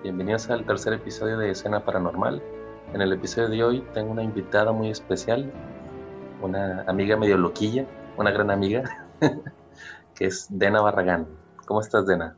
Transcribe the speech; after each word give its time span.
Bienvenidos 0.00 0.48
al 0.48 0.64
tercer 0.64 0.92
episodio 0.92 1.36
de 1.38 1.50
Escena 1.50 1.84
Paranormal. 1.84 2.40
En 2.94 3.02
el 3.02 3.12
episodio 3.12 3.48
de 3.48 3.64
hoy 3.64 3.84
tengo 3.94 4.12
una 4.12 4.22
invitada 4.22 4.70
muy 4.70 4.90
especial, 4.90 5.52
una 6.40 6.84
amiga 6.86 7.16
medio 7.16 7.36
loquilla, 7.36 7.84
una 8.16 8.30
gran 8.30 8.52
amiga, 8.52 9.08
que 10.14 10.26
es 10.26 10.46
Dena 10.50 10.80
Barragán. 10.80 11.26
¿Cómo 11.66 11.80
estás, 11.80 12.06
Dena? 12.06 12.36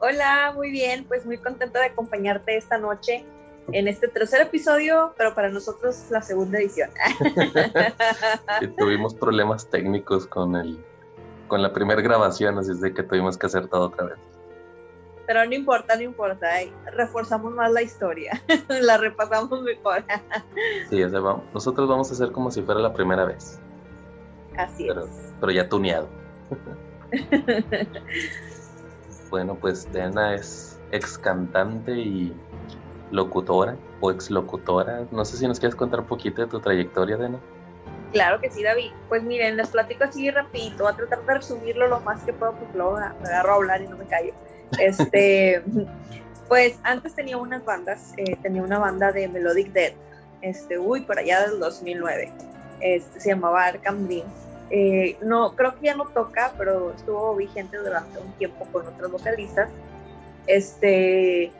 Hola, 0.00 0.52
muy 0.54 0.70
bien, 0.70 1.04
pues 1.04 1.24
muy 1.24 1.38
contenta 1.38 1.80
de 1.80 1.86
acompañarte 1.86 2.58
esta 2.58 2.76
noche 2.76 3.24
en 3.72 3.88
este 3.88 4.08
tercer 4.08 4.42
episodio, 4.42 5.14
pero 5.16 5.34
para 5.34 5.48
nosotros 5.48 6.08
la 6.10 6.20
segunda 6.20 6.58
edición. 6.58 6.90
tuvimos 8.76 9.14
problemas 9.14 9.66
técnicos 9.70 10.26
con 10.26 10.56
el 10.56 10.84
con 11.48 11.62
la 11.62 11.72
primera 11.72 12.02
grabación, 12.02 12.58
así 12.58 12.70
es 12.70 12.80
de 12.82 12.92
que 12.92 13.02
tuvimos 13.02 13.38
que 13.38 13.46
hacer 13.46 13.68
todo 13.68 13.86
otra 13.86 14.06
vez. 14.06 14.31
Pero 15.26 15.46
no 15.46 15.54
importa, 15.54 15.96
no 15.96 16.02
importa, 16.02 16.48
reforzamos 16.92 17.52
más 17.52 17.70
la 17.70 17.82
historia, 17.82 18.42
la 18.68 18.96
repasamos 18.96 19.62
mejor. 19.62 20.04
sí, 20.90 21.02
o 21.02 21.08
sea, 21.08 21.20
nosotros 21.54 21.88
vamos 21.88 22.10
a 22.10 22.14
hacer 22.14 22.32
como 22.32 22.50
si 22.50 22.62
fuera 22.62 22.80
la 22.80 22.92
primera 22.92 23.24
vez. 23.24 23.60
Así 24.56 24.84
pero, 24.86 25.04
es. 25.04 25.34
Pero 25.40 25.52
ya 25.52 25.68
tuneado. 25.68 26.08
bueno, 29.30 29.54
pues 29.54 29.90
Diana 29.92 30.34
es 30.34 30.78
ex 30.90 31.18
cantante 31.18 31.92
y 31.92 32.34
locutora 33.10 33.76
o 34.00 34.10
ex 34.10 34.30
locutora. 34.30 35.06
No 35.10 35.24
sé 35.24 35.36
si 35.36 35.46
nos 35.46 35.58
quieres 35.58 35.76
contar 35.76 36.00
un 36.00 36.06
poquito 36.06 36.42
de 36.42 36.48
tu 36.48 36.60
trayectoria, 36.60 37.16
Diana. 37.16 37.38
Claro 38.12 38.40
que 38.40 38.50
sí, 38.50 38.62
David. 38.62 38.90
Pues 39.08 39.22
miren, 39.22 39.56
les 39.56 39.68
platico 39.68 40.04
así 40.04 40.30
rapidito. 40.30 40.84
Voy 40.84 40.92
a 40.92 40.96
tratar 40.96 41.24
de 41.24 41.34
resumirlo 41.34 41.88
lo 41.88 42.00
más 42.00 42.22
que 42.24 42.32
puedo, 42.32 42.52
porque 42.52 42.76
luego 42.76 42.96
me 42.96 43.28
agarro 43.28 43.52
a 43.52 43.56
hablar 43.56 43.82
y 43.82 43.88
no 43.88 43.96
me 43.96 44.06
callo. 44.06 44.34
Este, 44.78 45.62
pues 46.48 46.78
antes 46.82 47.14
tenía 47.14 47.36
unas 47.36 47.64
bandas, 47.64 48.12
eh, 48.16 48.36
tenía 48.42 48.62
una 48.62 48.78
banda 48.78 49.12
de 49.12 49.28
Melodic 49.28 49.72
Dead, 49.72 49.92
este, 50.40 50.78
uy, 50.78 51.02
por 51.02 51.18
allá 51.18 51.48
del 51.48 51.58
2009, 51.60 52.30
este, 52.80 53.20
se 53.20 53.28
llamaba 53.30 53.64
Arkham 53.64 54.06
Dream. 54.06 54.26
Eh, 54.70 55.16
no, 55.22 55.54
creo 55.54 55.78
que 55.78 55.86
ya 55.86 55.94
no 55.94 56.06
toca, 56.06 56.52
pero 56.56 56.92
estuvo 56.92 57.36
vigente 57.36 57.76
durante 57.76 58.18
un 58.18 58.32
tiempo 58.32 58.66
con 58.72 58.86
otros 58.86 59.12
vocalistas. 59.12 59.68
Este, 60.46 61.52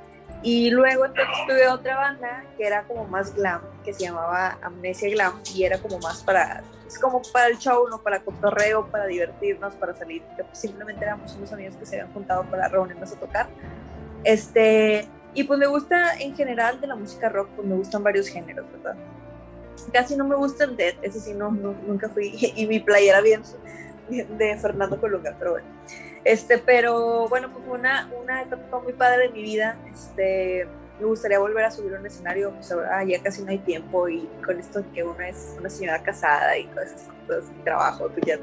y 0.42 0.70
luego 0.70 1.04
entonces 1.04 1.34
tuve 1.46 1.68
otra 1.68 1.96
banda 1.96 2.44
que 2.56 2.66
era 2.66 2.82
como 2.84 3.04
más 3.04 3.34
glam, 3.34 3.60
que 3.84 3.92
se 3.92 4.04
llamaba 4.04 4.58
Amnesia 4.62 5.08
Glam, 5.10 5.40
y 5.54 5.64
era 5.64 5.78
como 5.78 5.98
más 6.00 6.22
para, 6.22 6.64
es 6.92 6.98
como 6.98 7.22
para 7.32 7.48
el 7.48 7.58
show, 7.58 7.88
no 7.88 8.02
para 8.02 8.22
cotorreo, 8.22 8.86
para 8.86 9.06
divertirnos, 9.06 9.74
para 9.74 9.94
salir, 9.94 10.22
pues 10.36 10.46
simplemente 10.52 11.04
éramos 11.04 11.34
unos 11.36 11.52
amigos 11.52 11.76
que 11.76 11.86
se 11.86 11.96
habían 11.96 12.12
juntado 12.12 12.44
para 12.44 12.68
reunirnos 12.68 13.12
a 13.12 13.16
tocar. 13.16 13.48
Este, 14.24 15.08
y 15.34 15.44
pues 15.44 15.58
me 15.58 15.66
gusta 15.66 16.14
en 16.20 16.34
general 16.36 16.80
de 16.80 16.86
la 16.86 16.94
música 16.94 17.28
rock, 17.28 17.48
pues 17.56 17.66
me 17.66 17.74
gustan 17.76 18.02
varios 18.02 18.28
géneros, 18.28 18.66
¿verdad? 18.72 18.96
Casi 19.92 20.16
no 20.16 20.26
me 20.26 20.36
gusta 20.36 20.64
el 20.64 20.76
death, 20.76 20.96
ese 21.02 21.20
sí 21.20 21.34
no, 21.34 21.50
nunca 21.50 22.08
fui, 22.08 22.32
y 22.56 22.66
mi 22.66 22.80
playera 22.80 23.20
bien 23.20 23.42
de 24.08 24.58
Fernando 24.58 25.00
Colunga, 25.00 25.34
pero 25.38 25.52
bueno. 25.52 25.66
Este, 26.24 26.58
pero 26.58 27.28
bueno, 27.28 27.50
pues 27.52 27.64
una, 27.66 28.10
una 28.22 28.42
etapa 28.42 28.80
muy 28.80 28.92
padre 28.92 29.28
de 29.28 29.28
mi 29.30 29.42
vida. 29.42 29.76
Este, 29.92 30.68
me 31.00 31.06
gustaría 31.06 31.38
volver 31.38 31.64
a 31.64 31.70
subir 31.70 31.94
a 31.94 32.00
un 32.00 32.06
escenario, 32.06 32.50
pues 32.52 32.70
ahora 32.70 33.02
ya 33.04 33.22
casi 33.22 33.42
no 33.42 33.50
hay 33.50 33.58
tiempo 33.58 34.08
y 34.08 34.28
con 34.44 34.58
esto 34.58 34.84
que 34.94 35.02
una 35.02 35.28
es 35.28 35.56
una 35.58 35.68
señora 35.68 36.02
casada 36.02 36.56
y 36.56 36.66
todas 36.66 36.92
esas 36.92 37.08
cosas, 37.26 37.44
y 37.58 37.62
trabajo, 37.64 38.08
pues 38.08 38.26
ya 38.26 38.38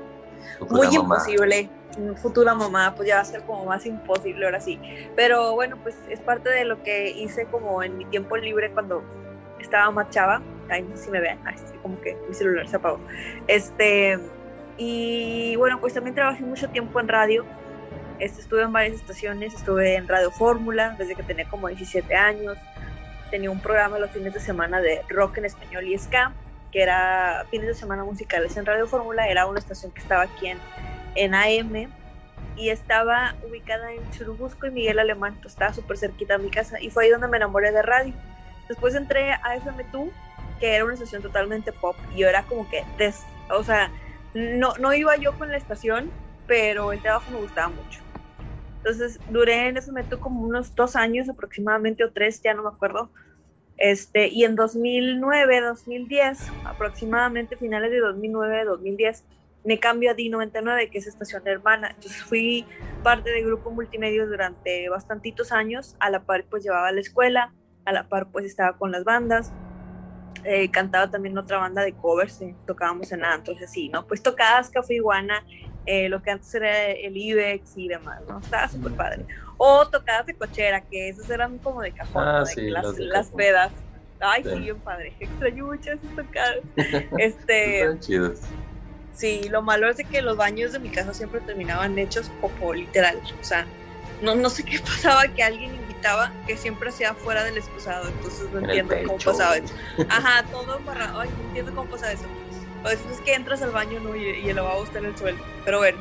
muy 0.70 0.88
imposible. 0.96 1.70
Futura 2.22 2.54
mamá, 2.54 2.94
pues 2.96 3.08
ya 3.08 3.16
va 3.16 3.22
a 3.22 3.26
ser 3.26 3.42
como 3.44 3.66
más 3.66 3.86
imposible 3.86 4.46
ahora 4.46 4.62
sí. 4.62 4.80
Pero 5.16 5.54
bueno, 5.56 5.78
pues 5.82 5.98
es 6.10 6.20
parte 6.20 6.50
de 6.50 6.66
lo 6.66 6.82
que 6.84 7.10
hice 7.12 7.46
como 7.46 7.82
en 7.84 7.98
mi 7.98 8.06
tiempo 8.06 8.38
libre 8.38 8.72
cuando 8.72 9.04
estaba 9.60 9.90
más 9.92 10.10
chava. 10.10 10.42
Ay, 10.70 10.84
no 10.84 10.96
sé 10.96 11.06
si 11.06 11.10
me 11.10 11.20
ven, 11.20 11.40
Ay, 11.46 11.56
como 11.82 12.00
que 12.02 12.16
mi 12.28 12.34
celular 12.34 12.68
se 12.68 12.76
apagó. 12.76 13.00
Este, 13.48 14.20
y 14.78 15.56
bueno, 15.58 15.80
pues 15.82 15.94
también 15.94 16.16
trabajé 16.16 16.44
mucho 16.44 16.70
tiempo 16.70 17.00
en 17.00 17.08
radio 17.08 17.46
estuve 18.20 18.64
en 18.64 18.74
varias 18.74 18.96
estaciones, 18.96 19.54
estuve 19.54 19.96
en 19.96 20.08
Radio 20.08 20.32
Fórmula 20.32 20.96
desde 20.98 21.16
que 21.16 21.24
tenía 21.24 21.46
como 21.46 21.68
17 21.68 22.16
años. 22.16 22.58
Tenía 23.32 23.52
un 23.52 23.62
programa 23.62 24.00
los 24.00 24.12
fines 24.12 24.34
de 24.34 24.40
semana 24.40 24.82
de 24.82 25.02
rock 25.10 25.38
en 25.38 25.46
español 25.46 25.88
y 25.88 25.98
ska, 25.98 26.34
que 26.72 26.82
era 26.82 27.46
fines 27.52 27.68
de 27.68 27.74
semana 27.74 28.04
musicales 28.04 28.58
en 28.58 28.66
Radio 28.66 28.88
Fórmula. 28.88 29.28
Era 29.28 29.46
una 29.46 29.60
estación 29.60 29.92
que 29.92 30.02
estaba 30.02 30.24
aquí 30.24 30.48
en, 30.48 30.58
en 31.16 31.36
AM 31.36 31.90
y 32.56 32.70
estaba 32.70 33.36
ubicada 33.48 33.94
en 33.94 34.10
Churubusco 34.12 34.68
y 34.68 34.72
Miguel 34.72 35.00
Alemán, 35.00 35.34
entonces 35.36 35.54
estaba 35.54 35.74
súper 35.74 35.98
cerquita 35.98 36.38
de 36.38 36.44
mi 36.44 36.50
casa 36.50 36.80
y 36.82 36.90
fue 36.90 37.06
ahí 37.06 37.10
donde 37.10 37.28
me 37.28 37.38
enamoré 37.38 37.72
de 37.72 37.82
radio. 37.82 38.14
Después 38.68 38.96
entré 38.96 39.32
a 39.32 39.56
FM2, 39.56 40.12
que 40.60 40.76
era 40.76 40.84
una 40.84 40.94
estación 40.94 41.22
totalmente 41.22 41.72
pop 41.72 41.96
y 42.14 42.20
yo 42.20 42.28
era 42.28 42.44
como 42.44 42.70
que, 42.70 42.84
des, 42.98 43.22
o 43.50 43.64
sea, 43.64 43.92
no, 44.34 44.76
no 44.76 44.94
iba 44.94 45.16
yo 45.16 45.38
con 45.38 45.50
la 45.50 45.58
estación, 45.58 46.12
pero 46.48 46.92
el 46.92 47.02
trabajo 47.02 47.32
me 47.32 47.38
gustaba 47.38 47.70
mucho. 47.70 48.02
Entonces 48.80 49.20
duré 49.30 49.68
en 49.68 49.78
ese 49.78 49.92
momento 49.92 50.20
como 50.20 50.42
unos 50.42 50.74
dos 50.74 50.96
años 50.96 51.30
aproximadamente 51.30 52.04
o 52.04 52.12
tres, 52.12 52.42
ya 52.42 52.54
no 52.54 52.64
me 52.64 52.70
acuerdo. 52.70 53.12
Este, 53.78 54.28
y 54.28 54.44
en 54.44 54.56
2009, 54.56 55.62
2010, 55.62 56.40
aproximadamente 56.66 57.56
finales 57.56 57.92
de 57.92 58.00
2009, 58.00 58.66
2010, 58.66 59.24
me 59.64 59.80
cambio 59.80 60.12
a 60.12 60.16
D99, 60.16 60.90
que 60.90 60.98
es 60.98 61.08
estación 61.08 61.48
hermana. 61.48 61.90
Entonces 61.90 62.24
fui 62.24 62.66
parte 63.04 63.30
del 63.32 63.46
grupo 63.46 63.72
multimedia 63.72 64.26
durante 64.26 64.88
bastantitos 64.90 65.52
años. 65.52 65.96
A 66.00 66.10
la 66.10 66.24
par, 66.24 66.46
pues 66.50 66.64
llevaba 66.64 66.88
a 66.88 66.92
la 66.92 67.02
escuela, 67.02 67.54
a 67.86 67.92
la 67.92 68.08
par, 68.08 68.28
pues 68.32 68.46
estaba 68.46 68.78
con 68.78 68.92
las 68.92 69.04
bandas. 69.04 69.52
Eh, 70.46 70.72
cantaba 70.72 71.12
también 71.12 71.38
otra 71.38 71.58
banda 71.58 71.82
de 71.82 71.94
covers, 71.94 72.42
eh, 72.42 72.56
tocábamos 72.66 73.12
en 73.12 73.26
antros, 73.26 73.62
así, 73.62 73.90
¿no? 73.90 74.08
Pues 74.08 74.24
tocadas 74.24 74.70
Café 74.70 74.96
Iguana, 74.96 75.46
eh, 75.86 76.10
lo 76.10 76.22
que 76.22 76.32
antes 76.32 76.54
era 76.54 76.88
el 76.88 77.16
IBEX 77.16 77.78
y 77.78 77.88
demás, 77.88 78.22
¿no? 78.28 78.40
Estaba 78.40 78.68
súper 78.70 78.94
padre. 78.94 79.26
O 79.58 79.88
tocadas 79.88 80.26
de 80.26 80.36
cochera, 80.36 80.82
que 80.82 81.10
esas 81.10 81.30
eran 81.30 81.58
como 81.58 81.82
de 81.82 81.92
cajón, 81.92 82.24
ah, 82.26 82.44
las, 82.56 83.32
pedas. 83.32 83.72
Ay, 84.20 84.44
sí. 84.44 84.60
bien 84.60 84.78
padre. 84.80 85.14
Extraño 85.20 85.66
mucho 85.66 85.92
esas 85.92 86.16
tocadas. 86.16 86.60
este, 87.18 87.98
chidos. 88.00 88.40
Sí, 89.14 89.50
lo 89.50 89.62
malo 89.62 89.90
es 89.90 89.98
de 89.98 90.06
que 90.06 90.22
los 90.22 90.38
baños 90.38 90.72
de 90.72 90.80
mi 90.80 90.90
casa 90.90 91.14
siempre 91.14 91.42
terminaban 91.42 91.98
hechos 92.00 92.32
popo, 92.40 92.74
literal. 92.74 93.20
O 93.40 93.44
sea, 93.44 93.66
no, 94.22 94.36
no 94.36 94.50
sé 94.50 94.64
qué 94.64 94.80
pasaba 94.86 95.28
que 95.28 95.44
alguien 95.44 95.76
invitaba 95.76 96.32
que 96.48 96.56
siempre 96.56 96.90
hacía 96.90 97.14
fuera 97.14 97.44
del 97.44 97.58
excusado, 97.58 98.08
entonces 98.08 98.50
no 98.52 98.60
entiendo 98.60 98.96
cómo 99.06 99.18
pasaba 99.18 99.58
eso. 99.58 99.74
Ajá, 100.10 100.44
todo 100.52 100.78
embarrado. 100.78 101.20
Ay, 101.22 101.30
no 101.38 101.48
entiendo 101.48 101.76
cómo 101.76 101.90
pasaba 101.90 102.12
eso. 102.14 102.26
Veces 102.84 103.06
es 103.12 103.22
que 103.22 103.34
entras 103.34 103.62
al 103.62 103.72
baño 103.72 104.00
¿no? 104.00 104.16
y, 104.16 104.40
y 104.40 104.50
el 104.50 104.56
lavabo 104.56 104.84
está 104.84 105.00
en 105.00 105.06
el 105.06 105.18
suelo. 105.18 105.40
Pero 105.66 105.80
bueno. 105.80 105.98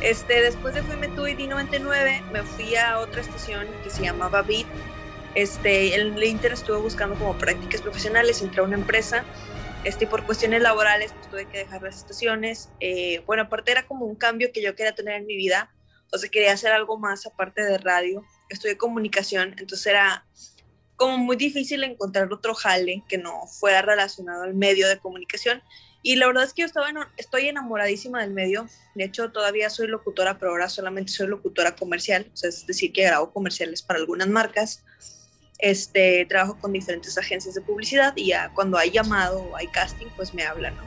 Este, 0.00 0.42
después 0.42 0.74
de 0.74 0.82
Fuime 0.82 1.08
Tú 1.08 1.26
y 1.26 1.34
D99, 1.34 2.30
me 2.30 2.42
fui 2.44 2.76
a 2.76 3.00
otra 3.00 3.20
estación 3.20 3.66
que 3.82 3.90
se 3.90 4.02
llamaba 4.02 4.42
Beat. 4.42 4.66
Este, 5.34 5.94
el 5.94 6.22
Inter 6.22 6.52
estuvo 6.52 6.80
buscando 6.80 7.16
como 7.16 7.36
prácticas 7.36 7.82
profesionales, 7.82 8.40
entré 8.40 8.60
a 8.60 8.64
una 8.64 8.76
empresa. 8.76 9.24
Este, 9.84 10.06
por 10.06 10.24
cuestiones 10.24 10.62
laborales, 10.62 11.12
pues 11.12 11.30
tuve 11.30 11.46
que 11.46 11.58
dejar 11.58 11.82
las 11.82 11.96
estaciones. 11.96 12.70
Eh, 12.78 13.22
bueno, 13.26 13.44
aparte 13.44 13.72
era 13.72 13.86
como 13.86 14.06
un 14.06 14.14
cambio 14.14 14.52
que 14.52 14.62
yo 14.62 14.74
quería 14.76 14.94
tener 14.94 15.14
en 15.14 15.26
mi 15.26 15.36
vida. 15.36 15.70
O 16.12 16.18
sea, 16.18 16.30
quería 16.30 16.52
hacer 16.52 16.72
algo 16.72 16.96
más 16.96 17.26
aparte 17.26 17.62
de 17.62 17.78
radio. 17.78 18.24
Estudié 18.48 18.76
comunicación, 18.76 19.54
entonces 19.58 19.86
era 19.86 20.24
como 20.98 21.16
muy 21.16 21.36
difícil 21.36 21.84
encontrar 21.84 22.30
otro 22.32 22.54
jale 22.54 23.04
que 23.08 23.18
no 23.18 23.46
fuera 23.46 23.82
relacionado 23.82 24.42
al 24.42 24.54
medio 24.54 24.88
de 24.88 24.98
comunicación. 24.98 25.62
Y 26.02 26.16
la 26.16 26.26
verdad 26.26 26.44
es 26.44 26.52
que 26.52 26.62
yo 26.62 26.66
estaba 26.66 26.88
estoy 27.16 27.48
enamoradísima 27.48 28.20
del 28.20 28.32
medio. 28.32 28.66
De 28.94 29.04
hecho, 29.04 29.30
todavía 29.30 29.70
soy 29.70 29.86
locutora, 29.86 30.38
pero 30.38 30.50
ahora 30.50 30.68
solamente 30.68 31.12
soy 31.12 31.28
locutora 31.28 31.76
comercial. 31.76 32.28
O 32.34 32.36
sea, 32.36 32.48
es 32.50 32.66
decir, 32.66 32.92
que 32.92 33.04
grabo 33.04 33.32
comerciales 33.32 33.80
para 33.80 34.00
algunas 34.00 34.28
marcas. 34.28 34.84
Este, 35.60 36.26
trabajo 36.26 36.58
con 36.60 36.72
diferentes 36.72 37.16
agencias 37.16 37.54
de 37.54 37.60
publicidad 37.60 38.12
y 38.14 38.28
ya 38.28 38.52
cuando 38.54 38.78
hay 38.78 38.90
llamado 38.90 39.40
o 39.40 39.56
hay 39.56 39.66
casting, 39.68 40.06
pues 40.16 40.32
me 40.32 40.44
hablan, 40.44 40.76
¿no? 40.76 40.82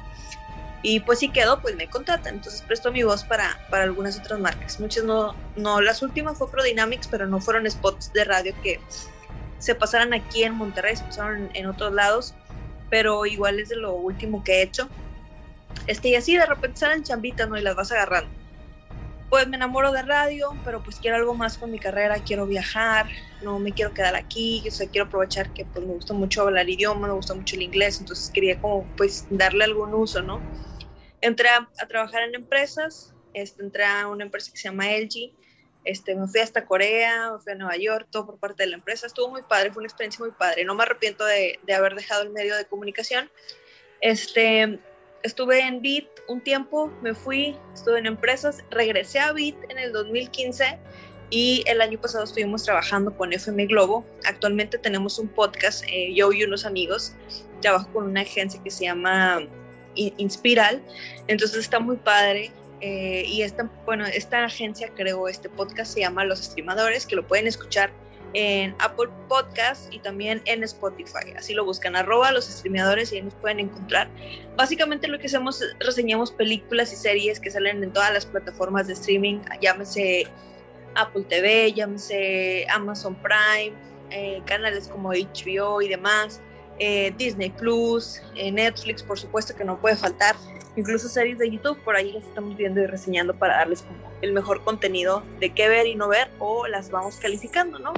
Y 0.83 1.01
pues 1.01 1.19
si 1.19 1.29
quedo, 1.29 1.61
pues 1.61 1.75
me 1.75 1.89
contratan. 1.89 2.35
Entonces 2.35 2.61
presto 2.61 2.91
mi 2.91 3.03
voz 3.03 3.23
para, 3.23 3.65
para 3.69 3.83
algunas 3.83 4.19
otras 4.19 4.39
marcas. 4.39 4.79
Muchas 4.79 5.05
no, 5.05 5.35
no, 5.55 5.79
las 5.79 6.01
últimas 6.01 6.37
fue 6.37 6.51
Pro 6.51 6.63
Dynamics, 6.63 7.07
pero 7.09 7.27
no 7.27 7.39
fueron 7.39 7.69
spots 7.69 8.11
de 8.13 8.23
radio 8.25 8.53
que 8.61 8.79
se 9.61 9.75
pasaran 9.75 10.13
aquí 10.13 10.43
en 10.43 10.55
Monterrey, 10.55 10.95
se 10.95 11.03
pasaron 11.03 11.49
en 11.53 11.67
otros 11.67 11.93
lados, 11.93 12.33
pero 12.89 13.27
igual 13.27 13.59
es 13.59 13.69
de 13.69 13.75
lo 13.75 13.93
último 13.93 14.43
que 14.43 14.53
he 14.53 14.61
hecho. 14.63 14.89
Este, 15.85 16.09
y 16.09 16.15
así 16.15 16.35
de 16.35 16.45
repente 16.47 16.79
salen 16.79 17.03
chambitas, 17.03 17.47
¿no? 17.47 17.57
Y 17.57 17.61
las 17.61 17.75
vas 17.75 17.91
agarrando. 17.91 18.29
Pues 19.29 19.47
me 19.47 19.55
enamoro 19.55 19.91
de 19.91 20.01
radio, 20.01 20.57
pero 20.65 20.81
pues 20.83 20.97
quiero 20.97 21.15
algo 21.15 21.35
más 21.35 21.59
con 21.59 21.71
mi 21.71 21.77
carrera, 21.77 22.17
quiero 22.25 22.47
viajar, 22.47 23.07
no 23.43 23.59
me 23.59 23.71
quiero 23.71 23.93
quedar 23.93 24.15
aquí, 24.15 24.63
o 24.67 24.71
sea, 24.71 24.89
quiero 24.89 25.05
aprovechar 25.05 25.53
que 25.53 25.63
pues 25.63 25.85
me 25.85 25.93
gusta 25.93 26.13
mucho 26.13 26.41
hablar 26.41 26.67
idioma, 26.67 27.07
me 27.07 27.13
gusta 27.13 27.35
mucho 27.35 27.55
el 27.55 27.61
inglés, 27.61 27.99
entonces 27.99 28.31
quería 28.33 28.59
como 28.59 28.83
pues 28.97 29.27
darle 29.29 29.63
algún 29.63 29.93
uso, 29.93 30.21
¿no? 30.23 30.41
Entré 31.21 31.49
a, 31.49 31.69
trabajar 31.87 32.23
en 32.23 32.33
empresas, 32.33 33.13
este, 33.33 33.61
entré 33.63 33.85
a 33.85 34.07
una 34.07 34.25
empresa 34.25 34.51
que 34.51 34.57
se 34.57 34.67
llama 34.67 34.87
LG, 34.87 35.31
Este, 35.83 36.15
me 36.15 36.27
fui 36.27 36.39
hasta 36.39 36.65
Corea, 36.65 37.31
me 37.33 37.39
fui 37.39 37.53
a 37.53 37.55
Nueva 37.55 37.77
York, 37.77 38.07
todo 38.11 38.25
por 38.25 38.37
parte 38.37 38.63
de 38.63 38.69
la 38.69 38.75
empresa. 38.75 39.07
Estuvo 39.07 39.29
muy 39.29 39.41
padre, 39.41 39.71
fue 39.71 39.81
una 39.81 39.87
experiencia 39.87 40.23
muy 40.23 40.31
padre. 40.31 40.63
No 40.65 40.75
me 40.75 40.83
arrepiento 40.83 41.25
de, 41.25 41.59
de 41.63 41.73
haber 41.73 41.95
dejado 41.95 42.23
el 42.23 42.29
medio 42.29 42.55
de 42.55 42.65
comunicación. 42.65 43.29
Este, 44.01 44.79
estuve 45.23 45.61
en 45.61 45.81
Bit 45.81 46.07
un 46.27 46.41
tiempo, 46.41 46.91
me 47.01 47.13
fui, 47.13 47.55
estuve 47.73 47.99
en 47.99 48.05
empresas, 48.05 48.63
regresé 48.69 49.19
a 49.19 49.31
Bit 49.31 49.55
en 49.69 49.77
el 49.77 49.91
2015 49.91 50.79
y 51.29 51.63
el 51.65 51.81
año 51.81 51.99
pasado 51.99 52.25
estuvimos 52.25 52.63
trabajando 52.63 53.15
con 53.15 53.31
FM 53.31 53.65
Globo. 53.67 54.05
Actualmente 54.25 54.77
tenemos 54.77 55.17
un 55.17 55.29
podcast, 55.29 55.83
eh, 55.87 56.13
yo 56.13 56.31
y 56.33 56.43
unos 56.43 56.65
amigos, 56.65 57.13
trabajo 57.61 57.91
con 57.93 58.05
una 58.05 58.21
agencia 58.21 58.61
que 58.61 58.69
se 58.69 58.85
llama 58.85 59.47
Inspiral, 59.95 60.81
entonces 61.27 61.59
está 61.59 61.79
muy 61.79 61.97
padre. 61.97 62.51
Eh, 62.81 63.23
y 63.27 63.43
esta, 63.43 63.69
bueno, 63.85 64.05
esta 64.05 64.43
agencia 64.43 64.89
creó 64.95 65.27
este 65.27 65.49
podcast, 65.49 65.93
se 65.93 66.01
llama 66.01 66.25
Los 66.25 66.39
Streamadores, 66.39 67.05
que 67.05 67.15
lo 67.15 67.27
pueden 67.27 67.47
escuchar 67.47 67.91
en 68.33 68.75
Apple 68.79 69.09
Podcast 69.27 69.93
y 69.93 69.99
también 69.99 70.41
en 70.45 70.63
Spotify. 70.63 71.33
Así 71.37 71.53
lo 71.53 71.65
buscan, 71.65 71.95
arroba 71.95 72.31
los 72.31 72.45
streamadores 72.45 73.11
y 73.11 73.17
ahí 73.17 73.21
nos 73.23 73.35
pueden 73.35 73.59
encontrar. 73.59 74.09
Básicamente 74.55 75.07
lo 75.07 75.19
que 75.19 75.27
hacemos 75.27 75.61
es 75.61 75.75
reseñamos 75.79 76.31
películas 76.31 76.93
y 76.93 76.95
series 76.95 77.39
que 77.39 77.51
salen 77.51 77.83
en 77.83 77.91
todas 77.91 78.13
las 78.13 78.25
plataformas 78.25 78.87
de 78.87 78.93
streaming, 78.93 79.39
llámese 79.61 80.27
Apple 80.95 81.23
TV, 81.27 81.73
llámese 81.73 82.65
Amazon 82.69 83.15
Prime, 83.15 83.75
eh, 84.09 84.41
canales 84.45 84.87
como 84.87 85.09
HBO 85.11 85.81
y 85.81 85.89
demás, 85.89 86.41
eh, 86.83 87.13
Disney 87.15 87.51
Plus, 87.51 88.19
eh, 88.35 88.51
Netflix, 88.51 89.03
por 89.03 89.19
supuesto 89.19 89.55
que 89.55 89.63
no 89.63 89.77
puede 89.77 89.95
faltar, 89.95 90.35
incluso 90.75 91.07
series 91.07 91.37
de 91.37 91.51
YouTube, 91.51 91.77
por 91.83 91.95
ahí 91.95 92.11
las 92.11 92.23
estamos 92.23 92.57
viendo 92.57 92.81
y 92.81 92.87
reseñando 92.87 93.35
para 93.35 93.57
darles 93.57 93.83
como 93.83 93.99
el 94.21 94.33
mejor 94.33 94.63
contenido 94.63 95.21
de 95.39 95.51
qué 95.51 95.69
ver 95.69 95.85
y 95.85 95.93
no 95.93 96.07
ver 96.07 96.29
o 96.39 96.65
las 96.65 96.89
vamos 96.89 97.17
calificando, 97.17 97.77
¿no? 97.77 97.93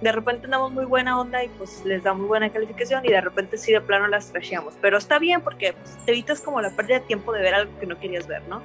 de 0.00 0.12
repente 0.12 0.48
damos 0.48 0.72
muy 0.72 0.84
buena 0.84 1.18
onda 1.18 1.42
y 1.44 1.48
pues 1.48 1.82
les 1.84 2.02
damos 2.02 2.26
buena 2.26 2.50
calificación 2.50 3.04
y 3.06 3.08
de 3.08 3.20
repente 3.20 3.56
sí 3.56 3.72
de 3.72 3.80
plano 3.80 4.06
las 4.06 4.30
trasheamos. 4.30 4.74
Pero 4.80 4.98
está 4.98 5.18
bien 5.18 5.40
porque 5.40 5.72
pues, 5.72 5.96
te 6.04 6.12
evitas 6.12 6.40
como 6.40 6.60
la 6.60 6.70
pérdida 6.70 6.98
de 6.98 7.06
tiempo 7.06 7.32
de 7.32 7.40
ver 7.40 7.54
algo 7.54 7.72
que 7.78 7.86
no 7.86 7.98
querías 7.98 8.26
ver, 8.26 8.42
¿no? 8.48 8.60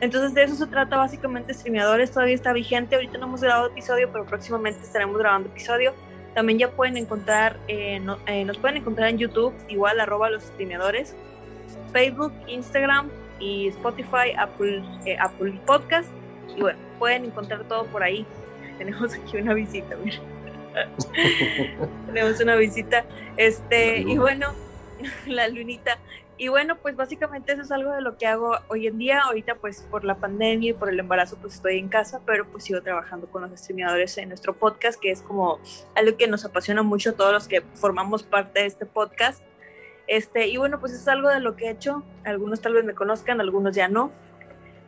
Entonces 0.00 0.34
de 0.34 0.42
eso 0.42 0.56
se 0.56 0.66
trata 0.66 0.96
básicamente 0.96 1.54
Streameadores, 1.54 2.10
todavía 2.10 2.34
está 2.34 2.52
vigente, 2.52 2.96
ahorita 2.96 3.16
no 3.16 3.26
hemos 3.26 3.40
grabado 3.40 3.68
episodio, 3.68 4.10
pero 4.12 4.26
próximamente 4.26 4.82
estaremos 4.82 5.16
grabando 5.16 5.48
episodio. 5.48 5.94
También 6.34 6.58
ya 6.58 6.70
pueden 6.70 6.96
encontrar, 6.96 7.58
eh, 7.68 8.00
eh, 8.26 8.44
nos 8.44 8.58
pueden 8.58 8.76
encontrar 8.76 9.08
en 9.08 9.18
YouTube, 9.18 9.54
igual 9.68 9.98
arroba 10.00 10.30
los 10.30 10.44
streameadores, 10.44 11.14
Facebook, 11.92 12.32
Instagram 12.46 13.10
y 13.40 13.68
Spotify, 13.68 14.32
Apple, 14.36 14.82
eh, 15.04 15.16
Apple 15.18 15.58
Podcast. 15.66 16.08
Y 16.56 16.60
bueno, 16.60 16.78
pueden 16.98 17.24
encontrar 17.24 17.64
todo 17.64 17.86
por 17.86 18.02
ahí. 18.02 18.26
Tenemos 18.78 19.14
aquí 19.14 19.36
una 19.36 19.54
visita, 19.54 19.96
mira. 19.96 20.18
Tenemos 22.06 22.40
una 22.40 22.56
visita. 22.56 23.04
Este, 23.36 24.00
y 24.00 24.16
bueno, 24.18 24.52
la 25.26 25.48
lunita. 25.48 25.98
Y 26.40 26.46
bueno, 26.46 26.76
pues 26.76 26.94
básicamente 26.94 27.52
eso 27.52 27.62
es 27.62 27.72
algo 27.72 27.90
de 27.90 28.00
lo 28.00 28.16
que 28.16 28.26
hago 28.26 28.56
hoy 28.68 28.86
en 28.86 28.96
día. 28.96 29.22
Ahorita 29.22 29.56
pues 29.56 29.82
por 29.90 30.04
la 30.04 30.14
pandemia 30.14 30.70
y 30.70 30.72
por 30.72 30.88
el 30.88 31.00
embarazo 31.00 31.36
pues 31.36 31.54
estoy 31.54 31.78
en 31.78 31.88
casa, 31.88 32.20
pero 32.24 32.46
pues 32.46 32.62
sigo 32.64 32.80
trabajando 32.80 33.26
con 33.26 33.42
los 33.42 33.50
streamadores 33.58 34.16
en 34.18 34.28
nuestro 34.28 34.54
podcast, 34.54 35.00
que 35.00 35.10
es 35.10 35.20
como 35.20 35.58
algo 35.96 36.16
que 36.16 36.28
nos 36.28 36.44
apasiona 36.44 36.84
mucho 36.84 37.10
a 37.10 37.12
todos 37.14 37.32
los 37.32 37.48
que 37.48 37.62
formamos 37.74 38.22
parte 38.22 38.60
de 38.60 38.66
este 38.66 38.86
podcast. 38.86 39.42
Este, 40.06 40.46
y 40.46 40.56
bueno, 40.56 40.78
pues 40.78 40.92
eso 40.92 41.02
es 41.02 41.08
algo 41.08 41.28
de 41.28 41.40
lo 41.40 41.56
que 41.56 41.66
he 41.66 41.70
hecho. 41.70 42.04
Algunos 42.24 42.60
tal 42.60 42.74
vez 42.74 42.84
me 42.84 42.94
conozcan, 42.94 43.40
algunos 43.40 43.74
ya 43.74 43.88
no 43.88 44.12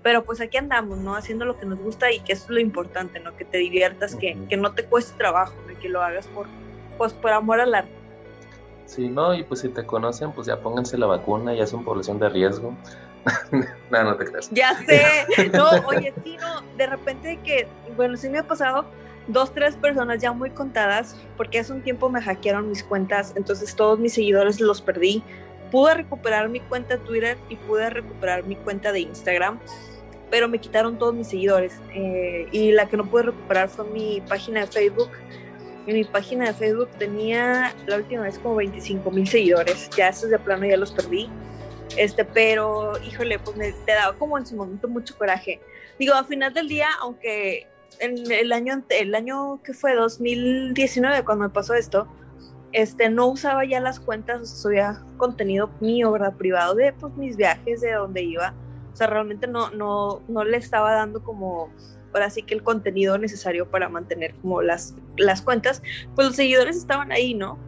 pero 0.03 0.25
pues 0.25 0.41
aquí 0.41 0.57
andamos, 0.57 0.99
¿no? 0.99 1.15
Haciendo 1.15 1.45
lo 1.45 1.59
que 1.59 1.67
nos 1.67 1.79
gusta 1.79 2.11
y 2.11 2.21
que 2.21 2.33
eso 2.33 2.45
es 2.45 2.51
lo 2.51 2.61
importante, 2.61 3.21
¿no? 3.21 3.37
Que 3.37 3.45
te 3.45 3.59
diviertas, 3.59 4.17
que, 4.17 4.37
que, 4.49 4.57
no 4.57 4.73
te 4.73 4.85
cueste 4.85 5.17
trabajo, 5.19 5.55
¿no? 5.67 5.79
que 5.79 5.89
lo 5.89 6.03
hagas 6.03 6.27
por, 6.29 6.47
pues, 6.97 7.13
por 7.13 7.33
amor 7.33 7.61
al 7.61 7.75
arte. 7.75 8.00
Sí, 8.91 9.09
no, 9.09 9.33
y 9.35 9.45
pues 9.45 9.61
si 9.61 9.69
te 9.69 9.87
conocen, 9.87 10.33
pues 10.33 10.49
ya 10.49 10.59
pónganse 10.59 10.99
la 10.99 11.07
vacuna, 11.07 11.55
ya 11.55 11.65
son 11.65 11.85
población 11.85 12.19
de 12.19 12.29
riesgo. 12.29 12.77
no, 13.91 14.03
no 14.03 14.17
te 14.17 14.25
creas. 14.25 14.51
Ya 14.51 14.77
sé, 14.85 15.27
no, 15.53 15.69
oye, 15.87 16.13
sí, 16.25 16.37
no, 16.41 16.61
de 16.77 16.89
repente 16.89 17.39
que, 17.45 17.69
bueno, 17.97 18.17
sí 18.17 18.29
me 18.29 18.39
ha 18.39 18.43
pasado 18.43 18.85
dos, 19.29 19.55
tres 19.55 19.77
personas 19.77 20.21
ya 20.21 20.33
muy 20.33 20.51
contadas, 20.51 21.15
porque 21.37 21.61
hace 21.61 21.73
un 21.73 21.83
tiempo 21.83 22.11
me 22.11 22.21
hackearon 22.21 22.69
mis 22.69 22.83
cuentas, 22.83 23.33
entonces 23.37 23.77
todos 23.77 24.01
mis 24.01 24.13
seguidores 24.13 24.61
los 24.61 24.83
perdí. 24.83 25.23
Pude 25.71 25.95
recuperar 25.95 26.49
mi 26.49 26.59
cuenta 26.59 26.97
de 26.97 27.05
Twitter 27.05 27.39
y 27.49 27.55
pude 27.55 27.91
recuperar 27.91 28.43
mi 28.43 28.57
cuenta 28.57 28.91
de 28.91 29.03
Instagram 29.03 29.61
pero 30.31 30.49
me 30.49 30.59
quitaron 30.59 30.97
todos 30.97 31.13
mis 31.13 31.27
seguidores. 31.27 31.81
Eh, 31.93 32.47
y 32.53 32.71
la 32.71 32.87
que 32.87 32.97
no 32.97 33.05
pude 33.05 33.25
recuperar 33.25 33.69
fue 33.69 33.85
mi 33.87 34.21
página 34.21 34.61
de 34.61 34.67
Facebook. 34.69 35.11
En 35.87 35.95
mi 35.95 36.05
página 36.05 36.47
de 36.47 36.55
Facebook 36.55 36.89
tenía 36.99 37.75
la 37.87 37.97
última 37.97 38.23
vez 38.23 38.39
como 38.39 38.57
25 38.57 39.11
mil 39.11 39.27
seguidores. 39.27 39.89
Ya 39.97 40.09
esos 40.09 40.31
de 40.31 40.39
plano 40.39 40.67
ya 40.67 40.77
los 40.77 40.93
perdí. 40.93 41.29
Este, 41.97 42.25
pero 42.25 42.93
híjole, 43.05 43.39
pues 43.39 43.57
me 43.57 43.73
te 43.73 43.93
daba 43.93 44.17
como 44.17 44.39
en 44.39 44.47
su 44.47 44.57
momento 44.57 44.89
mucho 44.89 45.17
coraje. 45.17 45.61
Digo, 45.99 46.15
al 46.15 46.27
final 46.27 46.55
del 46.55 46.69
día, 46.69 46.89
aunque 47.01 47.67
en 47.99 48.31
el 48.31 48.53
año, 48.53 48.85
el 48.91 49.15
año 49.15 49.61
que 49.63 49.75
fue 49.75 49.95
2019 49.95 51.25
cuando 51.25 51.45
me 51.45 51.51
pasó 51.51 51.75
esto, 51.75 52.07
este, 52.73 53.11
no 53.11 53.27
usaba 53.27 53.65
ya 53.65 53.81
las 53.81 53.99
cuentas, 53.99 54.49
subía 54.63 55.03
contenido 55.17 55.71
mío, 55.81 56.13
¿verdad? 56.13 56.35
Privado 56.37 56.75
de 56.75 56.93
pues, 56.93 57.15
mis 57.17 57.37
viajes, 57.37 57.81
de 57.81 57.93
donde 57.93 58.23
iba 58.23 58.55
o 58.93 58.97
sea, 58.97 59.07
realmente 59.07 59.47
no, 59.47 59.71
no, 59.71 60.23
no 60.29 60.45
le 60.45 60.57
estaba 60.57 60.93
dando 60.93 61.23
como, 61.23 61.71
ahora 62.13 62.31
sí 62.31 62.43
que 62.43 62.55
el 62.55 62.63
contenido 62.63 63.19
necesario 63.19 63.71
para 63.71 63.89
mantener 63.89 64.35
como 64.37 64.63
las, 64.63 64.95
las 65.17 65.43
cuentas, 65.43 65.83
pues 66.15 66.29
los 66.29 66.37
seguidores 66.37 66.77
estaban 66.77 67.13
ahí, 67.13 67.35
¿no? 67.35 67.59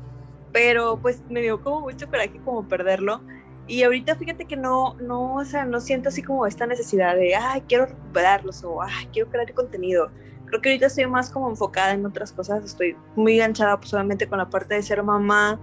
Pero 0.52 0.98
pues 1.00 1.22
me 1.30 1.40
dio 1.40 1.62
como 1.62 1.80
mucho 1.80 2.06
coraje 2.08 2.40
como 2.44 2.68
perderlo. 2.68 3.22
Y 3.66 3.84
ahorita 3.84 4.16
fíjate 4.16 4.44
que 4.44 4.56
no, 4.56 4.94
no, 4.94 5.36
o 5.36 5.44
sea, 5.44 5.64
no 5.64 5.80
siento 5.80 6.08
así 6.08 6.22
como 6.22 6.46
esta 6.46 6.66
necesidad 6.66 7.14
de, 7.14 7.36
ay, 7.36 7.62
quiero 7.68 7.86
recuperarlos 7.86 8.64
o, 8.64 8.82
ay, 8.82 9.08
quiero 9.12 9.30
crear 9.30 9.52
contenido. 9.54 10.10
Creo 10.46 10.60
que 10.60 10.68
ahorita 10.70 10.86
estoy 10.86 11.06
más 11.06 11.30
como 11.30 11.48
enfocada 11.48 11.92
en 11.92 12.04
otras 12.04 12.32
cosas, 12.32 12.64
estoy 12.64 12.96
muy 13.16 13.34
enganchada 13.34 13.78
pues 13.78 13.94
obviamente 13.94 14.28
con 14.28 14.38
la 14.38 14.50
parte 14.50 14.74
de 14.74 14.82
ser 14.82 15.02
mamá, 15.02 15.58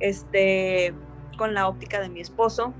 este, 0.00 0.92
con 1.38 1.54
la 1.54 1.68
óptica 1.68 2.00
de 2.00 2.10
mi 2.10 2.20
esposo, 2.20 2.74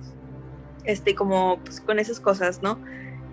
este, 0.85 1.15
como 1.15 1.59
pues, 1.65 1.81
con 1.81 1.99
esas 1.99 2.21
cosas, 2.21 2.61
¿no? 2.63 2.79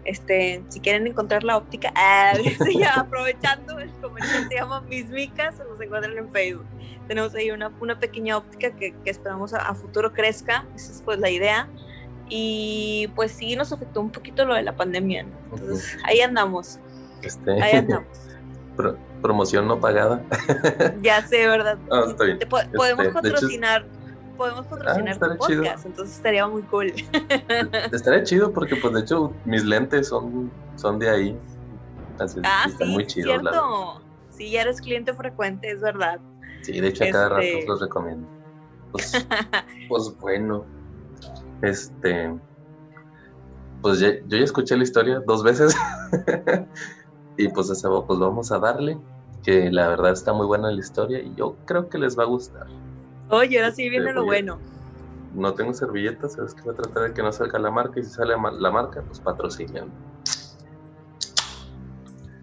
Este, 0.06 0.64
si 0.70 0.80
quieren 0.80 1.08
encontrar 1.08 1.44
la 1.44 1.58
óptica, 1.58 1.92
ah, 1.96 2.34
ya, 2.78 2.94
aprovechando 2.94 3.80
el 3.80 3.90
comercial, 4.02 4.48
se 4.48 4.56
llama 4.56 4.82
Mismicas, 4.82 5.56
nos 5.68 5.82
encuentran 5.82 6.18
en 6.18 6.32
Facebook. 6.32 6.66
Tenemos 7.08 7.34
ahí 7.36 7.52
una, 7.52 7.72
una 7.80 8.00
pequeña 8.00 8.38
óptica 8.38 8.72
que, 8.72 8.94
que 9.04 9.10
esperamos 9.10 9.54
a, 9.54 9.74
futuro 9.74 10.14
crezca, 10.14 10.66
esa 10.76 10.92
es 10.92 11.02
pues 11.04 11.20
la 11.20 11.30
idea. 11.30 11.68
Y 12.28 13.12
pues 13.16 13.32
sí 13.32 13.56
nos 13.56 13.72
afectó 13.72 14.02
un 14.02 14.10
poquito 14.12 14.46
lo 14.46 14.56
de 14.56 14.64
la 14.64 14.76
pandemia, 14.76 15.28
entonces 15.52 15.98
ahí 16.04 16.22
andamos. 16.22 16.80
Este, 17.22 17.62
ahí 17.62 17.74
andamos. 17.78 18.18
promoción 19.22 19.68
no 19.68 19.80
pagada. 19.80 20.24
ya 21.02 21.26
sé, 21.28 21.48
¿verdad? 21.48 21.78
Ah, 21.92 22.16
podemos 22.76 23.06
este, 23.06 23.12
patrocinar 23.12 23.86
podemos 24.36 24.66
patrocinar 24.68 25.18
ah, 25.22 25.30
tu 25.30 25.38
podcast, 25.38 25.86
entonces 25.86 26.16
estaría 26.16 26.48
muy 26.48 26.62
cool. 26.64 26.94
estaría 27.92 28.24
chido 28.24 28.52
porque 28.52 28.76
pues 28.76 28.94
de 28.94 29.02
hecho 29.02 29.34
mis 29.46 29.64
lentes 29.64 30.08
son, 30.10 30.52
son 30.76 31.00
de 31.00 31.10
ahí. 31.10 31.40
ah, 32.44 32.68
sí, 32.68 32.86
muy 32.86 33.06
chidos. 33.06 33.42
Cierto. 33.42 34.02
Sí, 34.30 34.52
ya 34.52 34.62
eres 34.62 34.82
cliente 34.82 35.14
frecuente, 35.14 35.72
es 35.72 35.82
verdad. 35.82 36.20
Sí, 36.62 36.80
de 36.80 36.88
hecho 36.88 37.06
a 37.06 37.10
cada 37.10 37.30
rato 37.30 37.42
este 37.42 37.68
los 37.68 37.80
recomiendo. 37.80 38.28
Pues, 38.92 39.28
pues, 39.90 40.16
bueno, 40.20 40.66
este, 41.62 42.34
pues 43.82 44.00
yo 44.00 44.10
ya 44.28 44.38
escuché 44.38 44.76
la 44.76 44.84
historia 44.84 45.22
dos 45.26 45.44
veces 45.44 45.76
y 47.38 47.48
pues 47.50 47.68
pues 47.68 48.20
vamos 48.20 48.52
a 48.52 48.60
darle, 48.60 48.98
que 49.44 49.72
la 49.72 49.88
verdad 49.90 50.12
está 50.12 50.34
muy 50.34 50.48
buena 50.48 50.72
la 50.72 50.80
historia 50.80 51.20
y 51.20 51.34
yo 51.36 51.56
creo 51.66 51.88
que 51.88 51.98
les 51.98 52.18
va 52.18 52.24
a 52.24 52.28
gustar. 52.28 52.68
Oye, 53.30 53.60
ahora 53.60 53.74
sí 53.74 53.90
viene 53.90 54.14
lo 54.14 54.24
bueno. 54.24 54.60
No 55.34 55.54
tengo 55.54 55.74
servilletas, 55.74 56.34
sabes 56.34 56.54
que 56.54 56.62
voy 56.62 56.74
a 56.74 56.78
tratar 56.78 57.04
de 57.04 57.14
que 57.14 57.22
no 57.22 57.32
salga 57.32 57.60
la 57.60 57.72
marca 57.72 58.00
y 58.00 58.04
si 58.04 58.10
sale 58.10 58.36
la 58.36 58.72
marca, 58.72 59.02
pues 59.02 59.20
patrocinan. 59.20 59.92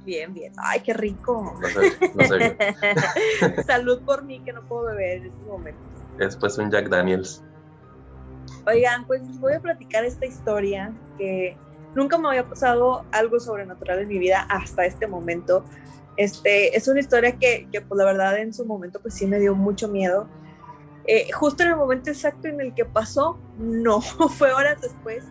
Bien, 0.04 0.34
bien. 0.34 0.52
Ay, 0.56 0.80
qué 0.80 0.92
rico. 0.92 1.54
No 2.14 2.24
sé, 2.24 2.56
Salud 3.66 4.00
por 4.02 4.24
mí 4.24 4.40
que 4.40 4.52
no 4.52 4.62
puedo 4.62 4.86
beber 4.86 5.18
en 5.18 5.26
estos 5.26 5.46
momentos. 5.46 5.82
Después 6.18 6.58
un 6.58 6.70
Jack 6.70 6.88
Daniels. 6.88 7.42
Oigan, 8.66 9.06
pues 9.06 9.22
les 9.22 9.38
voy 9.38 9.54
a 9.54 9.60
platicar 9.60 10.04
esta 10.04 10.26
historia 10.26 10.92
que 11.16 11.56
nunca 11.94 12.18
me 12.18 12.28
había 12.28 12.48
pasado 12.48 13.04
algo 13.12 13.38
sobrenatural 13.40 14.00
en 14.00 14.08
mi 14.08 14.18
vida 14.18 14.40
hasta 14.48 14.84
este 14.84 15.06
momento. 15.06 15.64
Este, 16.16 16.76
es 16.76 16.88
una 16.88 17.00
historia 17.00 17.38
que, 17.38 17.68
que 17.72 17.80
pues 17.80 17.96
la 17.96 18.04
verdad 18.04 18.38
en 18.38 18.52
su 18.52 18.66
momento 18.66 19.00
pues 19.00 19.14
sí 19.14 19.26
me 19.26 19.38
dio 19.38 19.54
mucho 19.54 19.88
miedo 19.88 20.28
eh, 21.06 21.30
justo 21.32 21.62
en 21.62 21.70
el 21.70 21.76
momento 21.76 22.10
exacto 22.10 22.48
en 22.48 22.60
el 22.60 22.74
que 22.74 22.84
pasó, 22.84 23.38
no, 23.58 24.00
fue 24.36 24.52
horas 24.52 24.80
después, 24.80 25.24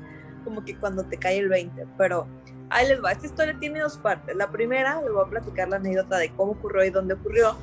como 0.44 0.64
que 0.64 0.78
cuando 0.78 1.06
te 1.06 1.18
cae 1.18 1.38
el 1.40 1.50
20, 1.50 1.88
pero 1.98 2.28
ahí 2.70 2.88
les 2.88 3.04
va. 3.04 3.12
Esta 3.12 3.28
historia 3.28 3.56
tiene 3.60 3.80
dos 3.80 3.98
partes. 3.98 4.36
La 4.36 4.52
primera, 4.52 5.02
les 5.02 5.12
voy 5.12 5.24
a 5.26 5.30
platicar 5.30 5.70
la 5.70 5.78
anécdota 5.78 6.18
de 6.18 6.32
cómo 6.32 6.54
ocurrió 6.54 6.84
y 6.84 6.90
dónde 6.90 7.14
ocurrió. 7.14 7.56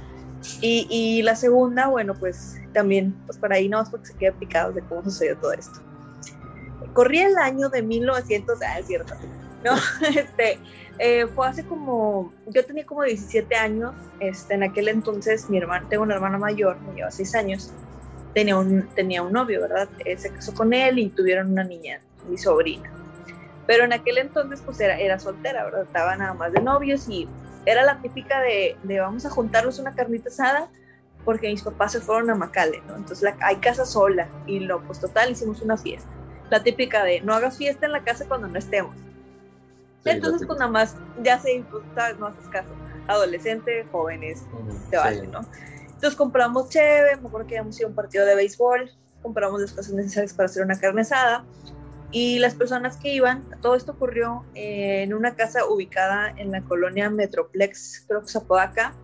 Y, 0.60 0.86
y 0.88 1.22
la 1.22 1.34
segunda, 1.34 1.88
bueno, 1.88 2.14
pues 2.14 2.60
también, 2.72 3.12
pues 3.26 3.38
para 3.38 3.56
ahí 3.56 3.68
no 3.68 3.78
más 3.78 3.90
porque 3.90 4.06
se 4.06 4.16
quede 4.16 4.32
picado 4.32 4.72
de 4.72 4.82
cómo 4.82 5.02
sucedió 5.02 5.36
todo 5.36 5.52
esto. 5.52 5.80
Corría 6.92 7.26
el 7.26 7.36
año 7.36 7.68
de 7.68 7.82
1900, 7.82 8.58
ah, 8.62 8.78
es 8.78 8.86
cierto, 8.86 9.14
no, 9.64 9.74
este, 10.16 10.58
eh, 10.98 11.26
fue 11.34 11.48
hace 11.48 11.64
como, 11.64 12.32
yo 12.46 12.64
tenía 12.64 12.86
como 12.86 13.02
17 13.02 13.54
años, 13.56 13.94
este, 14.20 14.54
en 14.54 14.62
aquel 14.62 14.88
entonces 14.88 15.48
mi 15.50 15.58
hermana, 15.58 15.86
tengo 15.88 16.02
una 16.02 16.14
hermana 16.14 16.38
mayor, 16.38 16.80
me 16.80 16.94
lleva 16.94 17.10
6 17.10 17.34
años, 17.34 17.72
tenía 18.38 18.56
un, 18.56 18.86
tenía 18.94 19.20
un 19.22 19.32
novio, 19.32 19.60
¿verdad? 19.62 19.88
Eh, 20.04 20.16
se 20.16 20.30
casó 20.30 20.54
con 20.54 20.72
él 20.72 21.00
y 21.00 21.08
tuvieron 21.08 21.50
una 21.50 21.64
niña, 21.64 21.98
mi 22.28 22.38
sobrina. 22.38 22.88
Pero 23.66 23.84
en 23.84 23.92
aquel 23.92 24.18
entonces 24.18 24.62
pues 24.64 24.78
era, 24.78 24.96
era 24.96 25.18
soltera, 25.18 25.64
¿verdad? 25.64 25.82
Estaba 25.82 26.14
nada 26.14 26.34
más 26.34 26.52
de 26.52 26.60
novios 26.60 27.08
y 27.08 27.28
era 27.66 27.82
la 27.82 28.00
típica 28.00 28.40
de, 28.40 28.76
de 28.84 29.00
vamos 29.00 29.26
a 29.26 29.30
juntarnos 29.30 29.80
una 29.80 29.92
carnita 29.92 30.28
asada 30.28 30.68
porque 31.24 31.48
mis 31.48 31.62
papás 31.62 31.90
se 31.90 32.00
fueron 32.00 32.30
a 32.30 32.36
Macale, 32.36 32.80
¿no? 32.86 32.94
Entonces 32.94 33.22
la, 33.22 33.36
hay 33.40 33.56
casa 33.56 33.84
sola 33.84 34.28
y 34.46 34.60
lo, 34.60 34.82
pues 34.82 35.00
total, 35.00 35.32
hicimos 35.32 35.60
una 35.60 35.76
fiesta. 35.76 36.08
La 36.48 36.62
típica 36.62 37.02
de 37.02 37.20
no 37.22 37.34
hagas 37.34 37.58
fiesta 37.58 37.86
en 37.86 37.92
la 37.92 38.04
casa 38.04 38.24
cuando 38.28 38.46
no 38.46 38.56
estemos. 38.56 38.94
Entonces, 40.04 40.46
pues 40.46 40.58
nada 40.60 40.70
más, 40.70 40.96
ya 41.22 41.38
sé, 41.40 41.62
pues, 41.70 41.82
no 42.18 42.28
haces 42.28 42.48
caso. 42.48 42.70
Adolescente, 43.08 43.84
jóvenes, 43.90 44.44
te 44.90 44.96
vale, 44.96 45.26
¿no? 45.26 45.40
Entonces 45.98 46.16
compramos 46.16 46.68
cheve, 46.68 47.16
me 47.16 47.26
acuerdo 47.26 47.48
que 47.48 47.56
íbamos 47.56 47.82
a 47.82 47.86
un 47.88 47.92
partido 47.92 48.24
de 48.24 48.36
béisbol, 48.36 48.88
compramos 49.20 49.60
las 49.60 49.72
cosas 49.72 49.94
necesarias 49.94 50.32
para 50.32 50.46
hacer 50.46 50.62
una 50.62 50.78
carne 50.78 51.00
asada. 51.00 51.44
Y 52.12 52.38
las 52.38 52.54
personas 52.54 52.98
que 52.98 53.12
iban, 53.12 53.42
todo 53.60 53.74
esto 53.74 53.90
ocurrió 53.90 54.44
en 54.54 55.12
una 55.12 55.34
casa 55.34 55.66
ubicada 55.66 56.32
en 56.36 56.52
la 56.52 56.62
colonia 56.62 57.10
Metroplex, 57.10 58.04
creo 58.06 58.22
que 58.22 58.28
Zapodaca. 58.28 58.94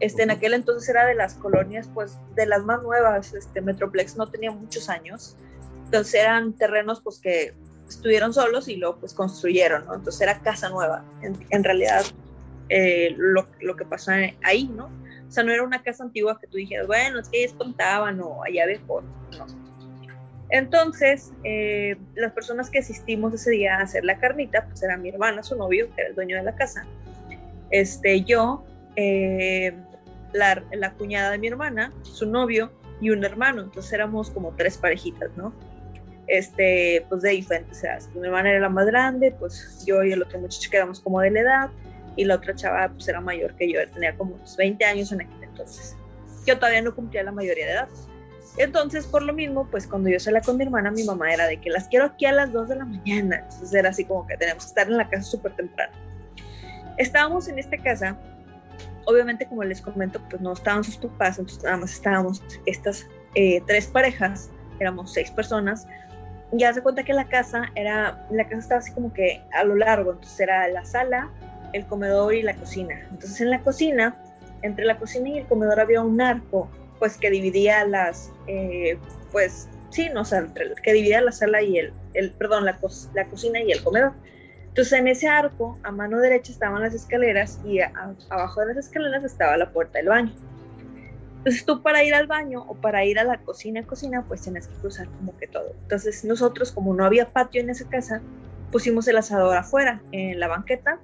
Este, 0.00 0.22
en 0.22 0.30
aquel 0.30 0.52
entonces 0.52 0.86
era 0.90 1.06
de 1.06 1.14
las 1.14 1.32
colonias, 1.32 1.88
pues, 1.94 2.18
de 2.34 2.44
las 2.44 2.62
más 2.62 2.82
nuevas. 2.82 3.32
Este, 3.32 3.62
Metroplex 3.62 4.18
no 4.18 4.26
tenía 4.26 4.50
muchos 4.50 4.90
años. 4.90 5.34
Entonces 5.86 6.12
eran 6.12 6.52
terrenos, 6.52 7.00
pues, 7.00 7.20
que 7.20 7.54
estuvieron 7.88 8.34
solos 8.34 8.68
y 8.68 8.76
luego 8.76 8.98
pues 9.00 9.14
construyeron, 9.14 9.86
¿no? 9.86 9.94
Entonces 9.94 10.20
era 10.20 10.40
casa 10.40 10.68
nueva, 10.68 11.06
en, 11.22 11.64
realidad 11.64 12.04
eh, 12.68 13.14
lo, 13.16 13.46
lo, 13.60 13.76
que 13.76 13.86
pasó 13.86 14.10
ahí, 14.42 14.68
¿no? 14.68 14.90
O 15.28 15.30
sea, 15.30 15.44
no 15.44 15.52
era 15.52 15.62
una 15.62 15.82
casa 15.82 16.04
antigua 16.04 16.38
que 16.40 16.46
tú 16.46 16.56
dijeras, 16.56 16.86
bueno, 16.86 17.20
es 17.20 17.28
que 17.28 17.40
ellos 17.42 17.54
contaban 17.54 18.20
o 18.20 18.42
allá 18.44 18.66
mejor, 18.66 19.04
no. 19.36 19.46
Entonces, 20.50 21.32
eh, 21.44 21.96
las 22.14 22.32
personas 22.32 22.70
que 22.70 22.78
asistimos 22.78 23.34
ese 23.34 23.50
día 23.50 23.76
a 23.76 23.82
hacer 23.82 24.04
la 24.04 24.18
carnita, 24.18 24.64
pues 24.66 24.82
era 24.82 24.96
mi 24.96 25.10
hermana, 25.10 25.42
su 25.42 25.56
novio, 25.56 25.94
que 25.94 26.00
era 26.00 26.10
el 26.10 26.14
dueño 26.14 26.36
de 26.36 26.42
la 26.42 26.56
casa, 26.56 26.86
este, 27.70 28.22
yo, 28.22 28.64
eh, 28.96 29.74
la, 30.32 30.62
la 30.72 30.94
cuñada 30.94 31.32
de 31.32 31.38
mi 31.38 31.48
hermana, 31.48 31.92
su 32.02 32.24
novio 32.24 32.72
y 33.00 33.10
un 33.10 33.22
hermano, 33.24 33.62
entonces 33.62 33.92
éramos 33.92 34.30
como 34.30 34.54
tres 34.56 34.78
parejitas, 34.78 35.30
¿no? 35.36 35.52
este, 36.28 37.04
pues 37.08 37.22
de 37.22 37.30
diferentes 37.30 37.82
edades. 37.82 38.08
Mi 38.14 38.26
hermana 38.26 38.50
era 38.50 38.60
la 38.60 38.68
más 38.68 38.86
grande, 38.86 39.34
pues 39.36 39.82
yo 39.86 40.04
y 40.04 40.12
el 40.12 40.22
otro 40.22 40.38
muchacho 40.38 40.70
quedamos 40.70 41.00
como 41.00 41.20
de 41.20 41.30
la 41.30 41.40
edad, 41.40 41.70
y 42.18 42.24
la 42.24 42.34
otra 42.34 42.52
chava 42.54 42.88
pues 42.88 43.06
era 43.08 43.20
mayor 43.20 43.54
que 43.54 43.72
yo, 43.72 43.78
tenía 43.92 44.16
como 44.16 44.34
unos 44.34 44.56
20 44.56 44.84
años 44.84 45.12
en 45.12 45.20
aquel 45.20 45.44
entonces. 45.44 45.96
Yo 46.44 46.58
todavía 46.58 46.82
no 46.82 46.92
cumplía 46.92 47.22
la 47.22 47.30
mayoría 47.30 47.66
de 47.66 47.72
edad. 47.72 47.88
Entonces, 48.56 49.06
por 49.06 49.22
lo 49.22 49.32
mismo, 49.32 49.68
pues 49.70 49.86
cuando 49.86 50.08
yo 50.10 50.18
salía 50.18 50.40
con 50.40 50.56
mi 50.56 50.64
hermana, 50.64 50.90
mi 50.90 51.04
mamá 51.04 51.32
era 51.32 51.46
de 51.46 51.60
que 51.60 51.70
las 51.70 51.86
quiero 51.86 52.06
aquí 52.06 52.26
a 52.26 52.32
las 52.32 52.52
2 52.52 52.70
de 52.70 52.76
la 52.76 52.84
mañana. 52.84 53.36
Entonces 53.44 53.72
era 53.72 53.90
así 53.90 54.04
como 54.04 54.26
que 54.26 54.36
tenemos 54.36 54.64
que 54.64 54.68
estar 54.68 54.88
en 54.88 54.96
la 54.96 55.08
casa 55.08 55.22
súper 55.22 55.54
temprano. 55.54 55.92
Estábamos 56.96 57.46
en 57.46 57.60
esta 57.60 57.78
casa, 57.78 58.18
obviamente 59.04 59.46
como 59.46 59.62
les 59.62 59.80
comento, 59.80 60.20
pues 60.28 60.42
no 60.42 60.54
estaban 60.54 60.82
sus 60.82 60.96
papás, 60.96 61.38
entonces 61.38 61.62
nada 61.62 61.76
más 61.76 61.92
estábamos 61.92 62.42
estas 62.66 63.06
eh, 63.36 63.62
tres 63.64 63.86
parejas, 63.86 64.50
éramos 64.80 65.12
seis 65.12 65.30
personas, 65.30 65.86
ya 66.50 66.72
se 66.72 66.82
cuenta 66.82 67.04
que 67.04 67.12
la 67.12 67.28
casa 67.28 67.70
era, 67.76 68.26
la 68.30 68.44
casa 68.48 68.58
estaba 68.58 68.78
así 68.80 68.92
como 68.92 69.12
que 69.12 69.42
a 69.52 69.62
lo 69.62 69.76
largo, 69.76 70.12
entonces 70.12 70.40
era 70.40 70.66
la 70.66 70.84
sala, 70.84 71.30
el 71.72 71.86
comedor 71.86 72.34
y 72.34 72.42
la 72.42 72.54
cocina. 72.54 73.06
Entonces 73.10 73.40
en 73.40 73.50
la 73.50 73.60
cocina, 73.60 74.16
entre 74.62 74.84
la 74.84 74.98
cocina 74.98 75.28
y 75.28 75.38
el 75.38 75.46
comedor 75.46 75.80
había 75.80 76.02
un 76.02 76.20
arco, 76.20 76.68
pues 76.98 77.16
que 77.16 77.30
dividía 77.30 77.84
las, 77.84 78.32
eh, 78.46 78.98
pues 79.30 79.68
sí, 79.90 80.08
no, 80.12 80.22
o 80.22 80.24
sea, 80.24 80.46
que 80.82 80.92
dividía 80.92 81.20
la 81.20 81.32
sala 81.32 81.62
y 81.62 81.78
el, 81.78 81.92
el 82.14 82.32
perdón, 82.32 82.64
la, 82.64 82.78
la 83.14 83.24
cocina 83.26 83.60
y 83.60 83.72
el 83.72 83.82
comedor. 83.82 84.12
Entonces 84.68 84.98
en 84.98 85.08
ese 85.08 85.28
arco, 85.28 85.78
a 85.82 85.90
mano 85.90 86.18
derecha 86.18 86.52
estaban 86.52 86.80
las 86.80 86.94
escaleras 86.94 87.60
y 87.66 87.80
abajo 88.30 88.60
de 88.60 88.74
las 88.74 88.86
escaleras 88.86 89.24
estaba 89.24 89.56
la 89.56 89.70
puerta 89.70 89.98
del 89.98 90.08
baño. 90.08 90.32
Entonces 91.38 91.64
tú 91.64 91.82
para 91.82 92.04
ir 92.04 92.14
al 92.14 92.26
baño 92.26 92.64
o 92.68 92.74
para 92.74 93.04
ir 93.04 93.18
a 93.18 93.24
la 93.24 93.38
cocina, 93.38 93.82
cocina, 93.84 94.24
pues 94.26 94.42
tienes 94.42 94.68
que 94.68 94.74
cruzar 94.76 95.08
como 95.08 95.36
que 95.36 95.46
todo. 95.46 95.72
Entonces 95.82 96.24
nosotros, 96.24 96.72
como 96.72 96.94
no 96.94 97.04
había 97.04 97.26
patio 97.26 97.60
en 97.60 97.70
esa 97.70 97.88
casa, 97.88 98.20
pusimos 98.70 99.08
el 99.08 99.16
asador 99.16 99.56
afuera, 99.56 100.02
en 100.12 100.38
la 100.38 100.48
banqueta, 100.48 100.98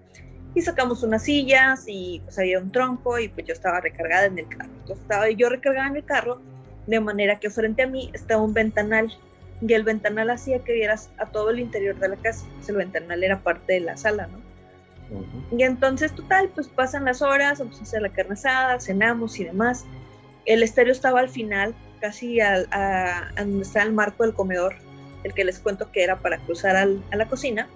y 0.55 0.63
sacamos 0.63 1.03
unas 1.03 1.25
sillas 1.25 1.85
y 1.87 2.21
pues 2.25 2.39
había 2.39 2.59
un 2.59 2.71
tronco 2.71 3.19
y 3.19 3.29
pues 3.29 3.47
yo 3.47 3.53
estaba 3.53 3.81
recargada 3.81 4.27
en 4.27 4.39
el 4.39 4.49
carro. 4.49 4.71
Entonces 4.73 5.03
estaba 5.03 5.31
yo 5.31 5.49
recargada 5.49 5.89
en 5.89 5.97
el 5.97 6.05
carro, 6.05 6.41
de 6.87 7.01
manera 7.01 7.41
que 7.41 7.51
frente 7.51 7.83
a 7.83 7.87
mí 7.87 8.11
estaba 8.13 8.43
un 8.43 8.55
ventanal 8.55 9.13
y 9.61 9.73
el 9.73 9.83
ventanal 9.83 10.31
hacía 10.31 10.61
que 10.61 10.73
vieras 10.73 11.11
a 11.19 11.27
todo 11.27 11.51
el 11.51 11.59
interior 11.59 11.99
de 11.99 12.09
la 12.09 12.17
casa. 12.17 12.47
Pues 12.57 12.69
el 12.69 12.77
ventanal 12.77 13.25
era 13.25 13.41
parte 13.41 13.75
de 13.75 13.81
la 13.81 13.97
sala, 13.97 14.29
¿no? 14.29 14.39
Y 15.57 15.63
entonces, 15.63 16.15
total, 16.15 16.51
pues 16.55 16.69
pasan 16.69 17.05
las 17.05 17.23
horas, 17.23 17.59
vamos 17.59 17.79
a 17.79 17.83
hacer 17.83 18.03
la 18.03 18.09
carne 18.09 18.33
asada, 18.33 18.81
cenamos 18.81 19.39
y 19.39 19.45
demás. 19.45 19.85
El 20.45 20.63
estéreo 20.63 20.93
estaba 20.93 21.21
al 21.21 21.29
final, 21.29 21.75
casi 22.01 22.41
a, 22.41 23.33
donde 23.37 23.63
está 23.63 23.83
el 23.83 23.93
marco 23.93 24.25
del 24.25 24.35
comedor, 24.35 24.75
el 25.23 25.33
que 25.35 25.45
les 25.45 25.59
cuento 25.59 25.91
que 25.93 26.03
era 26.03 26.19
para 26.19 26.39
cruzar 26.39 26.77
a 26.77 27.17
la 27.17 27.29
cocina. 27.29 27.69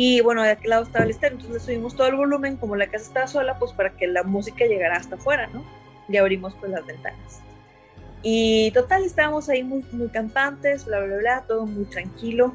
Y 0.00 0.20
bueno, 0.20 0.44
de 0.44 0.50
aquel 0.50 0.70
lado 0.70 0.84
estaba 0.84 1.04
el 1.04 1.10
estéreo, 1.10 1.38
entonces 1.38 1.60
le 1.60 1.72
subimos 1.72 1.96
todo 1.96 2.06
el 2.06 2.14
volumen, 2.14 2.56
como 2.56 2.76
la 2.76 2.86
casa 2.86 3.06
estaba 3.06 3.26
sola, 3.26 3.58
pues 3.58 3.72
para 3.72 3.90
que 3.96 4.06
la 4.06 4.22
música 4.22 4.64
llegara 4.64 4.94
hasta 4.94 5.16
afuera, 5.16 5.48
¿no? 5.52 5.64
Y 6.08 6.16
abrimos 6.18 6.54
pues 6.54 6.70
las 6.70 6.86
ventanas. 6.86 7.40
Y 8.22 8.70
total, 8.70 9.02
estábamos 9.02 9.48
ahí 9.48 9.64
muy, 9.64 9.84
muy 9.90 10.06
campantes, 10.06 10.84
bla, 10.84 11.00
bla, 11.00 11.16
bla, 11.16 11.44
todo 11.48 11.66
muy 11.66 11.84
tranquilo. 11.86 12.54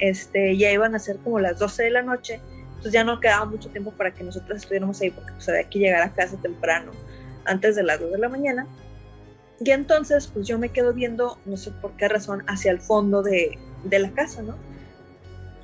Este, 0.00 0.54
ya 0.58 0.70
iban 0.70 0.94
a 0.94 0.98
ser 0.98 1.16
como 1.16 1.40
las 1.40 1.58
12 1.58 1.84
de 1.84 1.90
la 1.92 2.02
noche, 2.02 2.42
entonces 2.66 2.92
ya 2.92 3.04
no 3.04 3.20
quedaba 3.20 3.46
mucho 3.46 3.70
tiempo 3.70 3.92
para 3.92 4.12
que 4.12 4.22
nosotros 4.22 4.58
estuviéramos 4.58 5.00
ahí, 5.00 5.12
porque 5.12 5.32
pues 5.32 5.48
había 5.48 5.64
que 5.64 5.78
llegar 5.78 6.02
a 6.02 6.12
casa 6.12 6.36
temprano 6.42 6.92
antes 7.46 7.74
de 7.74 7.84
las 7.84 8.00
2 8.00 8.12
de 8.12 8.18
la 8.18 8.28
mañana. 8.28 8.66
Y 9.60 9.70
entonces, 9.70 10.26
pues 10.26 10.46
yo 10.46 10.58
me 10.58 10.68
quedo 10.68 10.92
viendo, 10.92 11.38
no 11.46 11.56
sé 11.56 11.70
por 11.70 11.92
qué 11.92 12.08
razón, 12.08 12.44
hacia 12.48 12.70
el 12.70 12.82
fondo 12.82 13.22
de, 13.22 13.58
de 13.82 13.98
la 13.98 14.10
casa, 14.10 14.42
¿no? 14.42 14.56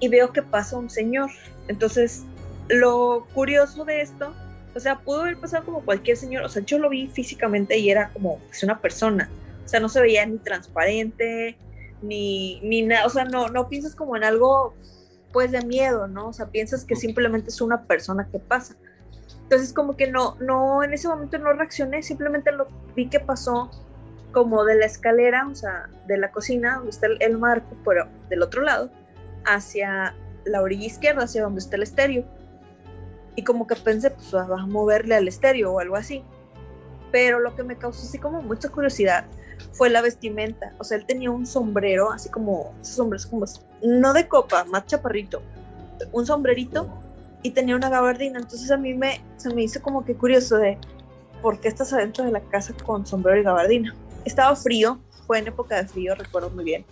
Y 0.01 0.09
veo 0.09 0.33
que 0.33 0.43
pasa 0.43 0.77
un 0.77 0.91
señor. 0.91 1.31
Entonces, 1.69 2.25
lo 2.69 3.27
curioso 3.35 3.85
de 3.85 4.01
esto, 4.01 4.33
o 4.75 4.81
sea, 4.81 4.99
pudo 5.01 5.23
haber 5.23 5.39
pasado 5.39 5.65
como 5.65 5.81
cualquier 5.81 6.17
señor, 6.17 6.45
o 6.45 6.49
sea, 6.49 6.63
yo 6.63 6.79
lo 6.79 6.89
vi 6.89 7.09
físicamente 7.09 7.79
y 7.79 7.91
era 7.91 8.11
como 8.11 8.39
pues, 8.39 8.63
una 8.63 8.81
persona, 8.81 9.29
o 9.65 9.69
sea, 9.69 9.81
no 9.81 9.89
se 9.89 10.01
veía 10.01 10.25
ni 10.27 10.39
transparente, 10.39 11.57
ni, 12.03 12.61
ni 12.61 12.83
nada, 12.83 13.07
o 13.07 13.11
sea, 13.11 13.25
no, 13.25 13.49
no 13.49 13.69
piensas 13.69 13.95
como 13.95 14.17
en 14.17 14.25
algo, 14.25 14.75
pues, 15.33 15.51
de 15.51 15.63
miedo, 15.63 16.07
¿no? 16.07 16.29
O 16.29 16.33
sea, 16.33 16.47
piensas 16.47 16.85
que 16.85 16.95
simplemente 16.95 17.49
es 17.49 17.61
una 17.61 17.83
persona 17.85 18.29
que 18.31 18.39
pasa. 18.39 18.77
Entonces 19.49 19.73
como 19.73 19.97
que 19.97 20.11
no, 20.11 20.37
no, 20.41 20.83
en 20.83 20.93
ese 20.93 21.09
momento 21.09 21.39
no 21.39 21.55
reaccioné, 21.55 22.03
simplemente 22.03 22.53
lo 22.53 22.69
vi 22.95 23.09
que 23.09 23.19
pasó 23.19 23.71
como 24.31 24.65
de 24.65 24.75
la 24.77 24.85
escalera, 24.85 25.49
o 25.49 25.55
sea, 25.55 25.89
de 26.07 26.19
la 26.19 26.31
cocina, 26.31 26.77
donde 26.77 26.91
está 26.91 27.07
el, 27.07 27.39
marco, 27.39 27.75
pero 27.83 28.07
del 28.29 28.43
otro 28.43 28.61
lado, 28.61 28.91
hacia 29.45 30.15
la 30.45 30.63
orilla 30.63 30.87
izquierda, 30.87 31.25
hacia 31.25 31.43
donde 31.43 31.61
está 31.61 31.77
el 31.77 31.83
estéreo. 31.83 32.25
Y 33.37 33.45
como 33.45 33.67
que 33.67 33.77
pensé, 33.77 34.11
pues 34.11 34.35
va 34.35 34.61
a 34.61 34.67
moverle 34.67 35.15
al 35.15 35.29
estéreo 35.29 35.73
o 35.73 35.81
algo 35.81 35.97
así. 35.97 36.25
Pero 37.13 37.39
lo 37.41 37.55
que 37.55 37.63
me 37.63 37.77
causó 37.77 38.07
así 38.07 38.19
como 38.19 38.43
mucha 38.43 38.69
curiosidad 38.69 39.27
fue 39.73 39.91
la 39.91 40.03
vestimenta. 40.03 40.73
O 40.79 40.85
sea, 40.85 40.99
él 40.99 41.07
tenía 41.07 41.31
un 41.31 41.47
sombrero, 41.47 42.11
así 42.11 42.29
como, 42.29 42.75
esos 42.81 42.97
sombreros 42.97 43.27
como, 43.27 43.47
no 43.83 44.13
de 44.13 44.29
copa, 44.29 44.65
más 44.65 44.87
chaparrito, 44.87 45.43
un 46.13 46.27
sombrerito 46.27 46.89
y 47.43 47.51
tenía 47.51 47.77
una 47.77 47.89
gabardina. 47.89 48.39
Entonces 48.39 48.71
a 48.71 48.77
mí 48.77 48.95
me, 48.95 49.21
se 49.37 49.55
me 49.55 49.63
hizo 49.63 49.81
como 49.83 50.05
que 50.05 50.15
curioso 50.15 50.57
de 50.59 50.79
por 51.43 51.61
qué 51.61 51.69
estás 51.69 51.93
adentro 51.93 52.25
de 52.25 52.33
la 52.33 52.41
casa 52.41 52.75
con 52.85 53.07
sombrero 53.07 53.41
y 53.41 53.45
gabardina. 53.45 53.95
Estaba 54.25 54.55
frío, 54.57 54.99
fue 55.27 55.39
en 55.39 55.49
época 55.49 55.77
de 55.77 55.89
frío, 55.89 56.15
recuerdo 56.15 56.51
muy 56.51 56.65
bien. 56.65 56.85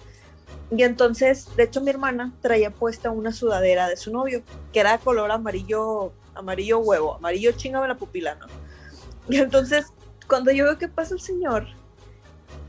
Y 0.70 0.82
entonces, 0.82 1.48
de 1.56 1.64
hecho, 1.64 1.80
mi 1.80 1.90
hermana 1.90 2.32
traía 2.40 2.70
puesta 2.70 3.10
una 3.10 3.32
sudadera 3.32 3.88
de 3.88 3.96
su 3.96 4.12
novio, 4.12 4.42
que 4.72 4.80
era 4.80 4.92
de 4.92 4.98
color 4.98 5.30
amarillo, 5.30 6.12
amarillo 6.34 6.78
huevo, 6.80 7.14
amarillo 7.14 7.52
chingame 7.52 7.86
la 7.86 7.96
pupila, 7.96 8.34
¿no? 8.34 8.46
Y 9.28 9.38
entonces, 9.38 9.86
cuando 10.28 10.52
yo 10.52 10.64
veo 10.64 10.78
que 10.78 10.88
pasa 10.88 11.14
el 11.14 11.20
señor, 11.20 11.66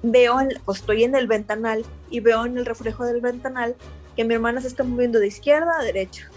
veo, 0.03 0.37
pues 0.65 0.79
estoy 0.79 1.03
en 1.03 1.15
el 1.15 1.27
ventanal 1.27 1.85
y 2.09 2.19
veo 2.19 2.45
en 2.45 2.57
el 2.57 2.65
reflejo 2.65 3.05
del 3.05 3.21
ventanal 3.21 3.75
que 4.15 4.23
mi 4.23 4.33
hermana 4.33 4.61
se 4.61 4.67
está 4.67 4.83
moviendo 4.83 5.19
de 5.19 5.27
izquierda 5.27 5.79
a 5.79 5.83
derecha. 5.83 6.29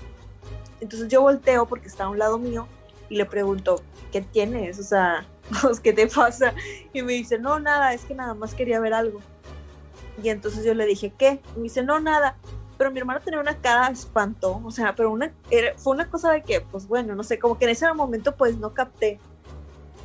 Entonces 0.80 1.08
yo 1.08 1.22
volteo 1.22 1.66
porque 1.66 1.88
está 1.88 2.04
a 2.04 2.08
un 2.08 2.18
lado 2.18 2.38
mío 2.38 2.66
y 3.08 3.16
le 3.16 3.24
pregunto, 3.26 3.82
¿qué 4.12 4.20
tienes? 4.20 4.78
O 4.78 4.82
sea, 4.82 5.26
¿qué 5.82 5.92
te 5.92 6.06
pasa? 6.06 6.54
Y 6.92 7.02
me 7.02 7.14
dice, 7.14 7.38
no, 7.38 7.58
nada, 7.58 7.92
es 7.92 8.04
que 8.04 8.14
nada 8.14 8.34
más 8.34 8.54
quería 8.54 8.80
ver 8.80 8.94
algo. 8.94 9.20
Y 10.22 10.28
entonces 10.28 10.64
yo 10.64 10.74
le 10.74 10.86
dije, 10.86 11.12
¿qué? 11.16 11.40
Y 11.54 11.58
me 11.58 11.62
dice, 11.64 11.82
no, 11.82 12.00
nada. 12.00 12.36
Pero 12.78 12.90
mi 12.90 12.98
hermana 12.98 13.20
tenía 13.20 13.40
una 13.40 13.56
cara 13.58 13.88
espanto, 13.88 14.60
o 14.64 14.70
sea, 14.70 14.94
pero 14.94 15.10
una, 15.10 15.34
fue 15.76 15.92
una 15.92 16.08
cosa 16.08 16.32
de 16.32 16.42
que, 16.42 16.62
pues 16.62 16.88
bueno, 16.88 17.14
no 17.14 17.22
sé, 17.22 17.38
como 17.38 17.58
que 17.58 17.66
en 17.66 17.72
ese 17.72 17.92
momento 17.92 18.34
pues 18.36 18.56
no 18.56 18.72
capté. 18.72 19.18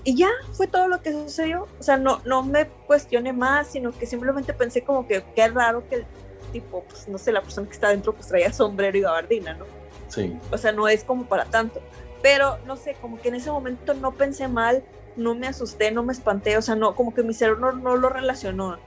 Y 0.04 0.16
ya 0.16 0.30
fue 0.52 0.68
todo 0.68 0.88
lo 0.88 1.02
que 1.02 1.12
sucedió. 1.12 1.68
O 1.80 1.84
sea, 1.84 1.98
no, 1.98 2.22
no 2.26 2.44
me 2.44 2.68
cuestioné 2.68 3.34
más, 3.34 3.68
sino 3.68 3.92
que 3.92 4.06
simplemente 4.06 4.54
pensé 4.54 4.84
como 4.84 5.08
que 5.08 5.24
qué 5.36 5.48
raro 5.48 5.88
que 5.90 5.96
el 5.96 6.06
tipo, 6.52 6.84
pues 6.84 7.08
no 7.08 7.18
sé, 7.18 7.32
la 7.32 7.42
persona 7.42 7.68
que 7.68 7.74
está 7.74 7.90
dentro 7.90 8.14
pues 8.14 8.28
traía 8.28 8.54
sombrero 8.54 8.98
y 8.98 9.02
gabardina, 9.02 9.56
¿no? 9.56 9.66
Sí. 10.08 10.38
O 10.52 10.58
sea, 10.58 10.72
no 10.72 10.88
es 10.88 11.04
como 11.04 11.26
para 11.26 11.46
tanto. 11.46 11.82
Pero 12.22 12.58
no 12.66 12.76
sé, 12.78 12.96
como 13.02 13.20
que 13.20 13.30
en 13.30 13.36
ese 13.36 13.52
momento 13.52 13.94
no 13.94 14.14
pensé 14.14 14.48
mal, 14.48 14.84
no 15.16 15.36
me 15.36 15.48
asusté, 15.48 15.92
no 15.92 16.04
me 16.04 16.14
espanté, 16.14 16.58
o 16.58 16.62
sea, 16.62 16.76
no, 16.76 16.96
como 16.96 17.14
que 17.14 17.24
mi 17.24 17.34
cerebro 17.34 17.72
no, 17.72 17.96
lo 17.96 18.10
relacionó. 18.10 18.78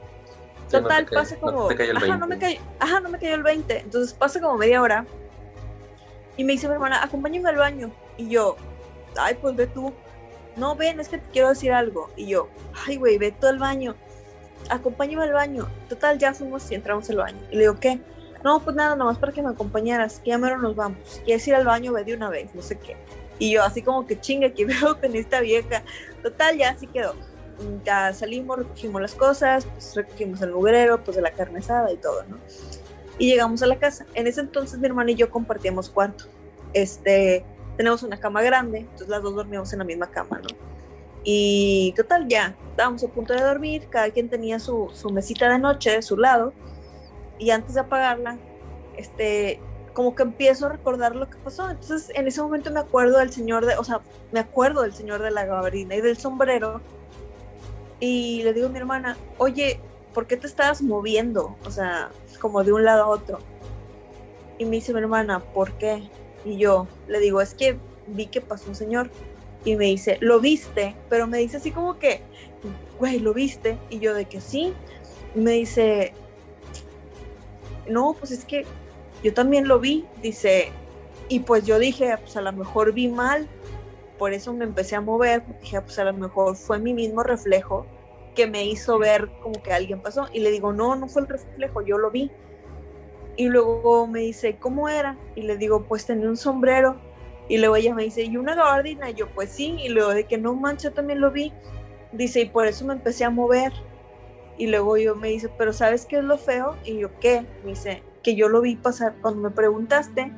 Total, 0.70 1.06
pasa 1.06 1.36
como. 1.36 1.68
ajá, 1.68 2.16
no 2.16 2.26
me 2.26 2.38
cayó, 2.38 2.60
ajá, 2.78 3.00
no 3.00 3.08
me 3.08 3.18
cayó 3.18 3.34
el 3.34 3.42
20. 3.42 3.80
Entonces 3.80 4.12
pasa 4.12 4.40
como 4.40 4.56
media 4.56 4.82
hora. 4.82 5.06
Y 6.36 6.44
me 6.44 6.52
dice 6.52 6.68
mi 6.68 6.74
hermana, 6.74 7.02
acompáñame 7.02 7.48
al 7.48 7.56
baño. 7.56 7.90
Y 8.16 8.28
yo, 8.28 8.56
ay, 9.16 9.36
pues 9.40 9.56
ve 9.56 9.66
tú. 9.66 9.92
No, 10.56 10.74
ven, 10.74 11.00
es 11.00 11.08
que 11.08 11.18
te 11.18 11.30
quiero 11.30 11.48
decir 11.48 11.72
algo. 11.72 12.10
Y 12.16 12.28
yo, 12.28 12.48
ay, 12.86 12.96
güey, 12.96 13.18
ve 13.18 13.32
tú 13.32 13.46
al 13.46 13.58
baño. 13.58 13.96
Acompáñame 14.70 15.24
al 15.24 15.32
baño. 15.32 15.68
Total, 15.88 16.18
ya 16.18 16.34
fuimos 16.34 16.70
y 16.70 16.74
entramos 16.74 17.08
al 17.10 17.16
baño. 17.16 17.38
Y 17.50 17.54
le 17.54 17.60
digo, 17.62 17.80
¿qué? 17.80 18.00
No, 18.44 18.60
pues 18.60 18.76
nada, 18.76 18.94
nomás 18.94 19.18
para 19.18 19.32
que 19.32 19.42
me 19.42 19.50
acompañaras. 19.50 20.20
Que 20.20 20.30
ya 20.30 20.38
mero 20.38 20.58
nos 20.58 20.76
vamos. 20.76 20.98
Quieres 21.24 21.46
ir 21.48 21.54
al 21.54 21.64
baño, 21.64 21.92
ve 21.92 22.04
de 22.04 22.14
una 22.14 22.28
vez, 22.28 22.54
no 22.54 22.62
sé 22.62 22.78
qué. 22.78 22.96
Y 23.38 23.52
yo, 23.52 23.62
así 23.62 23.82
como 23.82 24.06
que 24.06 24.20
chinga, 24.20 24.50
que 24.50 24.64
veo 24.66 25.00
con 25.00 25.14
esta 25.16 25.40
vieja. 25.40 25.82
Total, 26.22 26.56
ya 26.56 26.70
así 26.70 26.86
quedó 26.86 27.14
ya 27.84 28.12
salimos, 28.12 28.58
recogimos 28.58 29.00
las 29.00 29.14
cosas, 29.14 29.66
pues 29.66 29.94
recogimos 29.94 30.40
el 30.42 30.52
mugrero, 30.52 31.02
pues 31.02 31.16
de 31.16 31.22
la 31.22 31.32
carne 31.32 31.58
asada 31.58 31.92
y 31.92 31.96
todo, 31.96 32.22
¿no? 32.24 32.38
Y 33.18 33.28
llegamos 33.28 33.62
a 33.62 33.66
la 33.66 33.78
casa. 33.78 34.06
En 34.14 34.26
ese 34.26 34.40
entonces 34.40 34.78
mi 34.78 34.86
hermana 34.86 35.10
y 35.10 35.14
yo 35.14 35.30
compartíamos 35.30 35.90
cuarto. 35.90 36.24
Este, 36.72 37.44
tenemos 37.76 38.02
una 38.02 38.18
cama 38.18 38.42
grande, 38.42 38.78
entonces 38.78 39.08
las 39.08 39.22
dos 39.22 39.34
dormíamos 39.34 39.72
en 39.72 39.80
la 39.80 39.84
misma 39.84 40.10
cama, 40.10 40.40
¿no? 40.40 40.48
Y 41.24 41.92
total, 41.96 42.26
ya, 42.28 42.56
estábamos 42.70 43.02
a 43.04 43.08
punto 43.08 43.34
de 43.34 43.40
dormir, 43.40 43.88
cada 43.90 44.10
quien 44.10 44.28
tenía 44.28 44.58
su, 44.58 44.90
su 44.94 45.10
mesita 45.10 45.50
de 45.50 45.58
noche 45.58 45.90
de 45.90 46.02
su 46.02 46.16
lado, 46.16 46.52
y 47.38 47.50
antes 47.50 47.74
de 47.74 47.80
apagarla, 47.80 48.38
este, 48.96 49.60
como 49.98 50.14
que 50.14 50.22
empiezo 50.22 50.66
a 50.66 50.68
recordar 50.70 51.16
lo 51.16 51.28
que 51.28 51.36
pasó. 51.38 51.68
Entonces, 51.70 52.10
en 52.14 52.26
ese 52.26 52.40
momento 52.40 52.70
me 52.70 52.80
acuerdo 52.80 53.18
del 53.18 53.32
señor 53.32 53.66
de, 53.66 53.76
o 53.76 53.84
sea, 53.84 54.00
me 54.32 54.40
acuerdo 54.40 54.82
del 54.82 54.92
señor 54.92 55.22
de 55.22 55.30
la 55.30 55.44
gabardina 55.44 55.94
y 55.96 56.00
del 56.00 56.16
sombrero 56.16 56.80
y 58.00 58.42
le 58.42 58.52
digo 58.52 58.66
a 58.66 58.70
mi 58.70 58.78
hermana, 58.78 59.16
oye, 59.38 59.80
¿por 60.14 60.26
qué 60.26 60.36
te 60.36 60.46
estabas 60.46 60.82
moviendo? 60.82 61.56
O 61.64 61.70
sea, 61.70 62.10
como 62.40 62.64
de 62.64 62.72
un 62.72 62.84
lado 62.84 63.04
a 63.04 63.08
otro. 63.08 63.38
Y 64.58 64.64
me 64.64 64.76
dice 64.76 64.92
mi 64.92 65.00
hermana, 65.00 65.40
¿por 65.40 65.72
qué? 65.72 66.02
Y 66.44 66.56
yo 66.56 66.86
le 67.06 67.20
digo, 67.20 67.40
es 67.40 67.54
que 67.54 67.78
vi 68.06 68.26
que 68.26 68.40
pasó 68.40 68.68
un 68.68 68.74
señor. 68.74 69.10
Y 69.64 69.76
me 69.76 69.86
dice, 69.86 70.18
¿lo 70.20 70.40
viste? 70.40 70.94
Pero 71.08 71.26
me 71.26 71.38
dice 71.38 71.56
así 71.56 71.72
como 71.72 71.98
que, 71.98 72.20
güey, 72.98 73.18
¿lo 73.18 73.34
viste? 73.34 73.76
Y 73.90 73.98
yo 73.98 74.14
de 74.14 74.24
que 74.24 74.40
sí. 74.40 74.72
Me 75.34 75.52
dice, 75.52 76.14
no, 77.88 78.14
pues 78.18 78.30
es 78.30 78.44
que 78.44 78.64
yo 79.22 79.34
también 79.34 79.68
lo 79.68 79.80
vi. 79.80 80.04
Dice, 80.22 80.70
y 81.28 81.40
pues 81.40 81.64
yo 81.66 81.78
dije, 81.78 82.16
pues 82.18 82.36
a 82.36 82.40
lo 82.40 82.52
mejor 82.52 82.92
vi 82.92 83.08
mal 83.08 83.48
por 84.18 84.32
eso 84.32 84.52
me 84.52 84.64
empecé 84.64 84.96
a 84.96 85.00
mover, 85.00 85.42
dije, 85.60 85.80
pues 85.80 85.98
a 85.98 86.04
lo 86.04 86.12
mejor 86.12 86.56
fue 86.56 86.78
mi 86.78 86.92
mismo 86.92 87.22
reflejo 87.22 87.86
que 88.34 88.46
me 88.46 88.64
hizo 88.64 88.98
ver 88.98 89.28
como 89.42 89.60
que 89.62 89.72
alguien 89.72 90.00
pasó. 90.00 90.28
Y 90.32 90.40
le 90.40 90.50
digo, 90.50 90.72
no, 90.72 90.94
no 90.96 91.08
fue 91.08 91.22
el 91.22 91.28
reflejo, 91.28 91.82
yo 91.82 91.98
lo 91.98 92.10
vi. 92.10 92.30
Y 93.36 93.48
luego 93.48 94.06
me 94.06 94.20
dice, 94.20 94.56
¿cómo 94.58 94.88
era? 94.88 95.16
Y 95.34 95.42
le 95.42 95.56
digo, 95.56 95.84
pues 95.84 96.06
tenía 96.06 96.28
un 96.28 96.36
sombrero. 96.36 97.00
Y 97.48 97.58
luego 97.58 97.76
ella 97.76 97.94
me 97.94 98.04
dice, 98.04 98.24
¿y 98.24 98.36
una 98.36 98.54
gabardina? 98.54 99.10
Y 99.10 99.14
yo, 99.14 99.28
pues 99.28 99.50
sí. 99.50 99.76
Y 99.82 99.88
luego 99.88 100.10
de 100.10 100.24
que 100.24 100.38
no 100.38 100.54
mancha, 100.54 100.90
también 100.90 101.20
lo 101.20 101.30
vi. 101.30 101.52
Dice, 102.12 102.40
y 102.40 102.48
por 102.48 102.66
eso 102.66 102.84
me 102.84 102.94
empecé 102.94 103.24
a 103.24 103.30
mover. 103.30 103.72
Y 104.56 104.66
luego 104.66 104.96
yo 104.96 105.14
me 105.14 105.28
dice, 105.28 105.48
pero 105.56 105.72
¿sabes 105.72 106.04
qué 106.04 106.18
es 106.18 106.24
lo 106.24 106.36
feo? 106.36 106.76
Y 106.84 106.98
yo, 106.98 107.18
¿qué? 107.20 107.46
Me 107.64 107.70
dice, 107.70 108.02
que 108.22 108.34
yo 108.34 108.48
lo 108.48 108.60
vi 108.60 108.76
pasar. 108.76 109.14
Cuando 109.20 109.40
me 109.40 109.50
preguntaste, 109.50 110.32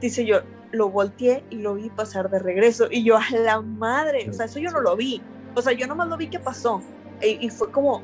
dice 0.00 0.24
yo, 0.24 0.40
lo 0.72 0.88
volteé 0.88 1.44
y 1.50 1.56
lo 1.56 1.74
vi 1.74 1.90
pasar 1.90 2.30
de 2.30 2.38
regreso. 2.38 2.88
Y 2.90 3.04
yo, 3.04 3.16
a 3.16 3.24
la 3.30 3.60
madre, 3.60 4.28
o 4.30 4.32
sea, 4.32 4.46
eso 4.46 4.58
yo 4.58 4.70
no 4.70 4.80
lo 4.80 4.96
vi. 4.96 5.22
O 5.54 5.62
sea, 5.62 5.72
yo 5.72 5.86
nomás 5.86 6.08
lo 6.08 6.16
vi 6.16 6.28
que 6.28 6.38
pasó. 6.38 6.82
E, 7.20 7.38
y, 7.40 7.50
fue 7.50 7.70
como, 7.70 8.02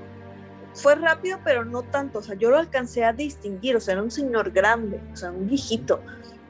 fue 0.75 0.95
rápido, 0.97 1.39
pero 1.45 1.65
no 1.65 1.83
tanto. 1.83 2.19
O 2.19 2.23
sea, 2.23 2.35
yo 2.35 2.51
lo 2.51 2.59
alcancé 2.59 3.05
a 3.05 3.13
distinguir. 3.13 3.77
O 3.77 3.81
sea, 3.81 3.95
era 3.95 4.03
un 4.03 4.11
señor 4.11 4.51
grande, 4.51 5.01
o 5.13 5.17
sea, 5.17 5.31
un 5.31 5.47
viejito, 5.47 6.01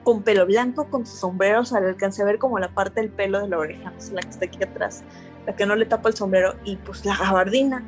con 0.05 0.23
pelo 0.23 0.47
blanco, 0.47 0.89
con 0.89 1.05
su 1.07 1.17
sombrero. 1.17 1.61
O 1.61 1.65
sea, 1.65 1.81
le 1.81 1.89
alcancé 1.89 2.23
a 2.23 2.25
ver 2.25 2.39
como 2.39 2.59
la 2.59 2.75
parte 2.75 3.01
del 3.01 3.11
pelo 3.11 3.41
de 3.41 3.49
la 3.49 3.59
oreja, 3.59 3.91
no 3.91 4.01
sé, 4.01 4.15
la 4.15 4.23
que 4.23 4.31
está 4.31 4.47
aquí 4.47 4.63
atrás, 4.63 5.05
la 5.47 5.55
que 5.55 5.67
no 5.67 5.77
le 5.77 5.87
tapa 5.87 6.09
el 6.09 6.17
sombrero. 6.17 6.55
Y 6.65 6.77
pues 6.77 7.05
la 7.05 7.17
gabardina. 7.17 7.85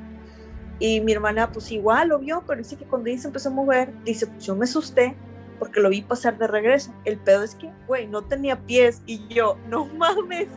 Y 0.81 1.01
mi 1.01 1.12
hermana, 1.12 1.51
pues 1.51 1.73
igual 1.73 2.09
lo 2.09 2.21
vio, 2.21 2.45
pero 2.47 2.59
dice 2.59 2.77
que 2.77 2.85
cuando 2.85 3.09
ella 3.09 3.23
se 3.23 3.27
empezó 3.29 3.49
a 3.49 3.53
mover, 3.53 3.93
dice, 4.05 4.29
pues 4.29 4.45
yo 4.45 4.55
me 4.55 4.64
asusté 4.64 5.17
porque 5.59 5.81
lo 5.81 5.90
vi 5.90 6.03
pasar 6.03 6.38
de 6.38 6.47
regreso. 6.47 6.92
El 7.05 7.18
pedo 7.18 7.42
es 7.42 7.55
que, 7.55 7.71
güey, 7.87 8.07
no 8.07 8.23
tenía 8.23 8.61
pies 8.61 9.03
y 9.07 9.27
yo, 9.29 9.59
no 9.68 9.87
mames. 9.87 10.49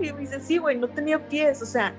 Y 0.00 0.12
me 0.12 0.20
dice, 0.20 0.40
sí, 0.40 0.58
güey, 0.58 0.78
no 0.78 0.88
tenía 0.88 1.28
pies. 1.28 1.62
O 1.62 1.66
sea, 1.66 1.94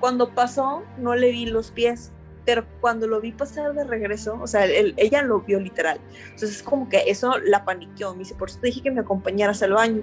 cuando 0.00 0.34
pasó, 0.34 0.82
no 0.98 1.14
le 1.14 1.30
vi 1.30 1.46
los 1.46 1.70
pies, 1.70 2.12
pero 2.44 2.64
cuando 2.80 3.06
lo 3.06 3.20
vi 3.20 3.32
pasar 3.32 3.74
de 3.74 3.84
regreso, 3.84 4.38
o 4.40 4.46
sea, 4.46 4.66
ella 4.66 5.22
lo 5.22 5.40
vio 5.40 5.60
literal. 5.60 6.00
Entonces 6.24 6.56
es 6.56 6.62
como 6.62 6.88
que 6.88 7.04
eso 7.06 7.38
la 7.38 7.64
paniqueó. 7.64 8.12
Me 8.12 8.20
dice, 8.20 8.34
por 8.34 8.48
eso 8.48 8.58
te 8.60 8.68
dije 8.68 8.82
que 8.82 8.90
me 8.90 9.00
acompañaras 9.00 9.62
al 9.62 9.72
baño. 9.72 10.02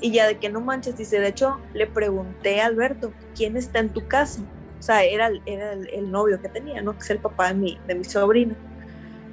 Y 0.00 0.12
ya 0.12 0.26
de 0.26 0.38
que 0.38 0.48
no 0.48 0.60
manches, 0.60 0.96
dice, 0.96 1.20
de 1.20 1.28
hecho, 1.28 1.58
le 1.72 1.86
pregunté 1.86 2.60
a 2.60 2.66
Alberto, 2.66 3.12
¿quién 3.34 3.56
está 3.56 3.78
en 3.78 3.90
tu 3.90 4.06
casa? 4.06 4.42
O 4.78 4.82
sea, 4.82 5.02
era, 5.04 5.30
era 5.46 5.72
el, 5.72 5.88
el 5.88 6.10
novio 6.10 6.40
que 6.40 6.48
tenía, 6.48 6.82
¿no? 6.82 6.92
Que 6.92 6.98
es 6.98 7.10
el 7.10 7.18
papá 7.18 7.48
de 7.48 7.54
mi, 7.54 7.78
de 7.86 7.94
mi 7.94 8.04
sobrina. 8.04 8.54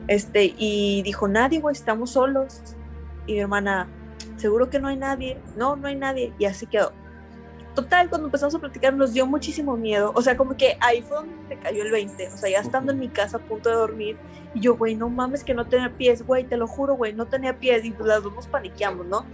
Este, 0.08 0.54
y 0.58 1.02
dijo, 1.04 1.28
nadie, 1.28 1.60
güey, 1.60 1.74
estamos 1.74 2.12
solos. 2.12 2.62
Y 3.26 3.34
mi 3.34 3.40
hermana, 3.40 3.88
seguro 4.38 4.70
que 4.70 4.80
no 4.80 4.88
hay 4.88 4.98
nadie. 4.98 5.38
No, 5.56 5.76
no 5.76 5.88
hay 5.88 5.96
nadie. 5.96 6.34
Y 6.38 6.46
así 6.46 6.66
quedó. 6.66 6.92
Total, 7.76 8.08
cuando 8.08 8.28
empezamos 8.28 8.54
a 8.54 8.60
platicar 8.60 8.94
nos 8.94 9.14
dio 9.14 9.26
muchísimo 9.26 9.76
miedo. 9.76 10.12
O 10.16 10.22
sea, 10.22 10.38
como 10.38 10.56
que 10.56 10.78
ahí 10.80 11.02
fue 11.02 11.18
donde 11.18 11.34
me 11.50 11.60
cayó 11.60 11.84
el 11.84 11.92
20. 11.92 12.28
O 12.28 12.38
sea, 12.38 12.50
ya 12.50 12.60
estando 12.60 12.92
en 12.92 13.00
mi 13.00 13.10
casa 13.10 13.38
a 13.38 13.40
punto 13.40 13.70
de 13.70 13.76
dormir. 13.76 14.18
Y 14.54 14.60
yo, 14.60 14.76
güey, 14.76 14.94
no 14.94 15.10
mames 15.10 15.44
que 15.44 15.56
no 15.56 15.66
tenía 15.66 15.92
pies, 15.98 16.24
güey, 16.24 16.44
te 16.44 16.58
lo 16.58 16.68
juro, 16.68 16.96
güey, 16.96 17.14
no 17.14 17.26
tenía 17.26 17.58
pies. 17.58 17.84
Y 17.84 17.92
pues 17.92 18.08
las 18.08 18.22
dos 18.22 18.34
nos 18.36 18.48
paniqueamos, 18.48 19.08
¿no? 19.08 19.26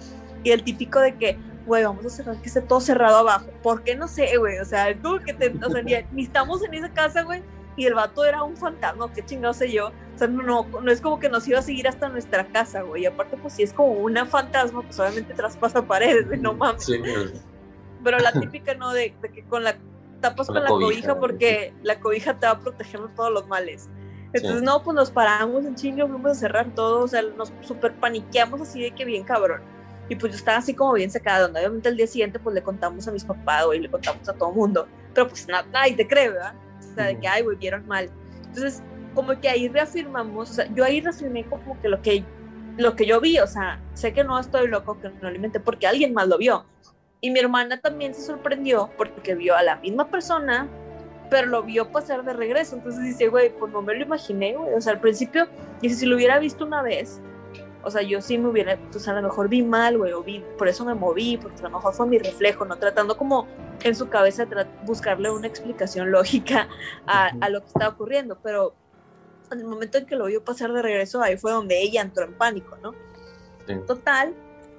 Y 0.43 0.51
el 0.51 0.63
típico 0.63 1.01
de 1.01 1.15
que, 1.15 1.37
güey, 1.65 1.83
vamos 1.83 2.05
a 2.05 2.09
cerrar 2.09 2.37
que 2.37 2.47
esté 2.47 2.61
todo 2.61 2.79
cerrado 2.79 3.17
abajo. 3.17 3.47
¿Por 3.61 3.83
qué? 3.83 3.95
No 3.97 4.07
sé, 4.07 4.37
güey. 4.37 4.59
O 4.59 4.65
sea, 4.65 4.95
tú 5.01 5.19
que 5.25 5.33
te, 5.33 5.49
o 5.49 5.69
sea, 5.69 5.83
ni 6.13 6.23
estamos 6.23 6.63
en 6.63 6.75
esa 6.75 6.93
casa, 6.93 7.23
güey 7.23 7.43
y 7.75 7.85
el 7.85 7.93
vato 7.93 8.25
era 8.25 8.43
un 8.43 8.57
fantasma, 8.57 9.11
qué 9.13 9.25
chingado 9.25 9.53
sé 9.53 9.71
yo. 9.71 9.87
O 9.87 10.17
sea, 10.17 10.27
no, 10.27 10.67
no 10.81 10.91
es 10.91 10.99
como 10.99 11.19
que 11.19 11.29
nos 11.29 11.47
iba 11.47 11.59
a 11.59 11.61
seguir 11.61 11.87
hasta 11.87 12.09
nuestra 12.09 12.45
casa, 12.47 12.81
güey. 12.81 13.03
Y 13.03 13.05
aparte, 13.05 13.37
pues 13.37 13.53
si 13.53 13.63
es 13.63 13.71
como 13.73 13.93
una 13.93 14.25
fantasma, 14.25 14.81
pues 14.81 14.99
obviamente 14.99 15.33
traspasa 15.33 15.85
paredes, 15.85 16.27
güey, 16.27 16.39
no 16.39 16.53
mames. 16.53 16.83
Sí, 16.83 17.01
pero 18.03 18.19
la 18.19 18.31
típica, 18.33 18.73
¿no? 18.75 18.91
De, 18.93 19.13
que 19.33 19.43
con 19.43 19.63
la 19.63 19.77
tapas 20.21 20.47
con, 20.47 20.61
la, 20.61 20.67
cobija, 20.67 21.17
porque 21.19 21.73
la 21.81 21.99
cobija 21.99 22.37
te 22.37 22.45
va 22.45 22.53
a 22.53 22.59
proteger 22.59 22.99
de 22.99 23.07
todos 23.09 23.31
los 23.31 23.47
males. 23.47 23.89
Entonces, 24.33 24.61
no, 24.61 24.83
pues 24.83 24.95
nos 24.95 25.09
paramos 25.09 25.65
en 25.65 25.75
chingo, 25.75 26.07
fuimos 26.07 26.31
a 26.31 26.35
cerrar 26.35 26.73
todo, 26.75 27.03
o 27.03 27.07
sea, 27.07 27.21
nos 27.21 27.51
super 27.61 27.95
paniqueamos 27.95 28.61
así 28.61 28.81
de 28.81 28.91
que 28.91 29.05
bien 29.05 29.23
cabrón. 29.23 29.61
Y 30.07 30.15
pues 30.15 30.33
yo 30.33 30.37
estaba 30.37 30.57
así 30.57 30.73
como 30.73 30.93
bien 30.93 31.09
sacada, 31.09 31.41
donde 31.41 31.59
obviamente 31.59 31.89
el 31.89 31.97
día 31.97 32.07
siguiente 32.07 32.39
pues 32.39 32.53
le 32.53 32.61
contamos 32.61 33.07
a 33.07 33.11
mis 33.11 33.23
papás, 33.23 33.65
güey, 33.65 33.79
le 33.79 33.89
contamos 33.89 34.27
a 34.27 34.33
todo 34.33 34.51
mundo. 34.51 34.87
Pero 35.13 35.27
pues 35.27 35.47
nada, 35.47 35.65
nadie 35.71 35.95
te 35.95 36.07
cree, 36.07 36.29
¿verdad? 36.29 36.53
Sea, 36.99 37.07
de 37.07 37.19
que, 37.19 37.27
ay, 37.27 37.43
güey, 37.43 37.57
vieron 37.57 37.87
mal. 37.87 38.09
Entonces, 38.45 38.83
como 39.13 39.39
que 39.39 39.49
ahí 39.49 39.67
reafirmamos, 39.67 40.51
o 40.51 40.53
sea, 40.53 40.73
yo 40.73 40.83
ahí 40.83 41.01
reafirmé 41.01 41.45
como 41.45 41.79
que 41.81 41.89
lo 41.89 42.01
que, 42.01 42.23
lo 42.77 42.95
que 42.95 43.05
yo 43.05 43.19
vi, 43.19 43.39
o 43.39 43.47
sea, 43.47 43.81
sé 43.93 44.13
que 44.13 44.23
no 44.23 44.39
estoy 44.39 44.67
loco, 44.67 44.99
que 44.99 45.09
no 45.09 45.27
alimente, 45.27 45.59
porque 45.59 45.87
alguien 45.87 46.13
más 46.13 46.27
lo 46.27 46.37
vio. 46.37 46.65
Y 47.21 47.31
mi 47.31 47.39
hermana 47.39 47.79
también 47.81 48.13
se 48.13 48.21
sorprendió 48.21 48.89
porque 48.97 49.35
vio 49.35 49.55
a 49.55 49.63
la 49.63 49.75
misma 49.77 50.09
persona, 50.09 50.67
pero 51.29 51.47
lo 51.47 51.63
vio 51.63 51.91
pasar 51.91 52.23
de 52.23 52.33
regreso. 52.33 52.77
Entonces 52.77 53.03
dice, 53.03 53.27
güey, 53.27 53.49
pues 53.57 53.71
no 53.73 53.81
me 53.81 53.93
lo 53.93 54.03
imaginé, 54.03 54.55
güey. 54.55 54.73
O 54.73 54.81
sea, 54.81 54.93
al 54.93 55.01
principio, 55.01 55.47
dice, 55.81 55.95
si 55.95 56.05
lo 56.05 56.15
hubiera 56.15 56.39
visto 56.39 56.65
una 56.65 56.81
vez, 56.81 57.21
o 57.83 57.91
sea, 57.91 58.01
yo 58.01 58.21
sí 58.21 58.37
me 58.37 58.49
hubiera, 58.49 58.77
pues 58.91 59.07
a 59.07 59.13
lo 59.13 59.21
mejor 59.21 59.47
vi 59.47 59.61
mal, 59.61 59.97
güey, 59.97 60.11
o 60.13 60.23
vi, 60.23 60.43
por 60.57 60.67
eso 60.67 60.83
me 60.85 60.93
moví, 60.93 61.37
porque 61.37 61.59
a 61.59 61.63
lo 61.63 61.71
mejor 61.71 61.93
fue 61.93 62.07
mi 62.07 62.17
reflejo, 62.17 62.65
¿no? 62.65 62.77
Tratando 62.77 63.17
como 63.17 63.47
en 63.83 63.95
su 63.95 64.09
cabeza 64.09 64.47
buscarle 64.85 65.31
una 65.31 65.47
explicación 65.47 66.11
lógica 66.11 66.67
a, 67.05 67.31
a, 67.39 67.49
lo 67.49 67.61
que 67.61 67.67
estaba 67.67 67.89
ocurriendo, 67.89 68.37
pero 68.41 68.73
en 69.51 69.59
el 69.59 69.65
momento 69.65 69.97
en 69.97 70.05
que 70.05 70.15
lo 70.15 70.25
vio 70.25 70.43
pasar 70.43 70.71
de 70.73 70.81
regreso, 70.81 71.21
ahí 71.21 71.37
fue 71.37 71.51
donde 71.51 71.81
ella 71.81 72.01
entró 72.01 72.25
en 72.25 72.33
pánico, 72.33 72.77
¿no? 72.81 72.93
Total, 73.85 74.33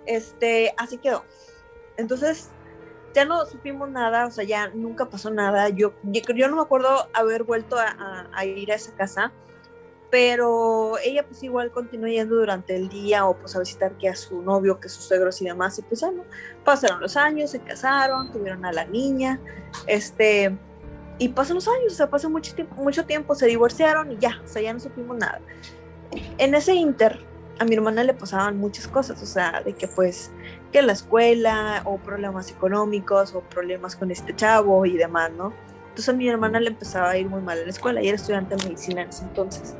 este, 0.06 0.74
así 0.76 0.98
quedó. 0.98 1.24
Entonces, 1.96 2.50
ya 3.14 3.24
no 3.24 3.44
supimos 3.46 3.88
nada, 3.90 4.26
o 4.26 4.30
sea, 4.30 4.44
ya 4.44 4.68
nunca 4.68 5.08
pasó 5.08 5.30
nada. 5.30 5.68
Yo, 5.68 5.92
yo, 6.02 6.48
no 6.48 6.56
me 6.56 6.62
acuerdo 6.62 7.08
haber 7.12 7.44
vuelto 7.44 7.78
a, 7.78 8.28
a, 8.32 8.44
ir 8.44 8.72
a 8.72 8.76
esa 8.76 8.94
casa, 8.94 9.32
pero 10.10 10.98
ella 11.04 11.24
pues 11.24 11.42
igual 11.42 11.70
continuó 11.70 12.08
yendo 12.08 12.34
durante 12.34 12.74
el 12.74 12.88
día 12.88 13.26
o 13.26 13.36
pues 13.38 13.54
a 13.54 13.60
visitar 13.60 13.96
que 13.96 14.08
a 14.08 14.16
su 14.16 14.42
novio, 14.42 14.80
que 14.80 14.88
sus 14.88 15.04
suegros 15.04 15.40
y 15.40 15.44
demás. 15.44 15.78
Y 15.78 15.82
pues 15.82 16.00
ya 16.00 16.10
no, 16.10 16.24
pasaron 16.64 17.00
los 17.00 17.16
años, 17.16 17.50
se 17.50 17.60
casaron, 17.60 18.32
tuvieron 18.32 18.64
a 18.64 18.72
la 18.72 18.84
niña, 18.84 19.40
este, 19.86 20.56
y 21.18 21.28
pasan 21.28 21.56
los 21.56 21.68
años, 21.68 21.92
o 21.92 21.96
sea, 21.96 22.10
pasó 22.10 22.28
mucho 22.28 22.54
tiempo, 22.54 22.74
mucho 22.76 23.04
tiempo, 23.04 23.34
se 23.34 23.46
divorciaron 23.46 24.10
y 24.12 24.18
ya, 24.18 24.40
o 24.44 24.48
sea, 24.48 24.62
ya 24.62 24.72
no 24.72 24.80
supimos 24.80 25.16
nada. 25.16 25.40
En 26.38 26.54
ese 26.54 26.74
inter, 26.74 27.24
a 27.60 27.64
mi 27.64 27.74
hermana 27.74 28.02
le 28.02 28.14
pasaban 28.14 28.56
muchas 28.56 28.88
cosas, 28.88 29.22
o 29.22 29.26
sea, 29.26 29.62
de 29.62 29.74
que 29.74 29.86
pues 29.86 30.32
que 30.72 30.80
la 30.82 30.92
escuela 30.92 31.82
o 31.84 31.98
problemas 31.98 32.50
económicos 32.50 33.34
o 33.34 33.42
problemas 33.42 33.96
con 33.96 34.10
este 34.10 34.34
chavo 34.34 34.86
y 34.86 34.96
demás, 34.96 35.30
¿no? 35.32 35.52
Entonces 35.90 36.08
a 36.08 36.12
mi 36.14 36.28
hermana 36.28 36.58
le 36.58 36.68
empezaba 36.68 37.10
a 37.10 37.18
ir 37.18 37.28
muy 37.28 37.42
mal 37.42 37.58
en 37.58 37.64
la 37.64 37.70
escuela 37.70 38.02
y 38.02 38.08
era 38.08 38.16
estudiante 38.16 38.56
de 38.56 38.64
medicina 38.64 39.02
en 39.02 39.10
ese 39.10 39.24
entonces. 39.24 39.76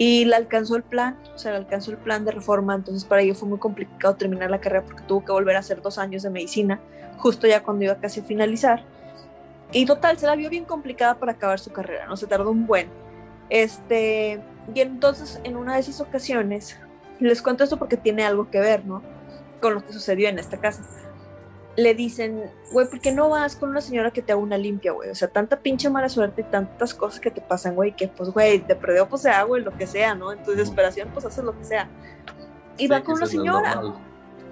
Y 0.00 0.24
le 0.24 0.34
alcanzó 0.34 0.76
el 0.76 0.82
plan, 0.82 1.18
o 1.34 1.38
sea, 1.38 1.50
le 1.50 1.58
alcanzó 1.58 1.90
el 1.90 1.98
plan 1.98 2.24
de 2.24 2.30
reforma, 2.30 2.74
entonces 2.74 3.04
para 3.04 3.20
ella 3.20 3.34
fue 3.34 3.46
muy 3.46 3.58
complicado 3.58 4.14
terminar 4.16 4.50
la 4.50 4.58
carrera 4.58 4.82
porque 4.82 5.02
tuvo 5.02 5.22
que 5.22 5.30
volver 5.30 5.56
a 5.56 5.58
hacer 5.58 5.82
dos 5.82 5.98
años 5.98 6.22
de 6.22 6.30
medicina, 6.30 6.80
justo 7.18 7.46
ya 7.46 7.62
cuando 7.62 7.84
iba 7.84 7.94
casi 7.96 8.20
a 8.20 8.24
finalizar. 8.24 8.82
Y 9.72 9.84
total, 9.84 10.16
se 10.16 10.26
la 10.26 10.36
vio 10.36 10.48
bien 10.48 10.64
complicada 10.64 11.16
para 11.18 11.32
acabar 11.32 11.60
su 11.60 11.70
carrera, 11.70 12.06
¿no? 12.06 12.16
Se 12.16 12.26
tardó 12.26 12.50
un 12.50 12.66
buen. 12.66 12.88
Este, 13.50 14.40
y 14.74 14.80
entonces 14.80 15.38
en 15.44 15.58
una 15.58 15.74
de 15.74 15.80
esas 15.80 16.00
ocasiones 16.00 16.78
les 17.18 17.42
cuento 17.42 17.62
esto 17.62 17.76
porque 17.76 17.98
tiene 17.98 18.24
algo 18.24 18.50
que 18.50 18.58
ver, 18.58 18.86
¿no? 18.86 19.02
Con 19.60 19.74
lo 19.74 19.84
que 19.84 19.92
sucedió 19.92 20.30
en 20.30 20.38
esta 20.38 20.56
casa. 20.56 20.82
Le 21.80 21.94
dicen, 21.94 22.44
güey, 22.72 22.88
¿por 22.88 23.00
qué 23.00 23.10
no 23.10 23.30
vas 23.30 23.56
con 23.56 23.70
una 23.70 23.80
señora 23.80 24.10
que 24.10 24.20
te 24.20 24.32
haga 24.32 24.40
una 24.40 24.58
limpia, 24.58 24.92
güey? 24.92 25.08
O 25.08 25.14
sea, 25.14 25.28
tanta 25.28 25.60
pinche 25.60 25.88
mala 25.88 26.08
suerte 26.08 26.42
y 26.42 26.44
tantas 26.44 26.92
cosas 26.92 27.20
que 27.20 27.30
te 27.30 27.40
pasan, 27.40 27.74
güey, 27.74 27.96
que 27.96 28.08
pues, 28.08 28.30
güey, 28.30 28.58
te 28.60 28.76
perdió, 28.76 29.08
pues 29.08 29.22
se 29.22 29.30
hago 29.30 29.56
lo 29.56 29.74
que 29.76 29.86
sea, 29.86 30.14
¿no? 30.14 30.32
En 30.32 30.42
tu 30.42 30.50
desesperación, 30.50 31.08
pues 31.12 31.24
haces 31.24 31.42
lo 31.42 31.56
que 31.56 31.64
sea. 31.64 31.88
Y 32.76 32.86
va 32.86 33.02
con 33.02 33.14
una 33.14 33.26
señora. 33.26 33.80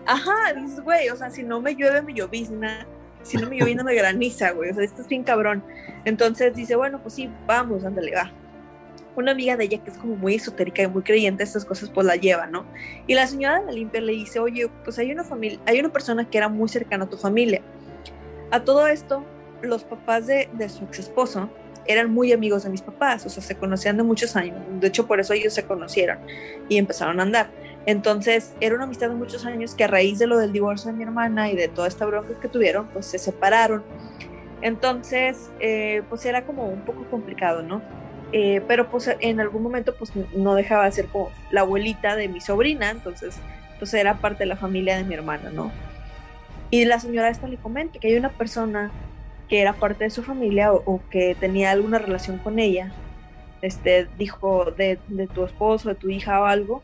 Ajá, 0.07 0.55
dices, 0.57 0.81
güey, 0.81 1.11
o 1.11 1.17
sea, 1.17 1.29
si 1.29 1.43
no 1.43 1.61
me 1.61 1.75
llueve, 1.75 2.01
me 2.01 2.15
llovizna. 2.15 2.87
Si 3.23 3.37
no 3.37 3.49
me 3.49 3.59
llovizna, 3.59 3.85
me 3.85 3.95
graniza, 3.95 4.53
güey. 4.53 4.71
O 4.71 4.75
sea, 4.75 4.85
esto 4.85 5.03
es 5.03 5.09
bien 5.09 5.23
cabrón. 5.23 5.63
Entonces 6.07 6.55
dice, 6.55 6.77
bueno, 6.77 7.01
pues 7.03 7.15
sí, 7.15 7.31
vamos, 7.47 7.85
ándale, 7.85 8.15
va 8.15 8.33
una 9.19 9.33
amiga 9.33 9.57
de 9.57 9.65
ella 9.65 9.79
que 9.79 9.91
es 9.91 9.99
como 9.99 10.17
muy 10.17 10.37
esotérica 10.37 10.83
y 10.83 10.87
muy 10.87 11.03
creyente 11.03 11.43
estas 11.43 11.65
cosas, 11.65 11.91
pues 11.91 12.07
la 12.07 12.17
lleva, 12.17 12.47
¿no? 12.47 12.65
Y 13.07 13.15
la 13.15 13.27
señora 13.27 13.61
de 13.61 13.67
la 13.67 13.73
limpia 13.73 14.01
le 14.01 14.13
dice, 14.13 14.39
oye, 14.39 14.71
pues 14.85 14.99
hay 14.99 15.11
una 15.11 15.25
familia, 15.25 15.59
hay 15.67 15.81
una 15.81 15.91
persona 15.91 16.29
que 16.29 16.39
era 16.39 16.49
muy 16.49 16.69
cercana 16.69 17.05
a 17.05 17.09
tu 17.09 17.17
familia. 17.17 17.61
A 18.51 18.61
todo 18.61 18.87
esto, 18.87 19.25
los 19.63 19.85
papás 19.85 20.27
de, 20.27 20.49
su 20.69 20.85
ex 20.85 21.01
esposo 21.01 21.51
eran 21.87 22.13
muy 22.13 22.33
amigos 22.33 22.63
de 22.65 22.71
mis 22.71 22.83
papás, 22.83 23.27
o 23.27 23.29
sea, 23.29 23.43
se 23.43 23.57
conocían 23.57 23.97
de 23.97 24.03
muchos 24.03 24.37
años. 24.37 24.57
De 24.81 24.87
hecho, 24.87 25.07
por 25.07 25.21
eso 25.21 25.33
ellos 25.33 25.53
se 25.53 25.65
conocieron 25.65 26.19
y 26.69 26.77
empezaron 26.77 27.19
a 27.19 27.23
andar. 27.25 27.51
Entonces, 27.87 28.55
era 28.61 28.75
una 28.75 28.85
amistad 28.85 29.09
de 29.09 29.15
muchos 29.15 29.47
años 29.47 29.75
que 29.75 29.85
a 29.85 29.87
raíz 29.87 30.19
de 30.19 30.27
lo 30.27 30.39
del 30.39 30.53
divorcio 30.53 30.93
de 30.93 30.97
mi 30.97 31.05
hermana 31.05 31.51
y 31.51 31.57
de 31.57 31.69
toda 31.69 31.89
esta 31.89 32.05
bronca 32.05 32.39
que 32.41 32.49
tuvieron, 32.49 32.87
pues 32.89 33.07
se 33.07 33.19
separaron. 33.19 33.83
Entonces, 34.61 35.51
eh, 35.61 36.03
pues 36.09 36.27
era 36.27 36.45
como 36.45 36.69
un 36.69 36.81
poco 36.83 37.05
complicado, 37.11 37.63
¿no? 37.63 37.81
Eh, 38.33 38.63
pero 38.69 38.91
pues 38.91 39.11
en 39.21 39.41
algún 39.41 39.63
momento 39.63 39.95
pues 39.97 40.13
no 40.35 40.55
dejaba 40.55 40.85
de 40.85 40.93
ser 40.93 41.07
como 41.07 41.31
la 41.51 41.63
abuelita 41.63 42.15
de 42.15 42.29
mi 42.29 42.41
sobrina, 42.41 42.91
entonces 42.91 43.37
pues 43.79 43.95
era 43.95 44.19
parte 44.19 44.41
de 44.41 44.47
la 44.47 44.57
familia 44.57 44.97
de 44.97 45.05
mi 45.05 45.15
hermana, 45.15 45.51
¿no? 45.51 45.71
Y 46.71 46.85
la 46.85 47.01
señora 47.01 47.31
esta 47.31 47.49
le 47.49 47.57
comenta 47.57 47.99
que 47.99 48.09
hay 48.09 48.17
una 48.17 48.29
persona 48.31 48.91
que 49.49 49.61
era 49.63 49.73
parte 49.73 50.05
de 50.05 50.11
su 50.11 50.23
familia 50.23 50.73
o, 50.73 51.01
que 51.11 51.35
tenía 51.35 51.71
alguna 51.71 51.99
relación 51.99 52.37
con 52.39 52.59
ella, 52.59 52.93
este, 53.63 54.07
dijo 54.19 54.73
de, 54.73 54.99
tu 55.33 55.45
esposo, 55.45 55.89
de 55.89 55.95
tu 55.95 56.11
hija 56.11 56.41
o 56.41 56.45
algo, 56.45 56.83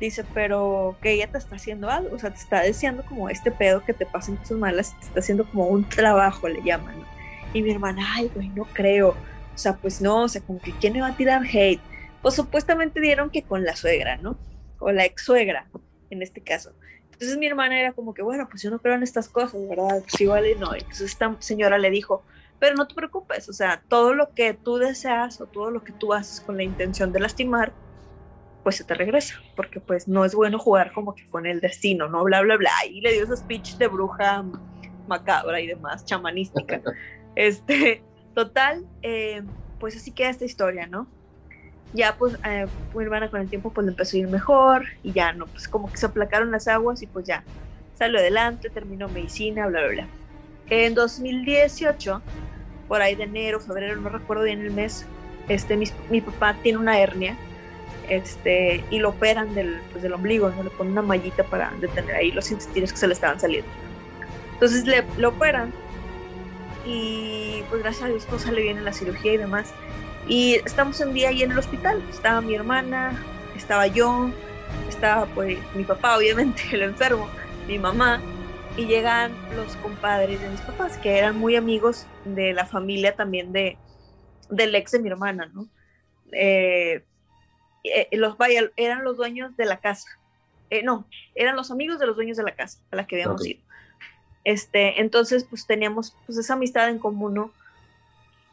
dice, 0.00 0.24
pero 0.32 0.96
que 1.02 1.12
ella 1.12 1.26
te 1.26 1.36
está 1.36 1.56
haciendo 1.56 1.90
algo, 1.90 2.16
o 2.16 2.18
sea, 2.18 2.30
te 2.30 2.38
está 2.38 2.62
deseando 2.62 3.04
como 3.04 3.28
este 3.28 3.50
pedo 3.50 3.84
que 3.84 3.92
te 3.92 4.06
pasen 4.06 4.36
cosas 4.36 4.56
malas, 4.56 4.98
te 4.98 5.06
está 5.06 5.20
haciendo 5.20 5.44
como 5.44 5.66
un 5.66 5.86
trabajo, 5.86 6.48
le 6.48 6.62
llaman. 6.62 6.94
Y 7.52 7.60
mi 7.60 7.70
hermana, 7.70 8.02
ay, 8.16 8.30
güey, 8.34 8.48
no 8.48 8.64
creo. 8.64 9.14
O 9.60 9.62
sea, 9.62 9.76
pues 9.76 10.00
no, 10.00 10.22
o 10.22 10.28
sea, 10.28 10.40
como 10.40 10.58
que 10.58 10.72
quién 10.72 10.94
le 10.94 11.02
va 11.02 11.08
a 11.08 11.16
tirar 11.18 11.42
hate. 11.44 11.82
Pues 12.22 12.34
supuestamente 12.34 12.98
dieron 12.98 13.28
que 13.28 13.42
con 13.42 13.62
la 13.62 13.76
suegra, 13.76 14.16
¿no? 14.16 14.38
O 14.78 14.90
la 14.90 15.04
ex 15.04 15.22
suegra, 15.22 15.68
en 16.08 16.22
este 16.22 16.40
caso. 16.40 16.72
Entonces 17.12 17.36
mi 17.36 17.46
hermana 17.46 17.78
era 17.78 17.92
como 17.92 18.14
que, 18.14 18.22
bueno, 18.22 18.48
pues 18.50 18.62
yo 18.62 18.70
no 18.70 18.78
creo 18.78 18.94
en 18.94 19.02
estas 19.02 19.28
cosas, 19.28 19.60
¿verdad? 19.68 20.00
Pues 20.00 20.18
igual 20.18 20.46
y 20.46 20.54
no. 20.54 20.74
Entonces 20.74 21.02
esta 21.02 21.36
señora 21.40 21.76
le 21.76 21.90
dijo, 21.90 22.22
pero 22.58 22.74
no 22.74 22.88
te 22.88 22.94
preocupes, 22.94 23.50
o 23.50 23.52
sea, 23.52 23.82
todo 23.86 24.14
lo 24.14 24.32
que 24.32 24.54
tú 24.54 24.78
deseas 24.78 25.42
o 25.42 25.46
todo 25.46 25.70
lo 25.70 25.84
que 25.84 25.92
tú 25.92 26.14
haces 26.14 26.40
con 26.40 26.56
la 26.56 26.62
intención 26.62 27.12
de 27.12 27.20
lastimar, 27.20 27.74
pues 28.62 28.76
se 28.76 28.84
te 28.84 28.94
regresa, 28.94 29.34
porque 29.56 29.78
pues 29.78 30.08
no 30.08 30.24
es 30.24 30.34
bueno 30.34 30.58
jugar 30.58 30.94
como 30.94 31.14
que 31.14 31.26
con 31.26 31.44
el 31.44 31.60
destino, 31.60 32.08
¿no? 32.08 32.24
Bla, 32.24 32.40
bla, 32.40 32.56
bla. 32.56 32.72
Y 32.90 33.02
le 33.02 33.12
dio 33.12 33.24
ese 33.24 33.36
speech 33.36 33.76
de 33.76 33.88
bruja 33.88 34.42
macabra 35.06 35.60
y 35.60 35.66
demás, 35.66 36.06
chamanística. 36.06 36.80
Este, 37.36 38.02
Total, 38.34 38.84
eh, 39.02 39.42
pues 39.78 39.96
así 39.96 40.12
queda 40.12 40.30
esta 40.30 40.44
historia, 40.44 40.86
¿no? 40.86 41.06
Ya 41.92 42.16
pues 42.16 42.38
eh, 42.44 42.66
mi 42.94 43.02
hermana 43.02 43.30
con 43.30 43.40
el 43.40 43.48
tiempo 43.48 43.72
pues 43.72 43.84
le 43.84 43.90
empezó 43.90 44.16
a 44.16 44.20
ir 44.20 44.28
mejor 44.28 44.84
y 45.02 45.12
ya 45.12 45.32
no, 45.32 45.46
pues 45.46 45.66
como 45.66 45.90
que 45.90 45.96
se 45.96 46.06
aplacaron 46.06 46.52
las 46.52 46.68
aguas 46.68 47.02
y 47.02 47.06
pues 47.06 47.26
ya 47.26 47.42
salió 47.94 48.18
adelante, 48.18 48.70
terminó 48.70 49.08
medicina, 49.08 49.66
bla, 49.66 49.80
bla, 49.80 49.90
bla. 49.90 50.06
En 50.68 50.94
2018, 50.94 52.22
por 52.86 53.02
ahí 53.02 53.16
de 53.16 53.24
enero, 53.24 53.58
febrero, 53.58 54.00
no 54.00 54.08
recuerdo 54.08 54.44
bien 54.44 54.60
el 54.60 54.70
mes, 54.70 55.04
este, 55.48 55.76
mi, 55.76 56.20
papá 56.20 56.56
tiene 56.62 56.78
una 56.78 57.00
hernia 57.00 57.36
este, 58.08 58.84
y 58.90 59.00
lo 59.00 59.08
operan 59.08 59.52
del, 59.54 59.80
pues, 59.90 60.02
del 60.02 60.12
ombligo, 60.12 60.48
¿no? 60.50 60.62
le 60.62 60.70
ponen 60.70 60.92
una 60.92 61.02
mallita 61.02 61.42
para 61.42 61.72
detener 61.80 62.14
ahí 62.14 62.30
los 62.30 62.50
intestinos 62.52 62.92
que 62.92 62.98
se 62.98 63.08
le 63.08 63.14
estaban 63.14 63.40
saliendo. 63.40 63.68
Entonces 64.52 64.86
le, 64.86 65.04
lo 65.18 65.30
operan 65.30 65.72
y 66.90 67.62
pues 67.68 67.82
gracias 67.82 68.04
a 68.04 68.08
Dios 68.08 68.26
todo 68.26 68.40
sale 68.40 68.62
bien 68.62 68.76
en 68.76 68.84
la 68.84 68.92
cirugía 68.92 69.34
y 69.34 69.36
demás. 69.36 69.72
Y 70.26 70.54
estamos 70.64 70.98
un 71.00 71.14
día 71.14 71.28
ahí 71.28 71.42
en 71.42 71.52
el 71.52 71.58
hospital, 71.58 72.02
estaba 72.10 72.40
mi 72.40 72.54
hermana, 72.54 73.24
estaba 73.56 73.86
yo, 73.86 74.30
estaba 74.88 75.26
pues 75.26 75.58
mi 75.74 75.84
papá 75.84 76.16
obviamente, 76.18 76.62
el 76.72 76.82
enfermo, 76.82 77.28
mi 77.68 77.78
mamá, 77.78 78.20
y 78.76 78.86
llegan 78.86 79.32
los 79.54 79.76
compadres 79.76 80.40
de 80.40 80.48
mis 80.48 80.60
papás, 80.62 80.98
que 80.98 81.16
eran 81.16 81.38
muy 81.38 81.54
amigos 81.54 82.06
de 82.24 82.52
la 82.52 82.66
familia 82.66 83.14
también 83.14 83.52
de, 83.52 83.78
del 84.48 84.74
ex 84.74 84.90
de 84.90 84.98
mi 84.98 85.08
hermana, 85.08 85.48
¿no? 85.52 85.68
Eh, 86.32 87.04
eh, 87.84 88.08
los 88.12 88.36
vaya, 88.36 88.70
eran 88.76 89.04
los 89.04 89.16
dueños 89.16 89.56
de 89.56 89.64
la 89.64 89.78
casa. 89.78 90.08
Eh, 90.70 90.82
no, 90.82 91.06
eran 91.34 91.56
los 91.56 91.70
amigos 91.70 91.98
de 91.98 92.06
los 92.06 92.16
dueños 92.16 92.36
de 92.36 92.44
la 92.44 92.54
casa 92.54 92.80
a 92.90 92.96
la 92.96 93.06
que 93.06 93.16
habíamos 93.16 93.46
ido. 93.46 93.60
Este, 94.44 95.00
entonces, 95.00 95.44
pues 95.44 95.66
teníamos 95.66 96.16
pues 96.26 96.38
esa 96.38 96.54
amistad 96.54 96.88
en 96.88 96.98
común, 96.98 97.34
¿no? 97.34 97.52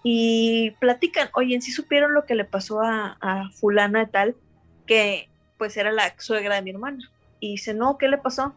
Y 0.03 0.71
platican, 0.79 1.29
oye, 1.33 1.55
¿en 1.55 1.61
sí 1.61 1.71
supieron 1.71 2.13
lo 2.13 2.25
que 2.25 2.35
le 2.35 2.45
pasó 2.45 2.81
a, 2.81 3.49
fulana 3.53 3.99
de 3.99 4.05
tal, 4.07 4.35
que 4.85 5.29
pues 5.57 5.75
era 5.75 5.91
la 5.91 6.13
suegra 6.17 6.55
de 6.55 6.61
mi 6.61 6.69
hermana. 6.69 7.09
Y 7.39 7.51
dice, 7.51 7.73
no, 7.73 7.97
¿qué 7.97 8.07
le 8.07 8.17
pasó? 8.17 8.53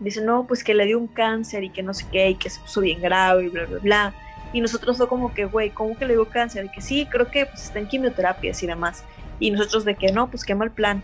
Dice, 0.00 0.20
no, 0.20 0.46
pues 0.46 0.62
que 0.62 0.74
le 0.74 0.84
dio 0.84 0.98
un 0.98 1.06
cáncer 1.06 1.64
y 1.64 1.70
que 1.70 1.82
no 1.82 1.94
sé 1.94 2.06
qué, 2.12 2.30
y 2.30 2.34
que 2.34 2.50
se 2.50 2.60
puso 2.60 2.82
bien 2.82 3.00
grave 3.00 3.46
y 3.46 3.48
bla, 3.48 3.64
bla, 3.64 3.78
bla. 3.78 4.14
Y 4.52 4.60
nosotros 4.60 4.96
fue 4.96 5.08
como 5.08 5.34
que, 5.34 5.46
güey, 5.46 5.70
¿cómo 5.70 5.96
que 5.96 6.04
le 6.04 6.14
dio 6.14 6.28
cáncer? 6.28 6.66
Y 6.66 6.68
que 6.70 6.80
sí, 6.80 7.06
creo 7.10 7.30
que 7.30 7.46
pues 7.46 7.64
está 7.64 7.78
en 7.78 7.88
quimioterapias 7.88 8.62
y 8.62 8.66
demás. 8.66 9.04
Y 9.40 9.50
nosotros 9.50 9.84
de 9.84 9.96
que 9.96 10.12
no, 10.12 10.30
pues 10.30 10.44
qué 10.44 10.54
mal 10.54 10.70
plan. 10.70 11.02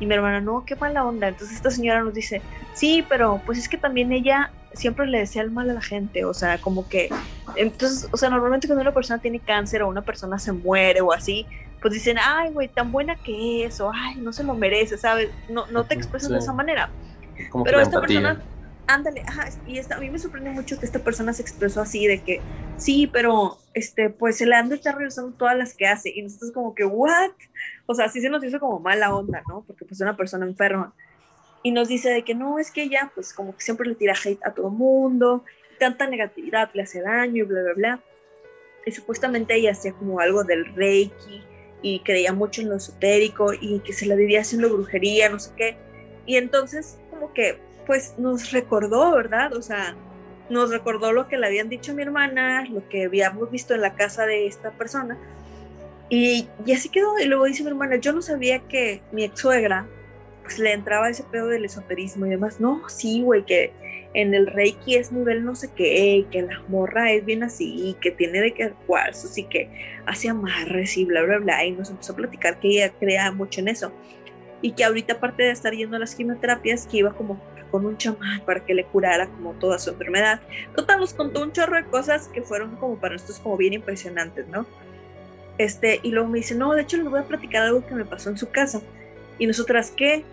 Y 0.00 0.06
mi 0.06 0.14
hermana, 0.14 0.40
no, 0.40 0.64
qué 0.64 0.76
mala 0.76 1.04
onda. 1.04 1.28
Entonces 1.28 1.56
esta 1.56 1.70
señora 1.70 2.02
nos 2.02 2.14
dice, 2.14 2.42
sí, 2.74 3.04
pero 3.08 3.40
pues 3.46 3.58
es 3.58 3.68
que 3.68 3.78
también 3.78 4.12
ella 4.12 4.50
siempre 4.74 5.06
le 5.06 5.18
decía 5.18 5.42
el 5.42 5.50
mal 5.50 5.70
a 5.70 5.74
la 5.74 5.80
gente, 5.80 6.24
o 6.24 6.34
sea, 6.34 6.58
como 6.58 6.88
que, 6.88 7.08
entonces, 7.56 8.08
o 8.10 8.16
sea, 8.16 8.28
normalmente 8.30 8.66
cuando 8.66 8.82
una 8.82 8.92
persona 8.92 9.20
tiene 9.20 9.38
cáncer 9.40 9.82
o 9.82 9.88
una 9.88 10.02
persona 10.02 10.38
se 10.38 10.52
muere 10.52 11.00
o 11.00 11.12
así, 11.12 11.46
pues 11.80 11.94
dicen, 11.94 12.16
ay, 12.20 12.50
güey, 12.50 12.68
tan 12.68 12.90
buena 12.90 13.16
que 13.16 13.66
es, 13.66 13.80
o 13.80 13.90
ay, 13.94 14.16
no 14.16 14.32
se 14.32 14.42
lo 14.42 14.54
merece, 14.54 14.98
¿sabes? 14.98 15.30
No, 15.48 15.66
no 15.66 15.84
te 15.84 15.94
expresas 15.94 16.30
de 16.30 16.38
esa 16.38 16.52
manera. 16.52 16.90
Pero 17.64 17.80
esta 17.80 18.00
persona, 18.00 18.40
ándale, 18.86 19.22
ajá, 19.26 19.48
y 19.66 19.78
esta, 19.78 19.96
a 19.96 20.00
mí 20.00 20.10
me 20.10 20.18
sorprende 20.18 20.50
mucho 20.50 20.78
que 20.78 20.86
esta 20.86 20.98
persona 20.98 21.32
se 21.32 21.42
expresó 21.42 21.80
así, 21.80 22.06
de 22.06 22.22
que, 22.22 22.40
sí, 22.76 23.06
pero, 23.06 23.58
este, 23.74 24.10
pues 24.10 24.38
se 24.38 24.46
le 24.46 24.56
han 24.56 24.70
de 24.70 24.76
estar 24.76 24.96
revisando 24.96 25.36
todas 25.36 25.56
las 25.56 25.74
que 25.74 25.86
hace, 25.86 26.10
y 26.14 26.22
nosotros 26.22 26.52
como 26.52 26.74
que, 26.74 26.84
¿what? 26.84 27.30
O 27.86 27.94
sea, 27.94 28.08
sí 28.08 28.20
se 28.20 28.30
nos 28.30 28.42
hizo 28.44 28.60
como 28.60 28.80
mala 28.80 29.14
onda, 29.14 29.42
¿no? 29.48 29.62
Porque 29.66 29.84
pues 29.84 30.00
una 30.00 30.16
persona 30.16 30.46
enferma 30.46 30.94
y 31.62 31.70
nos 31.70 31.88
dice 31.88 32.10
de 32.10 32.22
que 32.22 32.34
no, 32.34 32.58
es 32.58 32.70
que 32.70 32.82
ella 32.82 33.10
pues 33.14 33.32
como 33.32 33.56
que 33.56 33.62
siempre 33.62 33.88
le 33.88 33.94
tira 33.94 34.14
hate 34.22 34.44
a 34.44 34.52
todo 34.52 34.70
mundo 34.70 35.44
tanta 35.78 36.06
negatividad 36.06 36.70
le 36.72 36.82
hace 36.82 37.02
daño 37.02 37.44
y 37.44 37.46
bla, 37.46 37.62
bla, 37.62 37.72
bla. 37.74 38.00
Y 38.86 38.92
supuestamente 38.92 39.54
ella 39.54 39.72
hacía 39.72 39.92
como 39.92 40.20
algo 40.20 40.44
del 40.44 40.74
reiki 40.74 41.42
y 41.82 42.00
creía 42.00 42.32
mucho 42.32 42.62
en 42.62 42.70
lo 42.70 42.76
esotérico 42.76 43.52
y 43.52 43.80
que 43.80 43.92
se 43.92 44.06
la 44.06 44.14
vivía 44.14 44.40
haciendo 44.40 44.70
brujería, 44.70 45.28
no 45.28 45.38
sé 45.38 45.52
qué. 45.56 45.76
Y 46.26 46.36
entonces 46.36 46.98
como 47.10 47.32
que 47.32 47.58
pues 47.86 48.14
nos 48.18 48.52
recordó, 48.52 49.12
¿verdad? 49.12 49.54
O 49.54 49.62
sea, 49.62 49.94
nos 50.48 50.70
recordó 50.70 51.12
lo 51.12 51.28
que 51.28 51.36
le 51.36 51.46
habían 51.46 51.68
dicho 51.68 51.92
a 51.92 51.94
mi 51.94 52.02
hermana, 52.02 52.66
lo 52.70 52.86
que 52.88 53.04
habíamos 53.04 53.50
visto 53.50 53.74
en 53.74 53.82
la 53.82 53.94
casa 53.94 54.26
de 54.26 54.46
esta 54.46 54.70
persona. 54.70 55.18
Y, 56.14 56.48
y 56.64 56.72
así 56.72 56.88
quedó. 56.88 57.18
Y 57.18 57.24
luego 57.24 57.44
dice 57.44 57.64
mi 57.64 57.70
hermana, 57.70 57.96
yo 57.96 58.12
no 58.12 58.22
sabía 58.22 58.60
que 58.60 59.02
mi 59.10 59.24
ex 59.24 59.40
suegra 59.40 59.86
pues 60.42 60.58
le 60.58 60.72
entraba 60.72 61.08
ese 61.08 61.24
pedo 61.24 61.48
del 61.48 61.64
esoterismo 61.64 62.26
y 62.26 62.30
demás. 62.30 62.60
No, 62.60 62.88
sí, 62.88 63.22
güey, 63.22 63.44
que 63.44 63.72
en 64.12 64.32
el 64.34 64.46
Reiki 64.46 64.94
es 64.94 65.10
nivel 65.10 65.44
no 65.44 65.56
sé 65.56 65.72
qué, 65.74 66.26
que 66.30 66.42
la 66.42 66.62
morra 66.68 67.10
es 67.10 67.24
bien 67.24 67.42
así, 67.42 67.96
que 68.00 68.12
tiene 68.12 68.40
de 68.40 68.52
que 68.52 68.70
cuarzos 68.86 69.36
y 69.38 69.44
que 69.44 69.70
hace 70.06 70.28
amarres 70.28 70.96
y 70.96 71.04
bla, 71.04 71.22
bla, 71.22 71.38
bla. 71.38 71.64
Y 71.64 71.72
nos 71.72 71.90
empezó 71.90 72.12
a 72.12 72.16
platicar 72.16 72.60
que 72.60 72.68
ella 72.68 72.92
crea 72.92 73.32
mucho 73.32 73.60
en 73.60 73.68
eso. 73.68 73.90
Y 74.62 74.72
que 74.72 74.84
ahorita, 74.84 75.14
aparte 75.14 75.42
de 75.42 75.50
estar 75.50 75.72
yendo 75.74 75.96
a 75.96 75.98
las 75.98 76.14
quimioterapias, 76.14 76.86
que 76.86 76.98
iba 76.98 77.12
como 77.12 77.40
con 77.70 77.86
un 77.86 77.96
chamán 77.96 78.40
para 78.46 78.64
que 78.64 78.72
le 78.72 78.84
curara 78.84 79.26
como 79.26 79.54
toda 79.54 79.80
su 79.80 79.90
enfermedad. 79.90 80.40
Total, 80.76 81.00
nos 81.00 81.12
contó 81.12 81.42
un 81.42 81.50
chorro 81.50 81.76
de 81.76 81.84
cosas 81.86 82.28
que 82.28 82.40
fueron 82.40 82.76
como 82.76 83.00
para 83.00 83.14
nosotros 83.14 83.40
como 83.40 83.56
bien 83.56 83.72
impresionantes, 83.72 84.46
¿no? 84.46 84.64
Este, 85.58 86.00
y 86.02 86.10
luego 86.10 86.28
me 86.28 86.38
dice, 86.38 86.54
no, 86.54 86.72
de 86.72 86.82
hecho 86.82 86.96
les 86.96 87.06
voy 87.06 87.20
a 87.20 87.24
platicar 87.24 87.62
algo 87.62 87.86
que 87.86 87.94
me 87.94 88.04
pasó 88.04 88.30
en 88.30 88.38
su 88.38 88.50
casa. 88.50 88.80
Y 89.38 89.46
nosotras, 89.46 89.92
¿qué? 89.96 90.24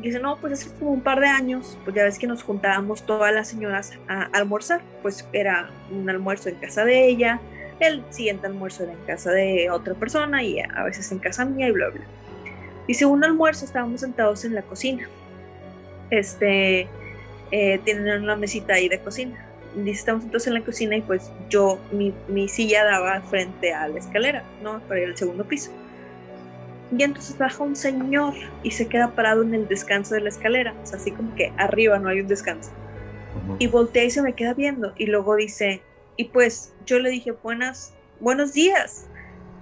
dice, 0.00 0.18
no, 0.18 0.36
pues 0.40 0.54
hace 0.54 0.70
como 0.78 0.92
un 0.92 1.00
par 1.00 1.20
de 1.20 1.28
años, 1.28 1.78
pues 1.84 1.94
ya 1.94 2.04
ves 2.04 2.18
que 2.18 2.26
nos 2.26 2.42
juntábamos 2.42 3.04
todas 3.06 3.32
las 3.32 3.48
señoras 3.48 3.92
a, 4.08 4.24
almorzar, 4.32 4.80
pues 5.02 5.28
era 5.32 5.70
un 5.90 6.08
almuerzo 6.10 6.48
en 6.48 6.56
casa 6.56 6.84
de 6.84 7.06
ella, 7.06 7.40
el 7.80 8.02
siguiente 8.10 8.46
almuerzo 8.46 8.84
era 8.84 8.92
en 8.92 9.04
casa 9.06 9.30
de 9.30 9.70
otra 9.70 9.94
persona 9.94 10.42
y 10.42 10.60
a 10.60 10.84
veces 10.84 11.10
en 11.12 11.18
casa 11.18 11.44
mía 11.44 11.68
y 11.68 11.72
bla, 11.72 11.88
bla. 11.90 12.04
Dice, 12.86 13.06
un 13.06 13.24
almuerzo 13.24 13.64
estábamos 13.64 14.00
sentados 14.00 14.44
en 14.44 14.54
la 14.54 14.62
cocina. 14.62 15.08
Este, 16.10 16.88
eh, 17.50 17.80
tienen 17.84 18.22
una 18.22 18.36
mesita 18.36 18.74
ahí 18.74 18.88
de 18.88 18.98
cocina. 19.00 19.46
Estamos 19.86 20.22
sentados 20.22 20.46
en 20.46 20.54
la 20.54 20.64
cocina 20.64 20.96
y 20.96 21.02
pues 21.02 21.30
yo, 21.48 21.78
mi, 21.92 22.14
mi 22.28 22.48
silla 22.48 22.84
daba 22.84 23.20
frente 23.22 23.72
a 23.72 23.88
la 23.88 23.98
escalera, 23.98 24.44
¿no? 24.62 24.80
Para 24.80 25.00
ir 25.00 25.08
al 25.08 25.16
segundo 25.16 25.44
piso. 25.44 25.70
Y 26.96 27.02
entonces 27.02 27.36
baja 27.38 27.62
un 27.62 27.74
señor 27.74 28.34
y 28.62 28.70
se 28.70 28.86
queda 28.86 29.14
parado 29.14 29.42
en 29.42 29.54
el 29.54 29.66
descanso 29.66 30.14
de 30.14 30.20
la 30.20 30.28
escalera, 30.28 30.74
o 30.82 30.86
sea, 30.86 30.98
así 30.98 31.10
como 31.10 31.34
que 31.34 31.52
arriba 31.56 31.98
no 31.98 32.08
hay 32.08 32.20
un 32.20 32.28
descanso. 32.28 32.70
Y 33.58 33.66
voltea 33.66 34.04
y 34.04 34.10
se 34.10 34.22
me 34.22 34.34
queda 34.34 34.54
viendo 34.54 34.92
y 34.96 35.06
luego 35.06 35.34
dice, 35.34 35.82
y 36.16 36.24
pues 36.24 36.72
yo 36.86 37.00
le 37.00 37.10
dije, 37.10 37.32
buenas, 37.32 37.94
buenos 38.20 38.52
días, 38.52 39.06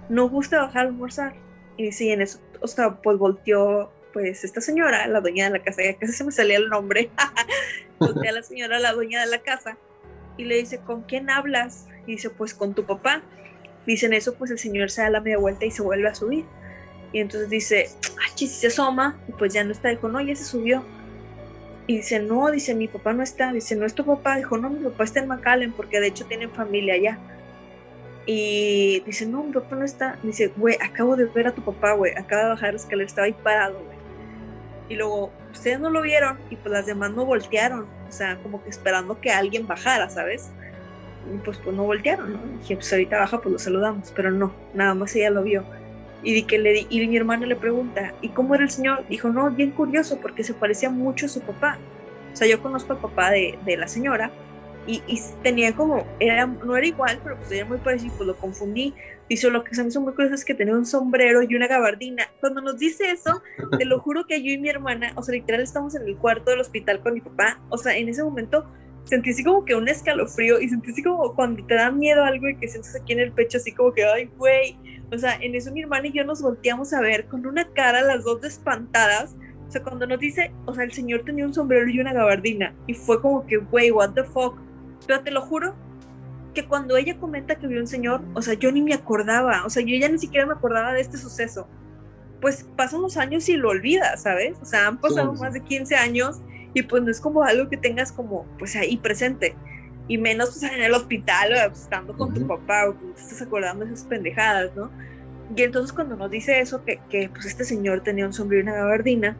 no 0.09 0.29
gusta 0.29 0.61
bajar 0.61 0.85
a 0.85 0.89
almorzar. 0.89 1.33
Y 1.77 1.83
dice, 1.85 2.05
y 2.05 2.11
en 2.11 2.21
eso, 2.21 2.39
o 2.61 2.67
sea, 2.67 3.01
pues 3.01 3.17
volteó, 3.17 3.91
pues 4.13 4.43
esta 4.43 4.61
señora, 4.61 5.07
la 5.07 5.21
dueña 5.21 5.45
de 5.45 5.57
la 5.57 5.63
casa, 5.63 5.81
ya 5.83 5.97
casi 5.97 6.13
se 6.13 6.23
me 6.23 6.31
salía 6.31 6.57
el 6.57 6.69
nombre, 6.69 7.09
voltea 7.99 8.29
a 8.29 8.33
la 8.33 8.43
señora, 8.43 8.79
la 8.79 8.93
dueña 8.93 9.21
de 9.21 9.27
la 9.27 9.39
casa, 9.39 9.77
y 10.37 10.45
le 10.45 10.57
dice, 10.57 10.79
¿con 10.79 11.03
quién 11.03 11.29
hablas? 11.29 11.87
Y 12.05 12.13
dice, 12.13 12.29
pues 12.29 12.53
con 12.53 12.73
tu 12.73 12.85
papá. 12.85 13.21
Dicen 13.85 14.13
eso, 14.13 14.35
pues 14.35 14.49
el 14.51 14.59
señor 14.59 14.89
se 14.89 15.01
da 15.01 15.09
la 15.09 15.21
media 15.21 15.37
vuelta 15.37 15.65
y 15.65 15.71
se 15.71 15.81
vuelve 15.81 16.07
a 16.07 16.15
subir. 16.15 16.45
Y 17.11 17.19
entonces 17.19 17.49
dice, 17.49 17.89
ay, 18.21 18.31
si 18.35 18.47
se 18.47 18.67
asoma, 18.67 19.19
y 19.27 19.33
pues 19.33 19.53
ya 19.53 19.63
no 19.63 19.71
está. 19.71 19.89
Dijo, 19.89 20.07
no, 20.07 20.21
ya 20.21 20.35
se 20.35 20.45
subió. 20.45 20.83
Y 21.85 21.97
dice, 21.97 22.19
no, 22.19 22.49
dice, 22.49 22.75
mi 22.75 22.87
papá 22.87 23.13
no 23.13 23.23
está. 23.23 23.51
Dice, 23.51 23.75
no 23.75 23.85
es 23.85 23.93
tu 23.93 24.05
papá. 24.05 24.37
Dijo, 24.37 24.57
no, 24.57 24.69
mi 24.69 24.83
papá 24.83 25.03
está 25.03 25.19
en 25.19 25.27
McAllen 25.27 25.73
porque 25.73 25.99
de 25.99 26.07
hecho 26.07 26.25
tienen 26.25 26.49
familia 26.51 26.95
allá. 26.95 27.19
Y 28.25 29.01
dice, 29.05 29.25
no, 29.25 29.43
mi 29.43 29.51
papá 29.51 29.75
no 29.75 29.83
está. 29.83 30.17
Dice, 30.23 30.51
güey, 30.55 30.77
acabo 30.81 31.15
de 31.15 31.25
ver 31.25 31.47
a 31.47 31.51
tu 31.51 31.61
papá, 31.61 31.93
güey. 31.93 32.13
Acaba 32.13 32.43
de 32.43 32.49
bajar 32.49 32.73
la 32.73 32.77
escalera, 32.77 33.05
estaba 33.07 33.27
ahí 33.27 33.33
parado, 33.33 33.79
güey. 33.83 33.92
Y 34.89 34.95
luego, 34.95 35.31
ustedes 35.51 35.79
no 35.79 35.89
lo 35.89 36.01
vieron 36.01 36.37
y 36.49 36.55
pues 36.55 36.71
las 36.71 36.85
demás 36.85 37.11
no 37.11 37.25
voltearon. 37.25 37.87
O 38.07 38.11
sea, 38.11 38.37
como 38.37 38.63
que 38.63 38.69
esperando 38.69 39.19
que 39.19 39.31
alguien 39.31 39.67
bajara, 39.67 40.09
¿sabes? 40.09 40.51
Y 41.33 41.37
pues, 41.39 41.57
pues 41.57 41.75
no 41.75 41.83
voltearon, 41.83 42.33
¿no? 42.33 42.39
Y 42.55 42.57
dije, 42.59 42.75
pues 42.75 42.91
ahorita 42.91 43.19
baja, 43.19 43.41
pues 43.41 43.53
lo 43.53 43.59
saludamos. 43.59 44.11
Pero 44.15 44.31
no, 44.31 44.53
nada 44.73 44.93
más 44.93 45.15
ella 45.15 45.29
lo 45.29 45.43
vio. 45.43 45.63
Y, 46.21 46.43
que 46.43 46.57
le, 46.57 46.87
y 46.89 47.07
mi 47.07 47.17
hermano 47.17 47.45
le 47.45 47.55
pregunta, 47.55 48.13
¿y 48.21 48.29
cómo 48.29 48.55
era 48.55 48.63
el 48.63 48.69
señor? 48.69 49.05
Dijo, 49.09 49.29
no, 49.29 49.49
bien 49.51 49.71
curioso, 49.71 50.19
porque 50.21 50.43
se 50.43 50.53
parecía 50.53 50.89
mucho 50.89 51.25
a 51.25 51.29
su 51.29 51.41
papá. 51.41 51.77
O 52.31 52.35
sea, 52.35 52.47
yo 52.47 52.61
conozco 52.61 52.93
al 52.93 52.99
papá 52.99 53.29
de, 53.31 53.59
de 53.65 53.77
la 53.77 53.87
señora 53.87 54.31
y, 54.85 55.01
y, 55.07 55.21
tenía 55.41 55.73
como, 55.73 56.05
era, 56.19 56.45
no 56.45 56.75
era 56.75 56.85
igual, 56.85 57.19
pero 57.23 57.37
pues 57.37 57.51
era 57.51 57.65
muy 57.65 57.77
parecido, 57.77 58.13
pues 58.17 58.27
lo 58.27 58.35
confundí. 58.35 58.93
Dice, 59.33 59.49
lo 59.49 59.63
que 59.63 59.73
se 59.73 59.81
me 59.81 59.89
hizo 59.89 59.99
muy 59.99 60.13
curioso 60.13 60.35
es 60.35 60.45
que 60.45 60.53
tenía 60.53 60.75
un 60.75 60.85
sombrero 60.85 61.41
y 61.41 61.55
una 61.55 61.65
gabardina. 61.65 62.29
Cuando 62.39 62.61
nos 62.61 62.77
dice 62.77 63.09
eso, 63.09 63.41
te 63.79 63.83
lo 63.83 63.99
juro 64.03 64.27
que 64.27 64.43
yo 64.43 64.51
y 64.51 64.59
mi 64.59 64.69
hermana, 64.69 65.11
o 65.15 65.23
sea, 65.23 65.33
literal 65.33 65.59
estamos 65.59 65.95
en 65.95 66.03
el 66.03 66.15
cuarto 66.17 66.51
del 66.51 66.59
hospital 66.59 67.01
con 67.01 67.15
mi 67.15 67.21
papá. 67.21 67.59
O 67.69 67.79
sea, 67.79 67.97
en 67.97 68.09
ese 68.09 68.23
momento 68.23 68.71
sentí 69.05 69.31
así 69.31 69.43
como 69.43 69.65
que 69.65 69.73
un 69.73 69.87
escalofrío 69.87 70.61
y 70.61 70.69
sentí 70.69 70.91
así 70.91 71.01
como 71.01 71.33
cuando 71.33 71.65
te 71.65 71.73
da 71.73 71.89
miedo 71.89 72.23
algo 72.23 72.47
y 72.47 72.57
que 72.57 72.67
sientes 72.67 72.95
aquí 72.95 73.13
en 73.13 73.21
el 73.21 73.31
pecho 73.31 73.57
así 73.57 73.71
como 73.71 73.91
que, 73.91 74.05
ay, 74.05 74.29
güey, 74.37 74.77
o 75.11 75.17
sea, 75.17 75.33
en 75.41 75.55
eso 75.55 75.71
mi 75.71 75.81
hermana 75.81 76.05
y 76.05 76.11
yo 76.11 76.23
nos 76.25 76.43
volteamos 76.43 76.93
a 76.93 77.01
ver 77.01 77.25
con 77.25 77.43
una 77.47 77.67
cara, 77.69 78.03
las 78.03 78.23
dos 78.23 78.43
espantadas. 78.43 79.35
O 79.67 79.71
sea, 79.71 79.81
cuando 79.81 80.05
nos 80.05 80.19
dice, 80.19 80.53
o 80.67 80.75
sea, 80.75 80.83
el 80.83 80.91
señor 80.91 81.23
tenía 81.25 81.47
un 81.47 81.55
sombrero 81.55 81.89
y 81.89 81.99
una 81.99 82.13
gabardina. 82.13 82.75
Y 82.85 82.93
fue 82.93 83.19
como 83.19 83.47
que, 83.47 83.57
güey, 83.57 83.89
what 83.89 84.11
the 84.11 84.25
fuck. 84.25 84.59
Pero 85.07 85.21
te 85.23 85.31
lo 85.31 85.41
juro 85.41 85.73
que 86.53 86.65
cuando 86.65 86.97
ella 86.97 87.17
comenta 87.17 87.55
que 87.55 87.67
vio 87.67 87.79
un 87.79 87.87
señor, 87.87 88.21
o 88.33 88.41
sea, 88.41 88.53
yo 88.53 88.71
ni 88.71 88.81
me 88.81 88.93
acordaba. 88.93 89.65
O 89.65 89.69
sea, 89.69 89.83
yo 89.83 89.95
ya 89.95 90.09
ni 90.09 90.19
siquiera 90.19 90.45
me 90.45 90.53
acordaba 90.53 90.93
de 90.93 91.01
este 91.01 91.17
suceso. 91.17 91.67
Pues 92.41 92.67
pasan 92.75 93.01
los 93.01 93.17
años 93.17 93.47
y 93.49 93.55
lo 93.55 93.69
olvidas, 93.69 94.23
¿sabes? 94.23 94.57
O 94.61 94.65
sea, 94.65 94.87
han 94.87 94.99
pasado 94.99 95.33
más 95.33 95.53
de 95.53 95.61
15 95.61 95.95
años 95.95 96.41
y 96.73 96.83
pues 96.83 97.03
no 97.03 97.11
es 97.11 97.21
como 97.21 97.43
algo 97.43 97.69
que 97.69 97.77
tengas 97.77 98.11
como, 98.11 98.45
pues 98.57 98.75
ahí 98.75 98.97
presente 98.97 99.55
y 100.07 100.17
menos 100.17 100.57
pues, 100.59 100.71
en 100.71 100.81
el 100.81 100.93
hospital 100.93 101.53
o 101.53 101.71
estando 101.71 102.15
con 102.15 102.33
tu 102.33 102.45
papá 102.45 102.89
o 102.89 102.93
te 102.93 103.21
estás 103.21 103.41
acordando 103.41 103.85
de 103.85 103.93
esas 103.93 104.05
pendejadas, 104.05 104.75
¿no? 104.75 104.91
Y 105.55 105.61
entonces 105.61 105.93
cuando 105.93 106.15
nos 106.15 106.31
dice 106.31 106.59
eso, 106.59 106.83
que, 106.83 106.99
que 107.09 107.29
pues 107.29 107.45
este 107.45 107.63
señor 107.63 108.01
tenía 108.01 108.25
un 108.25 108.33
sombrero 108.33 108.63
y 108.63 108.67
una 108.67 108.75
gabardina, 108.75 109.37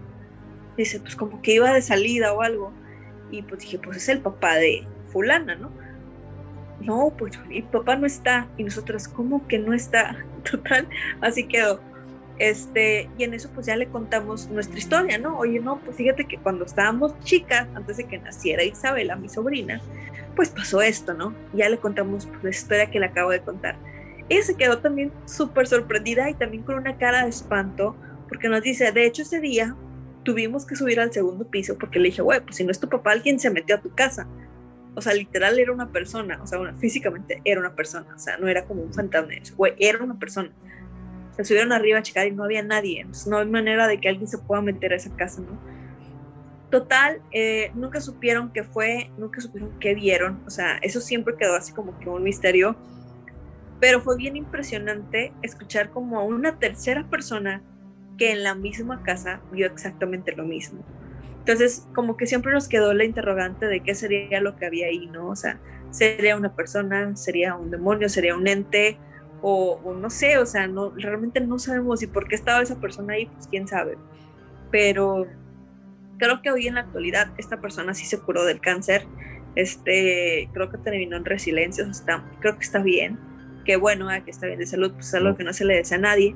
dice 0.78 1.00
pues 1.00 1.16
como 1.16 1.42
que 1.42 1.56
iba 1.56 1.74
de 1.74 1.82
salida 1.82 2.34
o 2.34 2.42
algo, 2.42 2.72
y 3.32 3.42
pues 3.42 3.62
dije 3.62 3.80
pues 3.80 3.98
es 3.98 4.10
el 4.10 4.20
papá 4.20 4.56
de 4.56 4.88
fulana, 5.12 5.56
¿no? 5.56 5.72
No, 6.86 7.14
pues 7.18 7.40
mi 7.48 7.62
papá 7.62 7.96
no 7.96 8.06
está, 8.06 8.48
y 8.58 8.64
nosotras, 8.64 9.08
¿cómo 9.08 9.48
que 9.48 9.60
no 9.60 9.74
está? 9.74 10.18
Total, 10.52 10.88
así 11.22 11.46
quedó. 11.46 11.80
Este, 12.40 13.10
y 13.18 13.24
en 13.24 13.34
eso 13.36 13.50
pues 13.54 13.68
ya 13.68 13.76
le 13.76 13.88
contamos 13.88 14.50
nuestra 14.50 14.78
historia, 14.78 15.18
¿no? 15.18 15.38
Oye, 15.38 15.60
no, 15.60 15.80
pues 15.80 15.96
fíjate 15.98 16.26
que 16.26 16.38
cuando 16.38 16.66
estábamos 16.66 17.18
chicas, 17.24 17.68
antes 17.76 17.98
de 17.98 18.06
que 18.06 18.18
naciera 18.18 18.64
Isabela, 18.64 19.16
mi 19.16 19.30
sobrina, 19.30 19.80
pues 20.36 20.50
pasó 20.50 20.82
esto, 20.82 21.14
¿no? 21.14 21.34
Ya 21.54 21.70
le 21.70 21.78
contamos 21.78 22.26
pues, 22.26 22.44
la 22.44 22.50
historia 22.50 22.92
que 22.92 23.00
le 23.00 23.06
acabo 23.06 23.30
de 23.30 23.42
contar. 23.42 23.76
Ella 24.30 24.42
se 24.42 24.56
quedó 24.56 24.80
también 24.80 25.12
súper 25.26 25.68
sorprendida 25.68 26.30
y 26.30 26.34
también 26.34 26.64
con 26.64 26.76
una 26.76 26.98
cara 26.98 27.24
de 27.24 27.30
espanto, 27.30 27.96
porque 28.28 28.50
nos 28.50 28.64
dice, 28.64 28.92
de 28.92 29.06
hecho 29.06 29.22
ese 29.22 29.40
día 29.40 29.76
tuvimos 30.24 30.66
que 30.66 30.76
subir 30.76 31.00
al 31.00 31.12
segundo 31.12 31.46
piso 31.46 31.78
porque 31.78 32.00
le 32.00 32.06
dije, 32.06 32.22
güey, 32.22 32.40
pues 32.40 32.56
si 32.56 32.64
no 32.64 32.72
es 32.72 32.80
tu 32.80 32.90
papá, 32.90 33.12
alguien 33.12 33.40
se 33.40 33.52
metió 33.52 33.76
a 33.76 33.82
tu 33.82 33.94
casa. 33.94 34.28
O 34.96 35.02
sea, 35.02 35.14
literal 35.14 35.58
era 35.58 35.72
una 35.72 35.92
persona, 35.92 36.40
o 36.42 36.48
sea, 36.48 36.60
físicamente 36.80 37.42
era 37.46 37.60
una 37.60 37.76
persona, 37.76 38.14
o 38.16 38.20
sea, 38.20 38.38
no 38.38 38.48
era 38.48 38.66
como 38.66 38.84
un 38.84 38.94
fantasma, 38.94 39.34
güey, 39.56 39.74
era 39.80 40.04
una 40.04 40.20
persona. 40.20 40.52
Se 41.36 41.44
subieron 41.44 41.72
arriba 41.72 42.00
a 42.00 42.04
checar 42.04 42.28
y 42.28 42.32
no 42.32 42.44
había 42.44 42.62
nadie, 42.62 43.08
no 43.28 43.38
hay 43.38 43.48
manera 43.48 43.88
de 43.88 44.00
que 44.00 44.10
alguien 44.10 44.28
se 44.28 44.38
pueda 44.38 44.62
meter 44.62 44.94
a 44.94 44.98
esa 44.98 45.16
casa, 45.16 45.42
¿no? 45.42 45.60
Total, 46.70 47.22
eh, 47.32 47.72
nunca 47.76 48.02
supieron 48.02 48.52
qué 48.52 48.64
fue, 48.64 49.12
nunca 49.18 49.42
supieron 49.42 49.78
qué 49.80 49.96
vieron, 49.96 50.42
o 50.46 50.50
sea, 50.50 50.78
eso 50.78 51.02
siempre 51.02 51.36
quedó 51.38 51.56
así 51.56 51.74
como 51.74 51.98
que 52.00 52.10
un 52.10 52.24
misterio, 52.24 52.76
pero 53.80 54.00
fue 54.00 54.16
bien 54.16 54.36
impresionante 54.36 55.34
escuchar 55.42 55.90
como 55.90 56.20
a 56.20 56.24
una 56.24 56.58
tercera 56.60 57.08
persona 57.10 57.62
que 58.18 58.32
en 58.32 58.44
la 58.44 58.56
misma 58.56 59.04
casa 59.04 59.42
vio 59.52 59.68
exactamente 59.68 60.36
lo 60.36 60.46
mismo. 60.46 60.84
Entonces, 61.44 61.88
como 61.94 62.16
que 62.16 62.26
siempre 62.26 62.54
nos 62.54 62.70
quedó 62.70 62.94
la 62.94 63.04
interrogante 63.04 63.68
de 63.68 63.82
qué 63.82 63.96
sería 63.96 64.40
lo 64.40 64.56
que 64.56 64.66
había 64.66 64.88
ahí, 64.88 65.08
¿no? 65.08 65.28
O 65.28 65.36
sea, 65.36 65.60
sería 65.92 66.38
una 66.38 66.56
persona, 66.56 67.18
sería 67.18 67.56
un 67.56 67.70
demonio, 67.70 68.08
sería 68.08 68.34
un 68.34 68.48
ente, 68.48 68.98
o, 69.42 69.78
o, 69.84 69.94
no 69.94 70.10
sé, 70.10 70.38
o 70.38 70.46
sea, 70.46 70.68
no, 70.68 70.92
realmente 70.92 71.42
no 71.42 71.60
sabemos 71.60 72.02
y 72.02 72.08
por 72.08 72.30
qué 72.30 72.36
estaba 72.36 72.62
esa 72.62 72.80
persona 72.80 73.16
ahí, 73.16 73.26
pues 73.26 73.48
quién 73.48 73.68
sabe. 73.68 73.98
Pero 74.72 75.28
creo 76.18 76.42
que 76.42 76.50
hoy 76.50 76.68
en 76.68 76.76
la 76.76 76.82
actualidad 76.82 77.34
esta 77.38 77.60
persona 77.60 77.94
sí 77.94 78.06
se 78.06 78.20
curó 78.20 78.46
del 78.46 78.62
cáncer. 78.62 79.06
Este, 79.56 80.50
creo 80.54 80.72
que 80.72 80.78
terminó 80.78 81.18
en 81.18 81.26
resiliencia, 81.26 81.86
está, 81.86 82.24
creo 82.40 82.56
que 82.56 82.64
está 82.64 82.82
bien. 82.82 83.20
Que 83.66 83.76
bueno, 83.76 84.08
que 84.24 84.32
está 84.32 84.48
bien 84.48 84.60
de 84.60 84.66
salud, 84.66 84.94
pues 84.94 85.08
es 85.08 85.16
algo 85.16 85.36
que 85.36 85.44
no 85.44 85.52
se 85.52 85.66
le 85.66 85.76
desea 85.76 85.98
a 85.98 86.02
nadie, 86.02 86.36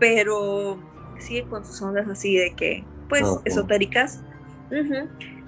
pero 0.00 0.80
sigue 1.18 1.44
con 1.44 1.64
sus 1.64 1.80
ondas 1.82 2.08
así 2.08 2.36
de 2.36 2.54
que, 2.54 2.84
pues, 3.08 3.24
esotéricas. 3.44 4.24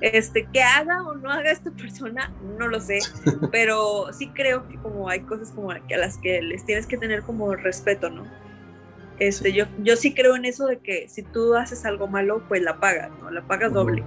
Este, 0.01 0.47
que 0.53 0.63
haga 0.63 1.05
o 1.05 1.15
no 1.15 1.31
haga 1.31 1.51
esta 1.51 1.71
persona, 1.71 2.33
no 2.59 2.67
lo 2.69 2.81
sé, 2.81 2.99
pero 3.53 4.13
sí 4.13 4.29
creo 4.35 4.67
que 4.69 4.77
como 4.77 5.09
hay 5.09 5.21
cosas 5.21 5.53
como 5.53 5.71
a 5.71 5.81
las 5.91 6.19
que 6.19 6.43
les 6.43 6.65
tienes 6.65 6.87
que 6.87 6.97
tener 6.97 7.23
como 7.23 7.55
respeto, 7.55 8.11
¿no? 8.11 8.25
Este, 9.19 9.53
yo, 9.53 9.67
yo 9.79 9.97
sí 9.97 10.15
creo 10.15 10.35
en 10.35 10.45
eso 10.45 10.67
de 10.67 10.79
que 10.79 11.09
si 11.09 11.23
tú 11.23 11.55
haces 11.55 11.85
algo 11.85 12.09
malo, 12.09 12.43
pues 12.49 12.63
la 12.63 12.81
pagas, 12.81 13.11
¿no? 13.21 13.31
La 13.31 13.43
pagas 13.43 13.73
doble. 13.73 14.03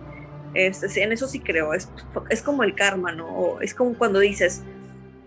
Este, 0.53 1.03
en 1.03 1.11
eso 1.11 1.27
sí 1.27 1.39
creo, 1.39 1.73
es, 1.73 1.89
es 2.29 2.41
como 2.41 2.63
el 2.63 2.75
karma, 2.75 3.11
¿no? 3.11 3.59
es 3.59 3.73
como 3.73 3.93
cuando 3.97 4.19
dices 4.19 4.63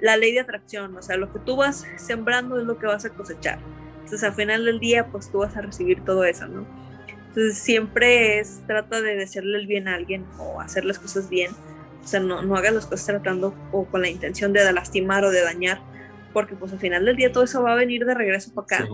la 0.01 0.17
ley 0.17 0.33
de 0.33 0.41
atracción, 0.41 0.97
o 0.97 1.03
sea, 1.03 1.17
lo 1.17 1.33
que 1.33 1.39
tú 1.41 1.57
vas 1.57 1.87
sembrando 1.97 2.59
es 2.59 2.67
lo 2.67 2.79
que 2.79 2.87
vas 2.87 3.05
a 3.05 3.11
cosechar. 3.11 3.59
Entonces, 3.97 4.23
al 4.25 4.35
final 4.35 4.65
del 4.65 4.79
día, 4.79 5.07
pues 5.09 5.31
tú 5.31 5.39
vas 5.39 5.57
a 5.57 5.61
recibir 5.61 6.05
todo 6.05 6.25
eso, 6.25 6.47
¿no? 6.47 6.67
Entonces 7.29 7.59
siempre 7.59 8.39
es, 8.39 8.63
trata 8.67 9.01
de 9.01 9.17
desearle 9.17 9.59
el 9.59 9.67
bien 9.67 9.89
a 9.89 9.95
alguien 9.95 10.25
o 10.39 10.61
hacer 10.61 10.85
las 10.85 10.99
cosas 10.99 11.29
bien. 11.29 11.53
O 12.03 12.07
sea, 12.07 12.21
no, 12.21 12.43
no 12.43 12.57
hagas 12.57 12.73
las 12.73 12.87
cosas 12.87 13.07
tratando 13.07 13.55
o 13.73 13.85
con 13.85 14.03
la 14.03 14.09
intención 14.09 14.53
de 14.53 14.73
lastimar 14.73 15.25
o 15.25 15.31
de 15.31 15.43
dañar, 15.43 15.81
porque 16.33 16.55
pues 16.57 16.73
al 16.73 16.79
final 16.79 17.05
del 17.05 17.17
día 17.17 17.33
todo 17.33 17.45
eso 17.45 17.63
va 17.63 17.73
a 17.73 17.77
venir 17.77 18.05
de 18.07 18.15
regreso 18.15 18.53
para 18.55 18.65
acá. 18.65 18.89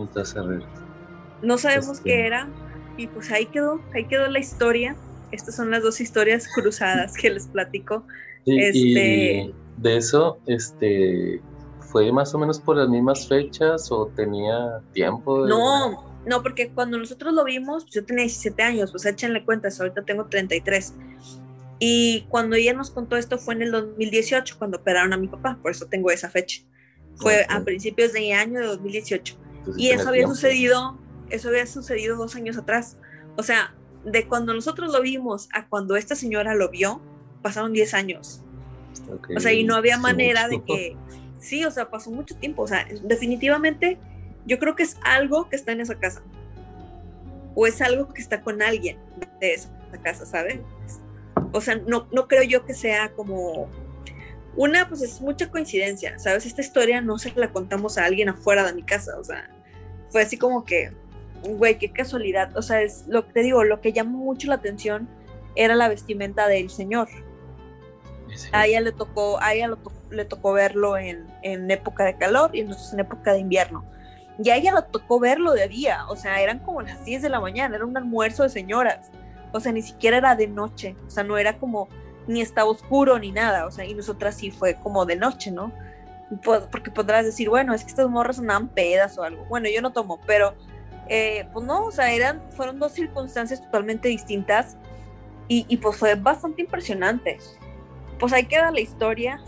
no 1.41 1.57
sabemos 1.57 1.99
qué 2.01 2.25
era 2.25 2.49
y 2.97 3.07
pues 3.07 3.31
ahí 3.31 3.45
quedó, 3.47 3.81
ahí 3.93 4.05
quedó 4.05 4.27
la 4.27 4.39
historia. 4.39 4.95
Estas 5.31 5.55
son 5.55 5.71
las 5.71 5.83
dos 5.83 6.01
historias 6.01 6.47
cruzadas 6.55 7.13
que 7.15 7.29
les 7.29 7.47
platico. 7.47 8.05
este... 8.45 8.79
Y 8.79 9.55
de 9.77 9.97
eso, 9.97 10.37
este, 10.45 11.41
¿fue 11.79 12.11
más 12.11 12.33
o 12.33 12.39
menos 12.39 12.59
por 12.59 12.77
las 12.77 12.87
mismas 12.87 13.27
fechas 13.27 13.91
o 13.91 14.07
tenía 14.15 14.81
tiempo? 14.93 15.45
No, 15.45 16.14
no, 16.25 16.41
porque 16.41 16.69
cuando 16.69 16.97
nosotros 16.97 17.33
lo 17.33 17.43
vimos, 17.43 17.83
pues 17.83 17.95
yo 17.95 18.05
tenía 18.05 18.23
17 18.23 18.63
años, 18.63 18.91
pues 18.91 19.05
échenle 19.05 19.45
cuentas, 19.45 19.79
ahorita 19.79 20.03
tengo 20.03 20.25
33. 20.25 20.93
Y 21.79 22.25
cuando 22.29 22.55
ella 22.55 22.73
nos 22.73 22.89
contó 22.89 23.17
esto 23.17 23.37
fue 23.37 23.53
en 23.53 23.63
el 23.63 23.71
2018, 23.71 24.55
cuando 24.57 24.77
operaron 24.77 25.13
a 25.13 25.17
mi 25.17 25.27
papá, 25.27 25.59
por 25.61 25.71
eso 25.71 25.85
tengo 25.87 26.09
esa 26.11 26.29
fecha. 26.29 26.61
Fue 27.17 27.45
a 27.49 27.61
principios 27.61 28.13
de 28.13 28.33
año 28.33 28.59
de 28.59 28.67
2018. 28.67 29.37
y 29.77 29.89
eso 29.89 30.09
había 30.09 30.27
sucedido, 30.27 30.99
eso 31.29 31.49
había 31.49 31.65
sucedido 31.65 32.17
dos 32.17 32.35
años 32.35 32.57
atrás. 32.57 32.97
O 33.37 33.43
sea, 33.43 33.73
de 34.03 34.27
cuando 34.27 34.53
nosotros 34.53 34.91
lo 34.91 35.01
vimos 35.01 35.49
a 35.53 35.67
cuando 35.67 35.95
esta 35.95 36.15
señora 36.15 36.55
lo 36.55 36.69
vio, 36.69 37.01
pasaron 37.41 37.73
10 37.73 37.93
años. 37.93 38.41
O 39.35 39.39
sea, 39.39 39.53
y 39.53 39.63
no 39.63 39.75
había 39.75 39.97
manera 39.97 40.47
de 40.47 40.63
que, 40.63 40.95
sí, 41.39 41.65
o 41.65 41.71
sea, 41.71 41.89
pasó 41.89 42.11
mucho 42.11 42.35
tiempo. 42.37 42.63
O 42.63 42.67
sea, 42.67 42.87
definitivamente 43.03 43.99
yo 44.45 44.59
creo 44.59 44.75
que 44.75 44.83
es 44.83 44.97
algo 45.03 45.49
que 45.49 45.55
está 45.55 45.71
en 45.71 45.81
esa 45.81 45.95
casa. 45.95 46.21
O 47.55 47.67
es 47.67 47.81
algo 47.81 48.13
que 48.13 48.21
está 48.21 48.41
con 48.41 48.61
alguien 48.61 48.97
de 49.39 49.53
esa 49.53 49.69
casa, 50.03 50.25
¿sabes? 50.25 50.59
O 51.51 51.61
sea, 51.61 51.75
no, 51.75 52.07
no 52.11 52.27
creo 52.27 52.43
yo 52.43 52.65
que 52.65 52.73
sea 52.73 53.11
como... 53.13 53.69
Una, 54.57 54.87
pues 54.87 55.01
es 55.01 55.19
mucha 55.19 55.49
coincidencia, 55.49 56.17
¿sabes? 56.17 56.45
Esta 56.45 56.61
historia 56.61 57.01
no 57.01 57.17
se 57.17 57.33
la 57.35 57.51
contamos 57.51 57.97
a 57.97 58.05
alguien 58.05 58.29
afuera 58.29 58.65
de 58.65 58.73
mi 58.73 58.83
casa, 58.83 59.17
o 59.19 59.23
sea, 59.23 59.49
fue 60.09 60.21
así 60.21 60.37
como 60.37 60.63
que, 60.63 60.91
güey, 61.43 61.77
qué 61.77 61.91
casualidad. 61.91 62.55
O 62.55 62.61
sea, 62.61 62.81
es 62.81 63.05
lo 63.07 63.27
que 63.27 63.33
te 63.33 63.39
digo, 63.41 63.65
lo 63.65 63.81
que 63.81 63.91
llamó 63.91 64.19
mucho 64.19 64.47
la 64.47 64.55
atención 64.55 65.09
era 65.55 65.75
la 65.75 65.89
vestimenta 65.89 66.47
del 66.47 66.69
señor. 66.69 67.09
A 68.51 68.65
ella 68.65 68.81
le 68.81 68.91
tocó, 68.91 69.41
a 69.41 69.53
ella 69.53 69.71
le 70.09 70.25
tocó 70.25 70.53
verlo 70.53 70.97
en, 70.97 71.25
en, 71.41 71.69
época 71.71 72.03
de 72.05 72.17
calor 72.17 72.51
y 72.53 72.63
nosotros 72.63 72.93
en 72.93 72.99
época 73.01 73.33
de 73.33 73.39
invierno. 73.39 73.85
Y 74.43 74.49
a 74.49 74.57
ella 74.57 74.73
le 74.73 74.81
tocó 74.91 75.19
verlo 75.19 75.53
de 75.53 75.67
día, 75.67 76.05
o 76.09 76.15
sea, 76.15 76.41
eran 76.41 76.59
como 76.59 76.81
las 76.81 77.05
10 77.05 77.21
de 77.21 77.29
la 77.29 77.39
mañana, 77.39 77.75
era 77.75 77.85
un 77.85 77.95
almuerzo 77.95 78.43
de 78.43 78.49
señoras, 78.49 79.09
o 79.53 79.59
sea, 79.59 79.71
ni 79.71 79.81
siquiera 79.81 80.17
era 80.17 80.35
de 80.35 80.47
noche, 80.47 80.95
o 81.07 81.09
sea, 81.09 81.23
no 81.23 81.37
era 81.37 81.57
como, 81.57 81.87
ni 82.27 82.41
estaba 82.41 82.69
oscuro 82.69 83.17
ni 83.17 83.31
nada, 83.31 83.65
o 83.65 83.71
sea, 83.71 83.85
y 83.85 83.93
nosotras 83.93 84.35
sí 84.35 84.51
fue 84.51 84.75
como 84.75 85.05
de 85.05 85.15
noche, 85.15 85.51
¿no? 85.51 85.71
Porque 86.43 86.91
podrás 86.91 87.23
decir, 87.23 87.49
bueno, 87.49 87.73
es 87.73 87.83
que 87.83 87.89
estas 87.89 88.09
morras 88.09 88.37
sonaban 88.37 88.67
pedas 88.67 89.17
o 89.17 89.23
algo. 89.23 89.45
Bueno, 89.45 89.69
yo 89.69 89.81
no 89.81 89.93
tomo, 89.93 90.19
pero 90.25 90.55
eh, 91.07 91.47
pues 91.53 91.65
no, 91.65 91.85
o 91.85 91.91
sea, 91.91 92.11
eran, 92.11 92.41
fueron 92.51 92.79
dos 92.79 92.91
circunstancias 92.93 93.61
totalmente 93.61 94.09
distintas 94.09 94.75
y, 95.47 95.65
y 95.69 95.77
pues 95.77 95.97
fue 95.97 96.15
bastante 96.15 96.63
impresionante. 96.63 97.37
Pues 98.19 98.33
ahí 98.33 98.47
queda 98.47 98.71
la 98.71 98.81
historia 98.81 99.39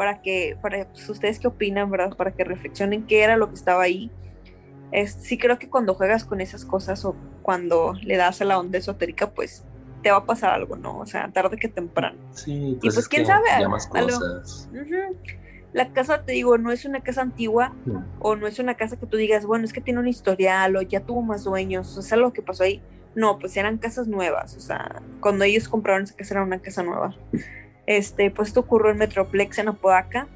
para 0.00 0.22
que, 0.22 0.56
para 0.62 0.86
pues, 0.86 1.06
ustedes 1.10 1.38
qué 1.38 1.48
opinan, 1.48 1.90
¿verdad? 1.90 2.16
Para 2.16 2.32
que 2.32 2.42
reflexionen 2.42 3.06
qué 3.06 3.22
era 3.22 3.36
lo 3.36 3.50
que 3.50 3.56
estaba 3.56 3.82
ahí 3.82 4.10
sí 5.06 5.38
creo 5.38 5.58
que 5.58 5.68
cuando 5.68 5.94
juegas 5.94 6.24
con 6.24 6.40
esas 6.40 6.64
cosas 6.64 7.04
o 7.04 7.14
cuando 7.42 7.94
le 8.02 8.16
das 8.16 8.40
a 8.40 8.44
la 8.44 8.58
onda 8.58 8.78
esotérica, 8.78 9.30
pues 9.30 9.64
te 10.02 10.10
va 10.10 10.18
a 10.18 10.24
pasar 10.24 10.50
algo, 10.50 10.76
¿no? 10.76 10.98
O 10.98 11.06
sea, 11.06 11.30
tarde 11.30 11.56
que 11.56 11.68
temprano. 11.68 12.18
Sí, 12.32 12.78
pues 12.80 12.94
y 12.94 12.96
pues 12.96 13.08
quién 13.08 13.26
sabe. 13.26 13.46
La 15.72 15.92
casa, 15.92 16.24
te 16.24 16.32
digo, 16.32 16.58
no 16.58 16.72
es 16.72 16.84
una 16.84 17.00
casa 17.00 17.22
antigua 17.22 17.72
o 18.18 18.34
no 18.34 18.48
es 18.48 18.58
una 18.58 18.74
casa 18.74 18.96
que 18.98 19.06
tú 19.06 19.16
digas, 19.16 19.46
bueno, 19.46 19.64
es 19.64 19.72
que 19.72 19.80
tiene 19.80 20.00
un 20.00 20.08
historial 20.08 20.74
o 20.76 20.82
ya 20.82 21.00
tuvo 21.00 21.22
más 21.22 21.44
dueños, 21.44 21.96
o 21.96 22.02
sea, 22.02 22.18
lo 22.18 22.32
que 22.32 22.42
pasó 22.42 22.64
ahí. 22.64 22.82
No, 23.14 23.38
pues 23.38 23.56
eran 23.56 23.78
casas 23.78 24.06
nuevas, 24.06 24.56
o 24.56 24.60
sea, 24.60 25.02
cuando 25.20 25.44
ellos 25.44 25.68
compraron 25.68 26.04
esa 26.04 26.14
casa 26.14 26.34
era 26.34 26.42
una 26.42 26.60
casa 26.60 26.82
nueva. 26.82 27.14
Este, 27.90 28.30
pues 28.30 28.50
esto 28.50 28.60
ocurrió 28.60 28.92
en 28.92 28.98
Metroplex 28.98 29.58
en 29.58 29.66
Apodaca 29.66 30.28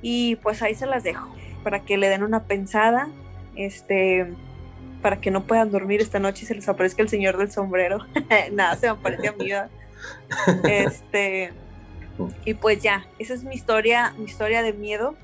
y 0.00 0.36
pues 0.36 0.62
ahí 0.62 0.74
se 0.74 0.86
las 0.86 1.04
dejo 1.04 1.28
para 1.62 1.80
que 1.80 1.98
le 1.98 2.08
den 2.08 2.22
una 2.22 2.44
pensada 2.44 3.10
este, 3.56 4.32
para 5.02 5.20
que 5.20 5.30
no 5.30 5.46
puedan 5.46 5.70
dormir 5.70 6.00
esta 6.00 6.18
noche 6.18 6.44
y 6.44 6.46
se 6.46 6.54
les 6.54 6.66
aparezca 6.66 7.02
el 7.02 7.10
señor 7.10 7.36
del 7.36 7.50
sombrero. 7.50 7.98
Nada, 8.52 8.74
se 8.76 8.86
me 8.86 8.92
aparece 8.92 9.28
a 9.28 9.32
mí. 9.32 9.50
Este, 10.64 11.52
y 12.46 12.54
pues 12.54 12.82
ya, 12.82 13.06
esa 13.18 13.34
es 13.34 13.44
mi 13.44 13.54
historia, 13.54 14.14
mi 14.16 14.24
historia 14.24 14.62
de 14.62 14.72
miedo, 14.72 15.14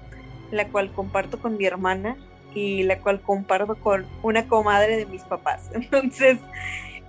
la 0.50 0.68
cual 0.68 0.92
comparto 0.92 1.38
con 1.40 1.56
mi 1.56 1.64
hermana 1.64 2.18
y 2.54 2.82
la 2.82 2.98
cual 2.98 3.22
comparto 3.22 3.76
con 3.76 4.06
una 4.22 4.48
comadre 4.48 4.98
de 4.98 5.06
mis 5.06 5.22
papás. 5.22 5.70
Entonces, 5.72 6.36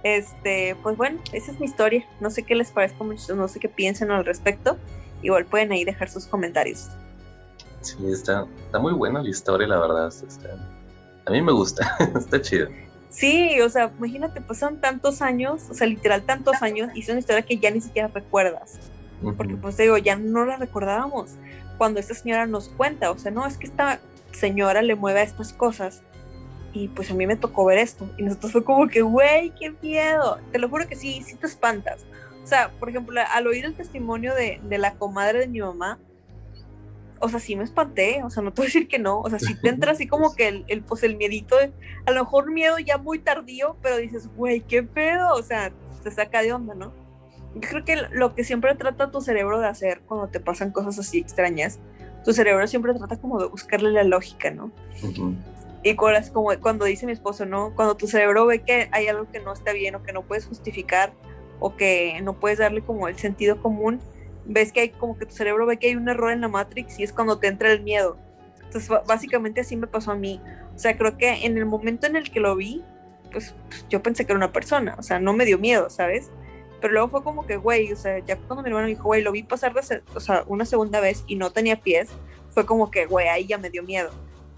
este, 0.04 0.76
pues 0.84 0.98
bueno, 0.98 1.20
esa 1.32 1.52
es 1.52 1.60
mi 1.60 1.66
historia. 1.66 2.06
No 2.20 2.30
sé 2.30 2.44
qué 2.44 2.56
les 2.56 2.72
parezca 2.72 3.04
no 3.04 3.48
sé 3.48 3.60
qué 3.60 3.70
piensen 3.70 4.12
al 4.12 4.26
respecto. 4.26 4.78
Igual 5.22 5.46
pueden 5.46 5.72
ahí 5.72 5.86
dejar 5.86 6.10
sus 6.10 6.26
comentarios. 6.26 6.90
Sí, 7.82 7.98
está, 8.12 8.46
está 8.66 8.80
muy 8.80 8.94
buena 8.94 9.22
la 9.22 9.30
historia, 9.30 9.68
la 9.68 9.80
verdad. 9.80 10.08
Está, 10.08 10.50
a 11.26 11.32
mí 11.32 11.42
me 11.42 11.52
gusta, 11.52 11.98
está 12.16 12.42
chido. 12.42 12.68
Sí, 13.10 13.62
o 13.62 13.70
sea, 13.70 13.92
imagínate, 13.98 14.42
pasaron 14.42 14.82
tantos 14.82 15.22
años, 15.22 15.64
o 15.70 15.74
sea, 15.74 15.86
literal 15.86 16.24
tantos 16.24 16.62
años, 16.62 16.90
y 16.96 17.02
es 17.02 17.10
una 17.10 17.20
historia 17.20 17.44
que 17.44 17.58
ya 17.58 17.70
ni 17.70 17.80
siquiera 17.80 18.08
recuerdas. 18.08 18.80
Porque 19.38 19.56
pues 19.56 19.78
te 19.78 19.84
digo, 19.84 19.98
ya 19.98 20.18
no 20.18 20.46
la 20.46 20.58
recordábamos 20.58 21.36
cuando 21.78 22.00
esta 22.00 22.14
señora 22.14 22.46
nos 22.46 22.70
cuenta, 22.70 23.12
o 23.12 23.18
sea, 23.18 23.32
no, 23.32 23.46
es 23.46 23.58
que 23.58 23.68
esta 23.68 24.00
señora 24.32 24.82
le 24.82 24.96
mueve 24.96 25.22
a 25.22 25.24
estas 25.24 25.54
cosas. 25.54 26.02
Y 26.74 26.88
pues 26.90 27.12
a 27.12 27.14
mí 27.14 27.28
me 27.28 27.36
tocó 27.36 27.66
ver 27.66 27.78
esto. 27.78 28.10
Y 28.18 28.24
nosotros 28.24 28.52
fue 28.52 28.64
como 28.64 28.88
que, 28.88 29.02
güey, 29.02 29.52
qué 29.52 29.72
miedo. 29.82 30.40
Te 30.52 30.60
lo 30.60 30.70
juro 30.70 30.88
que 30.88 30.96
sí, 30.96 31.22
sí 31.24 31.36
te 31.36 31.46
espantas. 31.46 32.06
O 32.44 32.48
sea, 32.48 32.72
por 32.72 32.90
ejemplo, 32.90 33.22
al 33.32 33.48
oír 33.48 33.64
el 33.66 33.76
testimonio 33.76 34.34
de, 34.36 34.60
de 34.64 34.78
la 34.78 34.96
comadre 34.96 35.40
de 35.40 35.48
mi 35.48 35.62
mamá, 35.62 36.00
o 37.24 37.30
sea, 37.30 37.40
sí 37.40 37.56
me 37.56 37.64
espanté, 37.64 38.22
o 38.24 38.30
sea, 38.30 38.44
no 38.44 38.52
te 38.52 38.62
voy 38.62 38.66
a 38.66 38.68
decir 38.68 38.88
que 38.90 39.00
no, 39.00 39.22
o 39.22 39.30
sea, 39.30 39.40
sí 39.40 39.56
te 39.56 39.70
entra 39.70 39.94
así 39.94 40.08
como 40.08 40.36
que 40.36 40.50
el, 40.50 40.66
el 40.68 40.82
pues 40.82 41.04
el 41.04 41.16
miedito, 41.16 41.56
a 42.06 42.12
lo 42.12 42.24
mejor 42.26 42.52
miedo 42.52 42.78
ya 42.80 42.98
muy 42.98 43.18
tardío, 43.20 43.78
pero 43.82 43.96
dices, 43.96 44.28
güey, 44.36 44.60
qué 44.60 44.84
pedo, 44.84 45.34
o 45.34 45.42
sea, 45.42 45.72
te 46.04 46.12
saca 46.12 46.42
de 46.42 46.52
onda, 46.52 46.76
¿no? 46.76 46.92
Yo 47.56 47.62
creo 47.62 47.86
que 47.86 47.96
lo 48.12 48.36
que 48.36 48.44
siempre 48.44 48.76
trata 48.76 49.10
tu 49.10 49.22
cerebro 49.22 49.62
de 49.62 49.68
hacer 49.68 50.02
cuando 50.02 50.28
te 50.28 50.42
pasan 50.42 50.72
cosas 50.72 51.00
así 51.00 51.20
extrañas, 51.20 51.80
tu 52.26 52.34
cerebro 52.34 52.68
siempre 52.68 52.94
trata 52.94 53.18
como 53.18 53.40
de 53.40 53.48
buscarle 53.48 53.92
la 53.92 54.04
lógica, 54.04 54.52
¿no? 54.52 54.72
Y 55.84 55.96
como 55.96 56.50
cuando 56.62 56.86
dice 56.86 57.06
mi 57.06 57.12
esposo, 57.12 57.46
¿no? 57.46 57.74
Cuando 57.76 57.96
tu 57.98 58.08
cerebro 58.08 58.46
ve 58.46 58.64
que 58.64 58.88
hay 58.92 59.08
algo 59.08 59.30
que 59.30 59.40
no 59.40 59.52
está 59.52 59.74
bien 59.74 59.96
o 59.96 60.04
que 60.04 60.14
no 60.14 60.24
puedes 60.24 60.46
justificar 60.46 61.14
o 61.60 61.76
que 61.76 62.20
no 62.24 62.40
puedes 62.40 62.60
darle 62.60 62.82
como 62.82 63.08
el 63.08 63.18
sentido 63.18 63.62
común, 63.62 64.00
ves 64.46 64.72
que 64.72 64.82
hay 64.82 64.90
como 64.90 65.18
que 65.18 65.26
tu 65.26 65.36
cerebro 65.36 65.66
ve 65.66 65.78
que 65.78 65.88
hay 65.88 65.96
un 65.96 66.08
error 66.08 66.32
en 66.32 66.42
la 66.42 66.48
Matrix 66.48 67.00
y 67.00 67.04
es 67.04 67.12
cuando 67.12 67.38
te 67.38 67.48
entra 67.48 67.72
el 67.72 67.82
miedo. 67.82 68.18
Entonces, 68.64 68.90
básicamente 69.06 69.62
así 69.62 69.76
me 69.76 69.88
pasó 69.88 70.12
a 70.12 70.16
mí. 70.16 70.42
O 70.74 70.80
sea, 70.80 70.98
creo 70.98 71.18
que 71.18 71.46
en 71.46 71.58
el 71.58 71.66
momento 71.66 72.08
en 72.08 72.16
el 72.16 72.32
que 72.32 72.40
lo 72.40 72.56
vi, 72.56 72.82
pues, 73.32 73.54
pues, 73.70 73.86
yo 73.90 74.02
pensé 74.02 74.26
que 74.26 74.32
era 74.32 74.38
una 74.38 74.54
persona, 74.54 74.96
o 74.98 75.04
sea, 75.04 75.20
no 75.20 75.34
me 75.34 75.46
dio 75.46 75.60
miedo, 75.60 75.90
¿sabes? 75.90 76.32
Pero 76.82 76.94
luego 76.94 77.10
fue 77.10 77.24
como 77.24 77.46
que, 77.46 77.58
güey, 77.58 77.92
o 77.92 77.96
sea, 77.96 78.20
ya 78.20 78.38
cuando 78.38 78.64
mi 78.64 78.70
hermano 78.70 78.86
me 78.86 78.94
dijo, 78.94 79.04
güey, 79.04 79.22
lo 79.22 79.32
vi 79.32 79.44
pasar 79.44 79.74
de, 79.74 80.02
o 80.16 80.20
sea, 80.20 80.44
una 80.48 80.66
segunda 80.66 81.00
vez 81.00 81.24
y 81.28 81.36
no 81.36 81.52
tenía 81.52 81.82
pies, 81.82 82.10
fue 82.50 82.66
como 82.66 82.92
que, 82.92 83.06
güey, 83.06 83.28
ahí 83.28 83.46
ya 83.46 83.58
me 83.58 83.70
dio 83.70 83.84
miedo. 83.84 84.12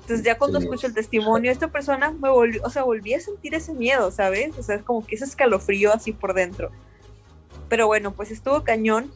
Entonces 0.05 0.23
ya 0.23 0.37
cuando 0.37 0.59
escucho 0.59 0.85
el 0.85 0.93
testimonio 0.93 1.49
de 1.49 1.53
esta 1.53 1.69
persona, 1.69 2.11
me 2.11 2.29
volvió, 2.29 2.61
o 2.63 2.69
sea, 2.69 2.83
volví 2.83 3.15
a 3.15 3.19
sentir 3.19 3.55
ese 3.55 3.73
miedo, 3.73 4.11
¿sabes? 4.11 4.55
O 4.55 4.61
sea, 4.61 4.75
es 4.75 4.83
como 4.83 5.03
que 5.03 5.15
ese 5.15 5.25
escalofrío 5.25 5.91
así 5.91 6.11
por 6.11 6.35
dentro. 6.35 6.69
Pero 7.69 7.87
bueno, 7.87 8.13
pues 8.13 8.29
estuvo 8.29 8.63
cañón. 8.63 9.11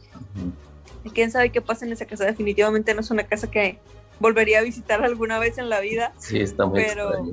Y 1.04 1.10
quién 1.10 1.30
sabe 1.30 1.50
qué 1.50 1.60
pasa 1.60 1.86
en 1.86 1.92
esa 1.92 2.06
casa. 2.06 2.24
Definitivamente 2.24 2.92
no 2.92 3.02
es 3.02 3.10
una 3.12 3.22
casa 3.22 3.48
que 3.48 3.78
volvería 4.18 4.58
a 4.58 4.62
visitar 4.62 5.04
alguna 5.04 5.38
vez 5.38 5.58
en 5.58 5.68
la 5.68 5.78
vida. 5.78 6.12
Sí, 6.18 6.40
está 6.40 6.66
muy 6.66 6.82
Pero 6.82 7.24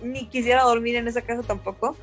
ni 0.00 0.28
quisiera 0.28 0.62
dormir 0.62 0.94
en 0.94 1.08
esa 1.08 1.22
casa 1.22 1.42
tampoco. 1.42 1.96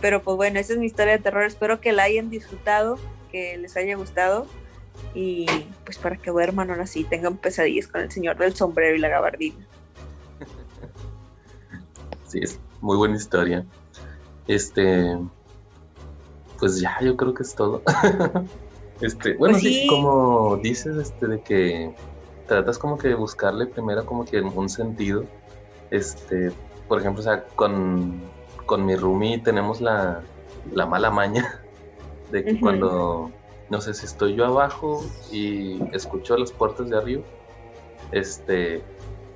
Pero 0.00 0.22
pues 0.22 0.38
bueno, 0.38 0.58
esa 0.58 0.72
es 0.72 0.78
mi 0.78 0.86
historia 0.86 1.12
de 1.12 1.22
terror. 1.22 1.42
Espero 1.42 1.78
que 1.82 1.92
la 1.92 2.04
hayan 2.04 2.30
disfrutado, 2.30 2.98
que 3.30 3.58
les 3.58 3.76
haya 3.76 3.96
gustado. 3.96 4.46
Y 5.14 5.44
pues 5.84 5.98
para 5.98 6.16
que 6.16 6.30
duerman 6.30 6.70
ahora 6.70 6.86
sí, 6.86 7.04
tengan 7.04 7.36
pesadillas 7.36 7.86
con 7.86 8.00
el 8.00 8.10
señor 8.10 8.38
del 8.38 8.54
sombrero 8.54 8.96
y 8.96 8.98
la 8.98 9.08
gabardina. 9.08 9.66
Sí, 12.28 12.40
es 12.42 12.60
muy 12.80 12.96
buena 12.96 13.16
historia. 13.16 13.64
Este, 14.46 15.18
pues 16.58 16.80
ya, 16.80 16.96
yo 17.00 17.16
creo 17.16 17.34
que 17.34 17.42
es 17.42 17.54
todo. 17.54 17.82
este, 19.00 19.34
bueno, 19.36 19.54
Pues 19.54 19.62
sí. 19.62 19.80
sí. 19.82 19.86
como 19.88 20.56
dices, 20.58 20.96
este, 20.96 21.26
de 21.26 21.40
que 21.40 21.94
tratas 22.46 22.78
como 22.78 22.98
que 22.98 23.08
de 23.08 23.14
buscarle 23.14 23.66
primero 23.66 24.04
como 24.06 24.24
que 24.24 24.40
un 24.40 24.68
sentido. 24.68 25.24
Este, 25.90 26.52
por 26.86 27.00
ejemplo, 27.00 27.20
o 27.20 27.24
sea, 27.24 27.44
con, 27.56 28.20
con 28.66 28.84
mi 28.84 28.94
roomie 28.94 29.38
tenemos 29.38 29.80
la, 29.80 30.20
la 30.72 30.86
mala 30.86 31.10
maña 31.10 31.62
de 32.30 32.44
que 32.44 32.60
cuando, 32.60 33.30
no 33.70 33.80
sé 33.80 33.94
si 33.94 34.04
estoy 34.04 34.34
yo 34.34 34.44
abajo 34.44 35.02
y 35.32 35.82
escucho 35.94 36.36
las 36.36 36.52
puertas 36.52 36.90
de 36.90 36.96
arriba, 36.98 37.22
este, 38.12 38.82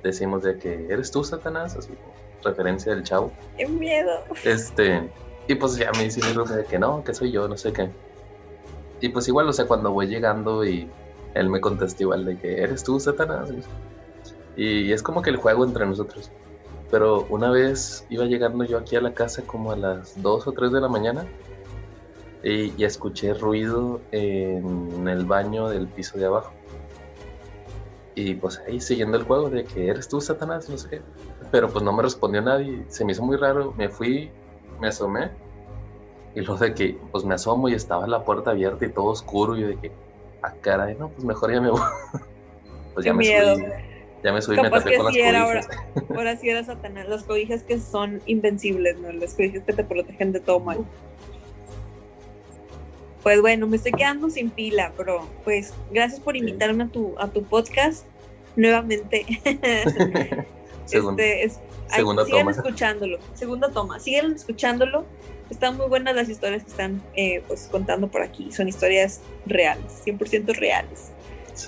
decimos 0.03 0.43
de 0.43 0.57
que 0.59 0.87
eres 0.89 1.09
tú, 1.11 1.23
Satanás, 1.23 1.75
así 1.75 1.89
como 1.89 2.12
referencia 2.43 2.93
del 2.93 3.03
chavo. 3.03 3.31
¡Qué 3.57 3.67
miedo! 3.67 4.23
Este, 4.43 5.09
y 5.47 5.55
pues 5.55 5.75
ya 5.75 5.91
me 5.93 6.03
dice 6.03 6.21
mi 6.25 6.33
roomie 6.33 6.57
de 6.57 6.65
que 6.65 6.79
no, 6.79 7.03
que 7.03 7.13
soy 7.13 7.31
yo, 7.31 7.47
no 7.47 7.57
sé 7.57 7.73
qué. 7.73 7.89
Y 9.01 9.09
pues 9.09 9.27
igual, 9.27 9.49
o 9.49 9.53
sea, 9.53 9.65
cuando 9.65 9.91
voy 9.91 10.07
llegando 10.07 10.63
y 10.65 10.89
él 11.33 11.49
me 11.49 11.59
contesta 11.59 12.03
igual 12.03 12.25
de 12.25 12.37
que 12.37 12.61
eres 12.61 12.83
tú, 12.83 12.99
Satanás. 12.99 13.51
Y 14.55 14.91
es 14.91 15.03
como 15.03 15.21
que 15.21 15.29
el 15.29 15.37
juego 15.37 15.65
entre 15.65 15.85
nosotros. 15.85 16.31
Pero 16.91 17.25
una 17.29 17.49
vez 17.49 18.05
iba 18.09 18.25
llegando 18.25 18.63
yo 18.63 18.77
aquí 18.77 18.95
a 18.95 19.01
la 19.01 19.13
casa 19.13 19.41
como 19.41 19.71
a 19.71 19.75
las 19.75 20.21
2 20.21 20.47
o 20.47 20.51
3 20.51 20.71
de 20.71 20.79
la 20.79 20.87
mañana 20.87 21.25
y, 22.43 22.71
y 22.79 22.85
escuché 22.85 23.33
ruido 23.33 23.99
en 24.11 25.07
el 25.07 25.25
baño 25.25 25.69
del 25.69 25.87
piso 25.87 26.17
de 26.19 26.25
abajo. 26.25 26.53
Y 28.15 28.35
pues 28.35 28.61
ahí 28.67 28.79
siguiendo 28.79 29.17
el 29.17 29.23
juego 29.23 29.49
de 29.49 29.63
que 29.63 29.87
eres 29.87 30.07
tú, 30.07 30.21
Satanás, 30.21 30.69
no 30.69 30.77
sé 30.77 30.89
qué. 30.89 31.01
Pero 31.53 31.69
pues 31.69 31.85
no 31.85 31.93
me 31.93 32.01
respondió 32.01 32.41
nadie. 32.41 32.83
Se 32.87 33.05
me 33.05 33.11
hizo 33.11 33.21
muy 33.21 33.37
raro. 33.37 33.75
Me 33.77 33.87
fui, 33.87 34.31
me 34.81 34.87
asomé. 34.87 35.29
Y 36.33 36.41
luego 36.41 36.57
de 36.57 36.73
que 36.73 36.97
pues 37.11 37.23
me 37.25 37.35
asomo 37.35 37.69
y 37.69 37.75
estaba 37.75 38.07
la 38.07 38.23
puerta 38.23 38.49
abierta 38.49 38.83
y 38.85 38.89
todo 38.89 39.05
oscuro. 39.05 39.55
Y 39.55 39.61
yo 39.61 39.67
de 39.67 39.77
que, 39.77 39.91
ah, 40.41 40.51
caray, 40.61 40.95
no, 40.95 41.09
pues 41.09 41.23
mejor 41.23 41.53
ya 41.53 41.61
me 41.61 41.69
voy. 41.69 41.79
Pues 42.95 43.07
ya 43.07 43.13
me 43.13 43.23
subí. 43.23 43.65
Ya 44.23 44.31
me 44.31 44.41
subí 44.41 44.55
me 44.55 44.69
tapé 44.69 44.97
con 44.97 45.05
las 45.05 45.13
sí 45.15 45.19
cobijas. 45.19 45.35
ahora. 45.35 45.61
Ahora 46.09 46.37
sí 46.37 46.49
era 46.49 46.63
Satanás. 46.63 47.07
Las 47.07 47.23
cobijas 47.23 47.63
que 47.63 47.79
son 47.79 48.21
invencibles, 48.25 48.97
¿no? 48.97 49.11
Las 49.11 49.33
cobijas 49.33 49.63
que 49.63 49.73
te 49.73 49.83
protegen 49.83 50.31
de 50.31 50.39
todo 50.39 50.59
mal. 50.59 50.85
Pues 53.21 53.41
bueno, 53.41 53.67
me 53.67 53.77
estoy 53.77 53.93
quedando 53.93 54.29
sin 54.29 54.49
pila, 54.49 54.91
pero 54.95 55.27
pues 55.43 55.73
gracias 55.91 56.19
por 56.19 56.35
invitarme 56.35 56.83
a 56.85 56.87
tu, 56.87 57.15
a 57.17 57.27
tu 57.27 57.43
podcast 57.43 58.05
nuevamente. 58.55 59.25
Según- 60.85 61.19
Este, 61.19 61.43
es- 61.45 61.59
segunda 61.93 62.25
sigan 62.25 62.39
toma. 62.41 62.51
escuchándolo. 62.51 63.19
Segunda 63.33 63.69
toma. 63.69 63.99
Sigan 63.99 64.33
escuchándolo. 64.33 65.05
Están 65.49 65.77
muy 65.77 65.87
buenas 65.87 66.15
las 66.15 66.29
historias 66.29 66.63
que 66.63 66.69
están 66.71 67.01
eh, 67.15 67.43
pues 67.47 67.67
contando 67.71 68.07
por 68.07 68.21
aquí. 68.21 68.51
Son 68.51 68.67
historias 68.67 69.21
reales, 69.45 70.01
100% 70.05 70.53
reales. 70.55 71.11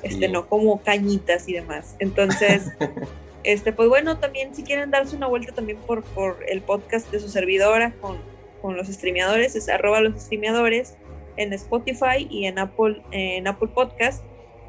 Este, 0.01 0.27
no 0.29 0.47
como 0.47 0.81
cañitas 0.81 1.47
y 1.47 1.53
demás. 1.53 1.95
Entonces, 1.99 2.63
este, 3.43 3.71
pues 3.73 3.87
bueno, 3.89 4.17
también 4.17 4.55
si 4.55 4.63
quieren 4.63 4.89
darse 4.89 5.15
una 5.15 5.27
vuelta 5.27 5.53
también 5.53 5.77
por, 5.79 6.03
por 6.03 6.37
el 6.47 6.61
podcast 6.61 7.11
de 7.11 7.19
su 7.19 7.29
servidora 7.29 7.93
con, 8.01 8.17
con 8.61 8.75
los 8.77 8.87
streameadores, 8.87 9.55
es 9.55 9.69
arroba 9.69 9.99
los 10.01 10.19
streameadores 10.19 10.95
en 11.37 11.53
Spotify 11.53 12.25
y 12.29 12.45
en 12.45 12.57
Apple, 12.57 13.03
en 13.11 13.47
Apple 13.47 13.69
Podcast. 13.73 14.23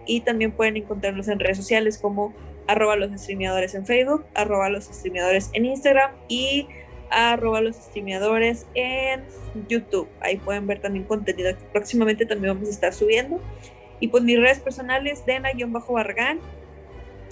Y 0.05 0.21
también 0.21 0.53
pueden 0.53 0.77
encontrarlos 0.77 1.29
en 1.29 1.39
redes 1.41 1.57
sociales 1.57 1.97
como 1.99 2.35
arroba 2.67 2.97
los 2.97 3.13
streameadores 3.21 3.75
en 3.75 3.85
Facebook, 3.87 4.25
arroba 4.35 4.71
los 4.71 4.85
streameadores 4.85 5.51
en 5.53 5.67
Instagram 5.67 6.13
y 6.29 6.67
arroba 7.11 7.61
los 7.61 7.77
streameadores 7.77 8.67
en 8.75 9.23
YouTube. 9.69 10.09
Ahí 10.21 10.39
pueden 10.39 10.67
ver 10.67 10.81
también 10.81 11.05
contenido 11.05 11.57
que 11.57 11.65
próximamente 11.67 12.27
también 12.27 12.55
vamos 12.55 12.69
a 12.69 12.73
estar 12.73 12.93
subiendo. 12.93 13.41
Y 14.01 14.09
pues 14.09 14.25
mis 14.25 14.37
redes 14.39 14.59
personales, 14.61 15.25
Dena-Barragán, 15.25 16.41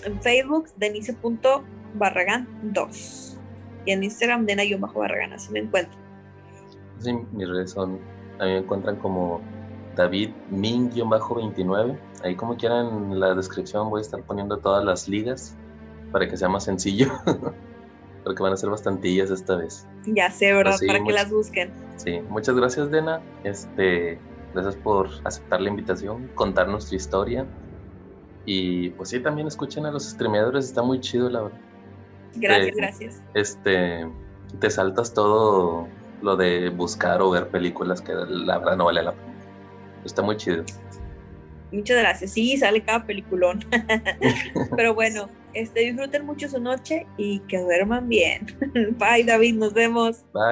en 0.04 0.22
Facebook, 0.22 0.68
Denise.barragán2. 0.76 3.38
Y 3.86 3.92
en 3.92 4.02
Instagram, 4.02 4.46
Dena-Barragán, 4.46 5.34
así 5.34 5.52
me 5.52 5.58
encuentro. 5.60 5.98
Sí, 7.00 7.12
mis 7.32 7.46
redes 7.48 7.72
son, 7.72 7.98
a 8.38 8.44
mí 8.44 8.52
me 8.52 8.58
encuentran 8.58 8.96
como 8.96 9.40
David 9.96 10.30
Min-29. 10.50 11.98
Ahí 12.22 12.36
como 12.36 12.56
quieran 12.56 13.12
en 13.12 13.20
la 13.20 13.34
descripción 13.34 13.90
voy 13.90 14.00
a 14.00 14.02
estar 14.02 14.22
poniendo 14.22 14.58
todas 14.58 14.84
las 14.84 15.08
ligas 15.08 15.56
para 16.12 16.28
que 16.28 16.36
sea 16.36 16.48
más 16.48 16.64
sencillo. 16.64 17.08
Porque 18.24 18.42
van 18.42 18.54
a 18.54 18.56
ser 18.56 18.70
bastantillas 18.70 19.30
esta 19.30 19.56
vez. 19.56 19.86
Ya 20.06 20.30
sé, 20.30 20.52
¿verdad? 20.54 20.72
Pues 20.72 20.80
sí, 20.80 20.86
Para 20.86 21.04
que 21.04 21.12
las 21.12 21.30
busquen. 21.30 21.70
Sí, 21.96 22.20
muchas 22.30 22.56
gracias, 22.56 22.90
Dena. 22.90 23.20
Este, 23.44 24.18
gracias 24.54 24.76
por 24.76 25.10
aceptar 25.24 25.60
la 25.60 25.68
invitación, 25.68 26.30
contar 26.34 26.68
nuestra 26.68 26.96
historia. 26.96 27.44
Y 28.46 28.90
pues 28.90 29.10
sí, 29.10 29.20
también 29.20 29.46
escuchen 29.46 29.84
a 29.84 29.90
los 29.90 30.04
streameadores, 30.04 30.64
está 30.64 30.82
muy 30.82 31.00
chido, 31.00 31.28
la 31.28 31.42
verdad. 31.42 31.58
Gracias, 32.36 32.68
Eh, 32.68 32.72
gracias. 32.76 33.22
Este, 33.34 34.08
te 34.58 34.70
saltas 34.70 35.12
todo 35.12 35.86
lo 36.22 36.36
de 36.36 36.70
buscar 36.70 37.20
o 37.20 37.30
ver 37.30 37.48
películas 37.48 38.00
que 38.00 38.14
la 38.14 38.58
verdad 38.58 38.76
no 38.76 38.86
vale 38.86 39.02
la 39.02 39.12
pena. 39.12 39.33
Está 40.04 40.22
muy 40.22 40.36
chido. 40.36 40.64
Muchas 41.72 41.98
gracias. 41.98 42.32
Sí, 42.32 42.56
sale 42.56 42.82
cada 42.82 43.04
peliculón. 43.04 43.64
Pero 44.76 44.94
bueno, 44.94 45.28
este, 45.54 45.80
disfruten 45.80 46.24
mucho 46.24 46.48
su 46.48 46.60
noche 46.60 47.06
y 47.16 47.40
que 47.40 47.58
duerman 47.58 48.08
bien. 48.08 48.46
Bye, 48.98 49.24
David, 49.24 49.54
nos 49.56 49.72
vemos. 49.72 50.24
Bye. 50.32 50.42